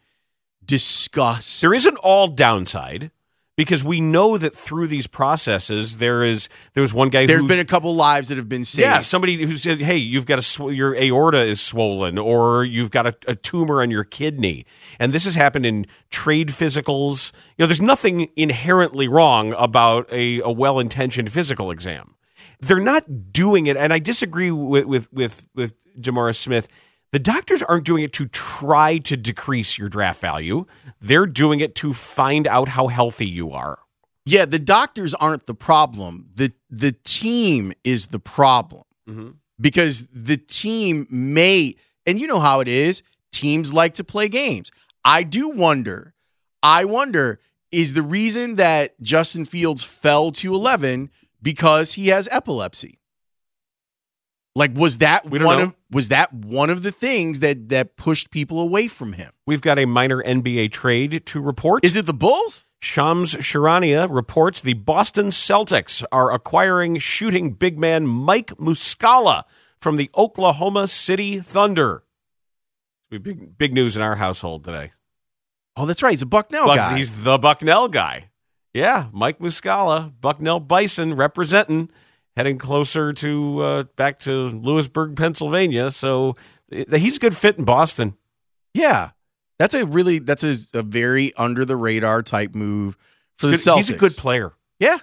discussed. 0.64 1.62
There 1.62 1.74
isn't 1.74 1.96
all 1.96 2.28
downside 2.28 3.10
because 3.56 3.82
we 3.82 4.02
know 4.02 4.36
that 4.36 4.54
through 4.54 4.86
these 4.86 5.06
processes 5.06 5.96
there 5.96 6.22
is 6.22 6.50
there 6.74 6.82
was 6.82 6.92
one 6.92 7.08
guy 7.08 7.24
There's 7.24 7.40
who 7.40 7.48
been 7.48 7.58
a 7.58 7.64
couple 7.64 7.94
lives 7.94 8.28
that 8.28 8.36
have 8.36 8.50
been 8.50 8.66
saved. 8.66 8.84
Yeah, 8.84 9.00
somebody 9.00 9.42
who 9.44 9.56
said, 9.56 9.80
"Hey, 9.80 9.96
you've 9.96 10.26
got 10.26 10.38
a 10.38 10.42
sw- 10.42 10.72
your 10.72 10.94
aorta 10.94 11.40
is 11.40 11.60
swollen, 11.60 12.18
or 12.18 12.64
you've 12.64 12.90
got 12.90 13.06
a, 13.06 13.16
a 13.26 13.34
tumor 13.34 13.80
on 13.80 13.90
your 13.90 14.04
kidney," 14.04 14.66
and 14.98 15.14
this 15.14 15.24
has 15.24 15.34
happened 15.34 15.64
in 15.64 15.86
trade 16.10 16.48
physicals. 16.48 17.32
You 17.56 17.62
know, 17.62 17.66
there's 17.66 17.80
nothing 17.80 18.28
inherently 18.36 19.08
wrong 19.08 19.54
about 19.56 20.06
a, 20.12 20.40
a 20.40 20.50
well-intentioned 20.50 21.32
physical 21.32 21.70
exam. 21.70 22.14
They're 22.60 22.78
not 22.78 23.32
doing 23.32 23.66
it, 23.68 23.78
and 23.78 23.90
I 23.90 23.98
disagree 23.98 24.50
with 24.50 24.84
with 24.84 25.12
with, 25.12 25.46
with 25.54 25.72
Jamara 25.98 26.36
Smith. 26.36 26.68
The 27.12 27.18
doctors 27.18 27.62
aren't 27.62 27.84
doing 27.84 28.02
it 28.04 28.12
to 28.14 28.26
try 28.26 28.98
to 28.98 29.16
decrease 29.16 29.78
your 29.78 29.88
draft 29.90 30.20
value. 30.20 30.64
They're 31.00 31.26
doing 31.26 31.60
it 31.60 31.74
to 31.76 31.92
find 31.92 32.46
out 32.46 32.68
how 32.68 32.88
healthy 32.88 33.26
you 33.26 33.52
are. 33.52 33.78
Yeah, 34.24 34.46
the 34.46 34.58
doctors 34.58 35.14
aren't 35.14 35.46
the 35.46 35.54
problem. 35.54 36.30
The 36.34 36.52
the 36.70 36.92
team 37.04 37.72
is 37.84 38.08
the 38.08 38.18
problem. 38.18 38.84
Mm-hmm. 39.08 39.30
Because 39.60 40.06
the 40.08 40.38
team 40.38 41.06
may 41.10 41.74
and 42.06 42.20
you 42.20 42.26
know 42.26 42.40
how 42.40 42.60
it 42.60 42.68
is, 42.68 43.02
teams 43.30 43.72
like 43.72 43.94
to 43.94 44.04
play 44.04 44.28
games. 44.28 44.70
I 45.04 45.22
do 45.22 45.50
wonder. 45.50 46.14
I 46.62 46.84
wonder 46.84 47.40
is 47.70 47.94
the 47.94 48.02
reason 48.02 48.56
that 48.56 49.00
Justin 49.00 49.44
Fields 49.44 49.82
fell 49.82 50.30
to 50.32 50.54
11 50.54 51.10
because 51.40 51.94
he 51.94 52.08
has 52.08 52.28
epilepsy? 52.30 52.98
Like 54.54 54.76
was 54.76 54.98
that 54.98 55.24
one 55.24 55.40
know. 55.40 55.62
of 55.62 55.74
was 55.90 56.08
that 56.08 56.32
one 56.32 56.68
of 56.68 56.82
the 56.82 56.92
things 56.92 57.40
that 57.40 57.70
that 57.70 57.96
pushed 57.96 58.30
people 58.30 58.60
away 58.60 58.86
from 58.88 59.14
him? 59.14 59.32
We've 59.46 59.62
got 59.62 59.78
a 59.78 59.86
minor 59.86 60.22
NBA 60.22 60.72
trade 60.72 61.24
to 61.26 61.40
report. 61.40 61.84
Is 61.84 61.96
it 61.96 62.06
the 62.06 62.14
Bulls? 62.14 62.64
Shams 62.82 63.34
Charania 63.36 64.08
reports 64.10 64.60
the 64.60 64.74
Boston 64.74 65.26
Celtics 65.28 66.04
are 66.10 66.32
acquiring 66.32 66.98
shooting 66.98 67.52
big 67.52 67.78
man 67.78 68.06
Mike 68.06 68.48
Muscala 68.56 69.44
from 69.80 69.96
the 69.96 70.10
Oklahoma 70.16 70.86
City 70.88 71.38
Thunder. 71.38 72.02
Big, 73.10 73.56
big 73.56 73.72
news 73.74 73.96
in 73.96 74.02
our 74.02 74.16
household 74.16 74.64
today. 74.64 74.92
Oh, 75.76 75.86
that's 75.86 76.02
right. 76.02 76.10
He's 76.10 76.22
a 76.22 76.26
Bucknell 76.26 76.66
Buck- 76.66 76.76
guy. 76.76 76.96
He's 76.96 77.24
the 77.24 77.38
Bucknell 77.38 77.88
guy. 77.88 78.30
Yeah, 78.74 79.08
Mike 79.12 79.38
Muscala, 79.38 80.12
Bucknell 80.20 80.58
Bison 80.60 81.14
representing, 81.14 81.90
heading 82.36 82.58
closer 82.58 83.12
to 83.12 83.60
uh, 83.60 83.82
back 83.96 84.18
to 84.20 84.48
Lewisburg, 84.50 85.16
Pennsylvania. 85.16 85.90
So 85.90 86.36
uh, 86.72 86.96
he's 86.96 87.16
a 87.16 87.20
good 87.20 87.36
fit 87.36 87.58
in 87.58 87.64
Boston. 87.64 88.16
Yeah. 88.74 89.10
That's 89.58 89.74
a 89.74 89.86
really 89.86 90.18
that's 90.18 90.42
a, 90.42 90.56
a 90.78 90.82
very 90.82 91.32
under 91.36 91.64
the 91.64 91.76
radar 91.76 92.22
type 92.22 92.54
move 92.54 92.96
for 93.38 93.46
the 93.46 93.52
Good- 93.52 93.60
Celtics. 93.60 93.76
He's 93.76 93.90
a 93.90 93.96
good 93.96 94.16
player. 94.16 94.52
Yeah. 94.80 94.98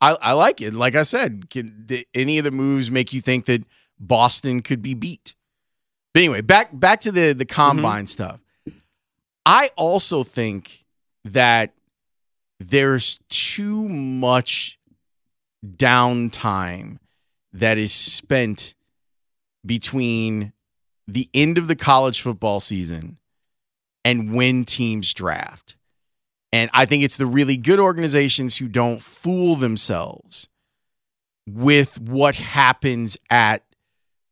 I, 0.00 0.16
I 0.20 0.32
like 0.32 0.60
it. 0.60 0.74
Like 0.74 0.96
I 0.96 1.04
said, 1.04 1.48
can 1.50 1.84
did 1.86 2.06
any 2.12 2.38
of 2.38 2.44
the 2.44 2.50
moves 2.50 2.90
make 2.90 3.12
you 3.12 3.20
think 3.20 3.44
that 3.44 3.64
Boston 4.00 4.60
could 4.60 4.82
be 4.82 4.94
beat? 4.94 5.36
But 6.12 6.20
anyway, 6.20 6.40
back 6.40 6.70
back 6.72 7.00
to 7.02 7.12
the 7.12 7.32
the 7.32 7.44
combine 7.44 8.06
stuff. 8.06 8.40
I 9.46 9.70
also 9.76 10.24
think 10.24 10.84
that 11.24 11.72
there's 12.58 13.20
too 13.28 13.88
much 13.88 14.78
downtime 15.64 16.98
that 17.52 17.78
is 17.78 17.92
spent 17.92 18.74
between 19.64 20.52
the 21.06 21.28
end 21.34 21.58
of 21.58 21.68
the 21.68 21.76
college 21.76 22.20
football 22.20 22.60
season 22.60 23.18
and 24.04 24.34
when 24.34 24.64
teams 24.64 25.12
draft. 25.14 25.76
And 26.52 26.70
I 26.74 26.84
think 26.84 27.02
it's 27.02 27.16
the 27.16 27.26
really 27.26 27.56
good 27.56 27.80
organizations 27.80 28.56
who 28.56 28.68
don't 28.68 29.00
fool 29.00 29.54
themselves 29.56 30.48
with 31.46 32.00
what 32.00 32.36
happens 32.36 33.16
at 33.30 33.64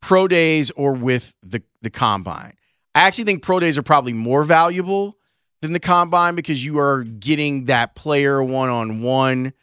pro 0.01 0.27
days 0.27 0.71
or 0.71 0.93
with 0.93 1.35
the, 1.41 1.63
the 1.81 1.89
combine. 1.89 2.53
I 2.93 3.01
actually 3.01 3.23
think 3.25 3.43
pro 3.43 3.59
days 3.59 3.77
are 3.77 3.83
probably 3.83 4.13
more 4.13 4.43
valuable 4.43 5.17
than 5.61 5.73
the 5.73 5.79
combine 5.79 6.35
because 6.35 6.63
you 6.63 6.79
are 6.79 7.03
getting 7.03 7.65
that 7.65 7.95
player 7.95 8.43
one 8.43 8.69
on 8.69 9.01
one 9.01 9.53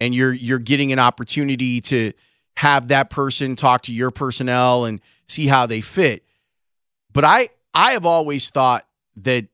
and 0.00 0.14
you're 0.14 0.32
you're 0.32 0.58
getting 0.58 0.92
an 0.92 0.98
opportunity 0.98 1.80
to 1.82 2.12
have 2.56 2.88
that 2.88 3.10
person 3.10 3.56
talk 3.56 3.82
to 3.82 3.92
your 3.92 4.10
personnel 4.10 4.84
and 4.84 5.00
see 5.26 5.46
how 5.46 5.66
they 5.66 5.80
fit. 5.80 6.24
But 7.12 7.24
I 7.24 7.48
I 7.74 7.92
have 7.92 8.04
always 8.04 8.50
thought 8.50 8.86
that 9.16 9.46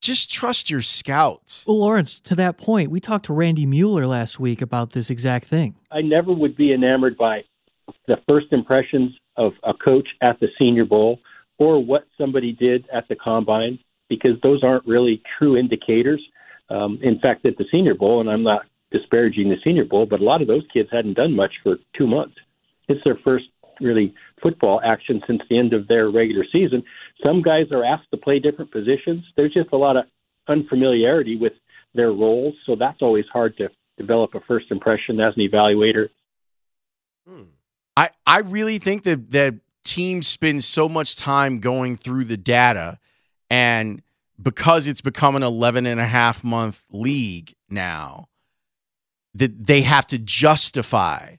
just 0.00 0.32
trust 0.32 0.70
your 0.70 0.80
scouts. 0.80 1.66
Well, 1.66 1.78
Lawrence, 1.78 2.18
to 2.20 2.34
that 2.36 2.56
point, 2.56 2.90
we 2.90 3.00
talked 3.00 3.26
to 3.26 3.34
Randy 3.34 3.66
Mueller 3.66 4.06
last 4.06 4.40
week 4.40 4.62
about 4.62 4.90
this 4.90 5.10
exact 5.10 5.46
thing. 5.46 5.76
I 5.90 6.00
never 6.00 6.32
would 6.32 6.56
be 6.56 6.72
enamored 6.72 7.18
by 7.18 7.44
the 8.06 8.16
first 8.28 8.46
impressions 8.52 9.12
of 9.36 9.52
a 9.62 9.74
coach 9.74 10.08
at 10.22 10.40
the 10.40 10.48
Senior 10.58 10.84
Bowl 10.84 11.20
or 11.58 11.84
what 11.84 12.06
somebody 12.16 12.52
did 12.52 12.86
at 12.92 13.06
the 13.08 13.16
combine 13.16 13.78
because 14.08 14.40
those 14.42 14.64
aren't 14.64 14.86
really 14.86 15.22
true 15.38 15.56
indicators. 15.56 16.20
Um, 16.70 16.98
in 17.02 17.18
fact, 17.18 17.44
at 17.46 17.58
the 17.58 17.64
Senior 17.70 17.94
Bowl, 17.94 18.20
and 18.20 18.30
I'm 18.30 18.42
not 18.42 18.62
disparaging 18.90 19.48
the 19.48 19.56
Senior 19.62 19.84
Bowl, 19.84 20.06
but 20.06 20.20
a 20.20 20.24
lot 20.24 20.42
of 20.42 20.48
those 20.48 20.64
kids 20.72 20.88
hadn't 20.90 21.14
done 21.14 21.34
much 21.34 21.52
for 21.62 21.76
two 21.96 22.06
months. 22.06 22.34
It's 22.88 23.02
their 23.04 23.18
first 23.24 23.46
really 23.80 24.14
football 24.42 24.80
action 24.84 25.22
since 25.26 25.40
the 25.48 25.58
end 25.58 25.72
of 25.72 25.88
their 25.88 26.10
regular 26.10 26.44
season. 26.52 26.82
Some 27.24 27.42
guys 27.42 27.66
are 27.72 27.84
asked 27.84 28.10
to 28.10 28.16
play 28.16 28.38
different 28.38 28.70
positions. 28.70 29.24
There's 29.36 29.54
just 29.54 29.70
a 29.72 29.76
lot 29.76 29.96
of 29.96 30.04
unfamiliarity 30.48 31.36
with 31.36 31.52
their 31.94 32.12
roles, 32.12 32.54
so 32.66 32.76
that's 32.76 33.00
always 33.00 33.24
hard 33.32 33.56
to 33.58 33.68
develop 33.98 34.34
a 34.34 34.40
first 34.40 34.66
impression 34.70 35.20
as 35.20 35.34
an 35.36 35.48
evaluator. 35.48 36.08
Hmm. 37.28 37.42
I, 37.96 38.10
I 38.26 38.40
really 38.40 38.78
think 38.78 39.04
that 39.04 39.30
that 39.32 39.54
teams 39.84 40.26
spend 40.26 40.62
so 40.64 40.88
much 40.88 41.16
time 41.16 41.58
going 41.58 41.96
through 41.96 42.24
the 42.24 42.36
data 42.36 42.98
and 43.50 44.02
because 44.40 44.86
it's 44.86 45.00
become 45.00 45.36
an 45.36 45.42
11 45.42 45.84
and 45.84 46.00
a 46.00 46.06
half 46.06 46.44
month 46.44 46.86
league 46.90 47.54
now 47.68 48.28
that 49.34 49.66
they 49.66 49.82
have 49.82 50.06
to 50.08 50.18
justify. 50.18 51.36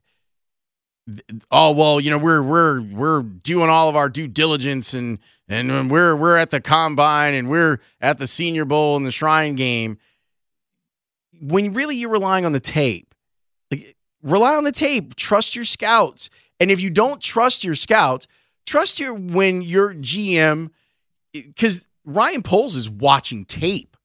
Oh 1.50 1.72
well 1.72 2.00
you 2.00 2.10
know 2.10 2.18
we're 2.18 2.44
we're 2.44 2.82
we're 2.82 3.22
doing 3.24 3.70
all 3.70 3.90
of 3.90 3.96
our 3.96 4.08
due 4.08 4.28
diligence 4.28 4.94
and 4.94 5.20
and 5.50 5.90
we're 5.90 6.16
we're 6.16 6.38
at 6.38 6.52
the 6.52 6.62
combine 6.62 7.34
and 7.34 7.50
we're 7.50 7.80
at 8.00 8.18
the 8.18 8.28
senior 8.28 8.66
bowl 8.66 8.96
and 8.96 9.06
the 9.06 9.12
shrine 9.12 9.56
game. 9.56 9.98
When 11.42 11.74
really 11.74 11.96
you're 11.96 12.12
relying 12.12 12.46
on 12.46 12.52
the 12.52 12.60
tape 12.60 13.14
like 13.72 13.96
rely 14.22 14.56
on 14.56 14.64
the 14.64 14.72
tape 14.72 15.16
trust 15.16 15.56
your 15.56 15.66
scouts. 15.66 16.30
And 16.60 16.70
if 16.70 16.80
you 16.80 16.92
don't 16.92 17.20
trust 17.20 17.64
your 17.64 17.76
scouts 17.76 18.28
trust 18.66 19.00
your 19.00 19.14
when 19.14 19.62
your 19.62 19.94
gm 19.96 20.70
because 21.34 21.82
eh, 21.82 21.84
ryan 22.06 22.44
poles 22.44 22.76
is 22.76 22.90
watching 22.90 23.44
tape. 23.44 23.98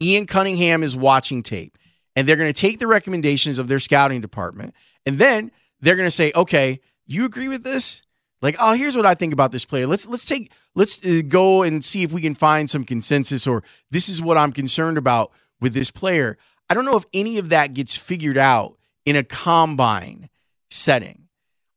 Ian 0.00 0.26
cunningham 0.26 0.82
is 0.82 0.96
watching 0.96 1.42
tape 1.42 1.78
and 2.16 2.26
they're 2.26 2.36
going 2.36 2.52
to 2.52 2.60
take 2.60 2.78
the 2.78 2.86
recommendations 2.86 3.58
of 3.58 3.68
their 3.68 3.78
scouting 3.78 4.20
department 4.20 4.74
and 5.06 5.18
then 5.18 5.50
they're 5.80 5.96
going 5.96 6.06
to 6.06 6.10
say 6.10 6.32
okay 6.34 6.80
you 7.06 7.24
agree 7.24 7.48
with 7.48 7.64
this? 7.64 8.02
Like 8.42 8.56
oh 8.58 8.74
here's 8.74 8.96
what 8.96 9.06
i 9.06 9.14
think 9.14 9.32
about 9.32 9.52
this 9.52 9.64
player. 9.64 9.86
Let's 9.86 10.06
let's 10.06 10.26
take 10.26 10.52
let's 10.74 11.04
uh, 11.04 11.22
go 11.26 11.62
and 11.62 11.82
see 11.82 12.02
if 12.02 12.12
we 12.12 12.20
can 12.20 12.34
find 12.34 12.68
some 12.68 12.84
consensus 12.84 13.46
or 13.46 13.62
this 13.90 14.08
is 14.08 14.20
what 14.20 14.36
i'm 14.36 14.52
concerned 14.52 14.98
about 14.98 15.32
with 15.60 15.72
this 15.72 15.90
player. 15.90 16.36
I 16.68 16.74
don't 16.74 16.84
know 16.84 16.96
if 16.96 17.04
any 17.14 17.38
of 17.38 17.48
that 17.50 17.72
gets 17.72 17.96
figured 17.96 18.36
out 18.36 18.76
in 19.06 19.16
a 19.16 19.24
combine 19.24 20.28
setting. 20.70 21.28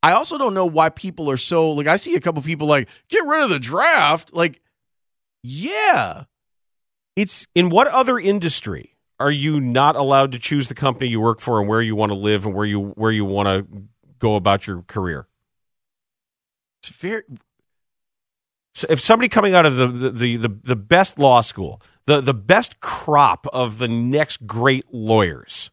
I 0.04 0.14
also 0.14 0.38
don't 0.38 0.54
know 0.54 0.66
why 0.66 0.90
people 0.90 1.32
are 1.32 1.38
so 1.38 1.72
like 1.72 1.88
i 1.88 1.96
see 1.96 2.16
a 2.16 2.22
couple 2.22 2.42
people 2.42 2.68
like 2.68 2.90
get 3.08 3.26
rid 3.26 3.44
of 3.44 3.50
the 3.50 3.60
draft. 3.60 4.34
Like 4.34 4.62
yeah. 5.44 6.24
It's 7.16 7.48
in 7.56 7.70
what 7.70 7.88
other 7.88 8.20
industry 8.20 8.97
are 9.20 9.32
you 9.32 9.60
not 9.60 9.96
allowed 9.96 10.32
to 10.34 10.40
choose 10.40 10.68
the 10.70 10.76
company 10.76 11.10
you 11.10 11.20
work 11.20 11.40
for 11.40 11.60
and 11.60 11.68
where 11.68 11.82
you 11.82 11.96
want 11.96 12.12
to 12.12 12.16
live 12.18 12.46
and 12.46 12.54
where 12.54 12.66
you 12.66 12.90
where 12.90 13.12
you 13.12 13.26
want 13.26 13.48
to 13.48 13.84
go 14.20 14.36
about 14.36 14.68
your 14.68 14.84
career? 14.84 15.28
It's 16.82 16.90
very 16.90 17.24
so 18.74 18.88
if 18.90 19.00
somebody 19.00 19.28
coming 19.30 19.54
out 19.56 19.66
of 19.66 19.76
the 19.76 19.88
the, 19.88 20.38
the 20.38 20.50
the 20.64 20.76
best 20.76 21.18
law 21.20 21.42
school 21.42 21.82
the 22.06 22.22
the 22.22 22.34
best 22.34 22.80
crop 22.80 23.48
of 23.52 23.80
the 23.80 23.88
next 23.88 24.46
great 24.46 24.86
lawyers 24.94 25.72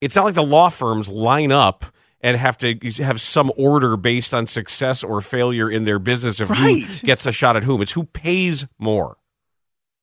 it's 0.00 0.14
not 0.14 0.24
like 0.26 0.34
the 0.34 0.42
law 0.42 0.68
firms 0.68 1.08
line 1.08 1.50
up 1.50 1.86
and 2.20 2.36
have 2.36 2.58
to 2.58 2.74
have 3.02 3.20
some 3.20 3.50
order 3.56 3.96
based 3.96 4.34
on 4.34 4.46
success 4.46 5.02
or 5.02 5.20
failure 5.22 5.70
in 5.70 5.84
their 5.84 5.98
business 5.98 6.40
of 6.40 6.50
Right. 6.50 6.84
who 6.84 7.06
gets 7.06 7.26
a 7.26 7.32
shot 7.32 7.56
at 7.56 7.62
whom. 7.62 7.80
It's 7.82 7.92
who 7.92 8.04
pays 8.04 8.66
more 8.78 9.16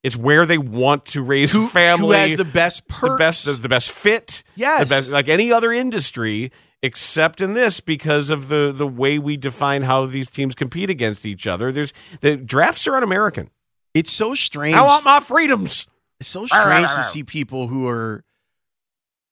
it's 0.02 0.16
where 0.16 0.46
they 0.46 0.58
want 0.58 1.06
to 1.06 1.22
raise 1.22 1.54
a 1.54 1.66
family. 1.66 2.06
who 2.06 2.12
has 2.12 2.36
the 2.36 2.44
best 2.44 2.86
the 2.88 2.92
perks 2.92 3.18
best, 3.18 3.46
the, 3.46 3.52
the 3.52 3.68
best 3.68 3.90
fit. 3.90 4.42
Yes. 4.56 4.88
the 4.88 4.94
best, 4.94 5.12
like 5.12 5.28
any 5.28 5.52
other 5.52 5.72
industry, 5.72 6.50
except 6.82 7.40
in 7.40 7.52
this 7.52 7.80
because 7.80 8.30
of 8.30 8.48
the 8.48 8.72
the 8.72 8.86
way 8.86 9.18
we 9.18 9.36
define 9.36 9.82
how 9.82 10.06
these 10.06 10.30
teams 10.30 10.54
compete 10.54 10.90
against 10.90 11.24
each 11.24 11.46
other. 11.46 11.70
There's 11.70 11.92
the 12.20 12.36
drafts 12.36 12.86
are 12.88 12.96
un-American. 12.96 13.50
It's 13.94 14.10
so 14.10 14.34
strange. 14.34 14.74
I 14.74 14.82
want 14.82 15.04
my 15.04 15.20
freedoms. 15.20 15.86
It's 16.18 16.28
so 16.28 16.46
strange 16.46 16.88
to 16.94 17.02
see 17.02 17.24
people 17.24 17.66
who 17.68 17.86
are 17.88 18.24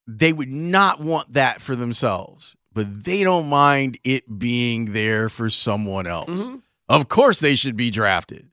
they 0.06 0.32
would 0.32 0.48
not 0.48 1.00
want 1.00 1.32
that 1.34 1.60
for 1.60 1.76
themselves, 1.76 2.56
but 2.72 3.04
they 3.04 3.22
don't 3.22 3.48
mind 3.48 3.98
it 4.04 4.38
being 4.38 4.92
there 4.92 5.28
for 5.28 5.48
someone 5.50 6.06
else. 6.06 6.48
Mhm. 6.48 6.62
Of 6.88 7.08
course 7.08 7.38
they 7.40 7.54
should 7.54 7.76
be 7.76 7.90
drafted. 7.90 8.48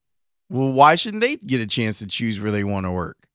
Well, 0.50 0.72
why 0.72 0.96
shouldn't 0.96 1.22
they 1.22 1.36
get 1.36 1.62
a 1.62 1.68
chance 1.68 2.00
to 2.00 2.08
choose 2.08 2.40
where 2.40 2.52
they 2.52 2.64
want 2.64 2.86
to 2.86 2.92
work? 2.92 3.28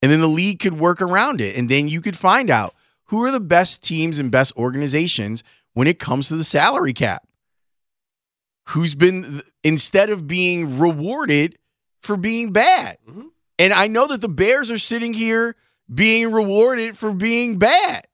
And 0.00 0.10
then 0.10 0.20
the 0.20 0.26
league 0.26 0.58
could 0.58 0.78
work 0.78 1.00
around 1.00 1.40
it 1.40 1.56
and 1.56 1.68
then 1.68 1.88
you 1.88 2.00
could 2.00 2.16
find 2.16 2.50
out 2.50 2.74
who 3.06 3.22
are 3.24 3.30
the 3.30 3.40
best 3.40 3.84
teams 3.84 4.18
and 4.18 4.30
best 4.30 4.56
organizations 4.56 5.44
when 5.74 5.86
it 5.86 5.98
comes 5.98 6.28
to 6.28 6.36
the 6.36 6.44
salary 6.44 6.92
cap. 6.92 7.26
Who's 8.70 8.94
been 8.94 9.42
instead 9.62 10.10
of 10.10 10.26
being 10.26 10.78
rewarded 10.78 11.56
for 12.00 12.16
being 12.16 12.52
bad. 12.52 12.98
Mm-hmm. 13.08 13.28
And 13.58 13.72
I 13.72 13.86
know 13.86 14.06
that 14.08 14.20
the 14.20 14.28
Bears 14.28 14.70
are 14.70 14.78
sitting 14.78 15.12
here 15.12 15.54
being 15.92 16.32
rewarded 16.32 16.96
for 16.96 17.12
being 17.12 17.58
bad. 17.58 18.06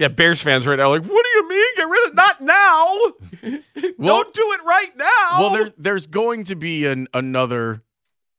Yeah, 0.00 0.08
Bears 0.08 0.40
fans 0.42 0.66
right 0.66 0.76
now 0.76 0.90
are 0.92 0.98
like, 0.98 1.08
what 1.08 1.24
do 1.24 1.38
you 1.38 1.48
mean? 1.48 1.66
Get 1.76 1.88
rid 1.88 2.08
of 2.08 2.14
not 2.14 2.40
now. 2.40 2.96
Don't 4.00 4.34
do 4.34 4.52
it 4.52 4.64
right 4.64 4.96
now. 4.96 5.38
Well, 5.38 5.50
there, 5.52 5.70
there's 5.78 6.06
going 6.06 6.44
to 6.44 6.56
be 6.56 6.86
an, 6.86 7.06
another. 7.14 7.82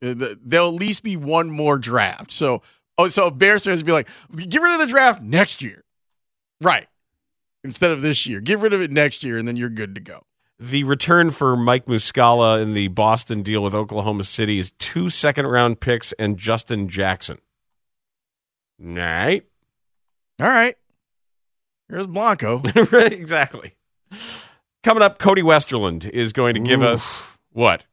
uh, 0.03 0.13
th- 0.15 0.37
There'll 0.43 0.69
at 0.69 0.73
least 0.79 1.03
be 1.03 1.17
one 1.17 1.49
more 1.49 1.77
draft. 1.77 2.31
So, 2.31 2.61
oh, 2.97 3.07
so 3.09 3.29
Bears 3.31 3.65
fans 3.65 3.79
would 3.81 3.85
be 3.87 3.91
like, 3.91 4.07
get 4.35 4.61
rid 4.61 4.73
of 4.73 4.79
the 4.79 4.87
draft 4.87 5.21
next 5.21 5.61
year, 5.61 5.83
right? 6.61 6.87
Instead 7.63 7.91
of 7.91 8.01
this 8.01 8.25
year, 8.25 8.39
get 8.41 8.59
rid 8.59 8.73
of 8.73 8.81
it 8.81 8.91
next 8.91 9.23
year, 9.23 9.37
and 9.37 9.47
then 9.47 9.57
you're 9.57 9.69
good 9.69 9.93
to 9.95 10.01
go. 10.01 10.23
the 10.59 10.83
return 10.85 11.29
for 11.31 11.57
Mike 11.57 11.85
Muscala 11.87 12.61
in 12.61 12.73
the 12.73 12.87
Boston 12.87 13.41
deal 13.43 13.61
with 13.61 13.73
Oklahoma 13.75 14.23
City 14.23 14.59
is 14.59 14.71
two 14.79 15.09
second 15.09 15.45
round 15.47 15.79
picks 15.81 16.13
and 16.13 16.37
Justin 16.37 16.87
Jackson. 16.87 17.37
Right. 18.79 19.43
All 20.41 20.47
right. 20.47 20.75
Here's 21.89 22.07
Blanco. 22.07 22.59
right, 22.91 23.11
exactly. 23.11 23.73
Coming 24.83 25.03
up, 25.03 25.19
Cody 25.19 25.41
Westerlund 25.41 26.09
is 26.09 26.33
going 26.33 26.53
to 26.53 26.59
give 26.59 26.83
us 26.83 27.25
what? 27.51 27.85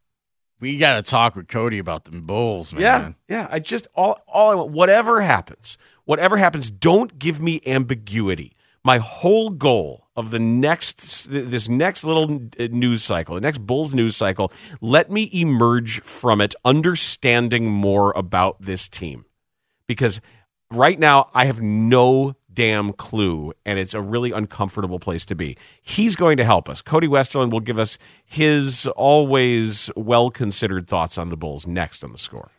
We 0.60 0.78
got 0.78 0.96
to 0.96 1.10
talk 1.10 1.36
with 1.36 1.48
Cody 1.48 1.78
about 1.78 2.04
them 2.04 2.26
Bulls, 2.26 2.72
man. 2.72 2.82
Yeah, 2.82 3.12
yeah. 3.28 3.48
I 3.50 3.58
just 3.58 3.86
all 3.94 4.20
all 4.26 4.50
I 4.50 4.54
want. 4.54 4.72
Whatever 4.72 5.20
happens, 5.20 5.76
whatever 6.04 6.36
happens, 6.36 6.70
don't 6.70 7.18
give 7.18 7.40
me 7.40 7.60
ambiguity. 7.66 8.52
My 8.82 8.98
whole 8.98 9.50
goal 9.50 10.06
of 10.14 10.30
the 10.30 10.38
next 10.38 11.28
this 11.30 11.68
next 11.68 12.04
little 12.04 12.40
uh, 12.58 12.68
news 12.70 13.02
cycle, 13.02 13.34
the 13.34 13.40
next 13.42 13.58
Bulls 13.58 13.92
news 13.92 14.16
cycle, 14.16 14.50
let 14.80 15.10
me 15.10 15.28
emerge 15.32 16.00
from 16.00 16.40
it 16.40 16.54
understanding 16.64 17.66
more 17.70 18.12
about 18.16 18.60
this 18.60 18.88
team, 18.88 19.26
because 19.86 20.20
right 20.70 20.98
now 20.98 21.30
I 21.34 21.46
have 21.46 21.60
no 21.60 22.34
damn 22.56 22.92
clue, 22.94 23.52
and 23.64 23.78
it's 23.78 23.94
a 23.94 24.00
really 24.00 24.32
uncomfortable 24.32 24.98
place 24.98 25.24
to 25.26 25.36
be. 25.36 25.56
He's 25.82 26.16
going 26.16 26.38
to 26.38 26.44
help 26.44 26.68
us. 26.68 26.82
Cody 26.82 27.06
Westerlund 27.06 27.52
will 27.52 27.60
give 27.60 27.78
us 27.78 27.98
his 28.24 28.88
always 28.96 29.90
well 29.94 30.30
considered 30.30 30.88
thoughts 30.88 31.18
on 31.18 31.28
the 31.28 31.36
Bulls 31.36 31.68
next 31.68 32.02
on 32.02 32.10
the 32.10 32.18
score. 32.18 32.50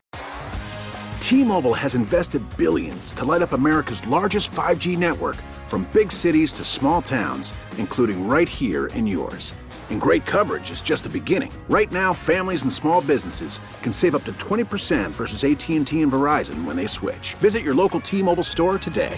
T-Mobile 1.19 1.73
has 1.73 1.93
invested 1.95 2.41
billions 2.55 3.11
to 3.13 3.25
light 3.25 3.41
up 3.41 3.51
America's 3.51 4.05
largest 4.07 4.51
5G 4.51 4.97
network 4.97 5.35
from 5.67 5.85
big 5.91 6.09
cities 6.09 6.53
to 6.53 6.63
small 6.63 7.01
towns, 7.01 7.53
including 7.77 8.29
right 8.29 8.47
here 8.47 8.85
in 8.87 9.05
yours. 9.05 9.53
And 9.89 9.99
great 9.99 10.25
coverage 10.25 10.71
is 10.71 10.81
just 10.81 11.03
the 11.03 11.09
beginning. 11.09 11.51
Right 11.69 11.91
now, 11.91 12.13
families 12.13 12.63
and 12.63 12.71
small 12.71 13.01
businesses 13.01 13.59
can 13.81 13.91
save 13.91 14.15
up 14.15 14.23
to 14.25 14.33
20% 14.33 15.11
versus 15.11 15.43
AT&T 15.43 16.01
and 16.01 16.11
Verizon 16.11 16.65
when 16.65 16.75
they 16.75 16.87
switch. 16.87 17.33
Visit 17.35 17.63
your 17.63 17.73
local 17.73 17.99
T-Mobile 17.99 18.43
store 18.43 18.77
today. 18.77 19.17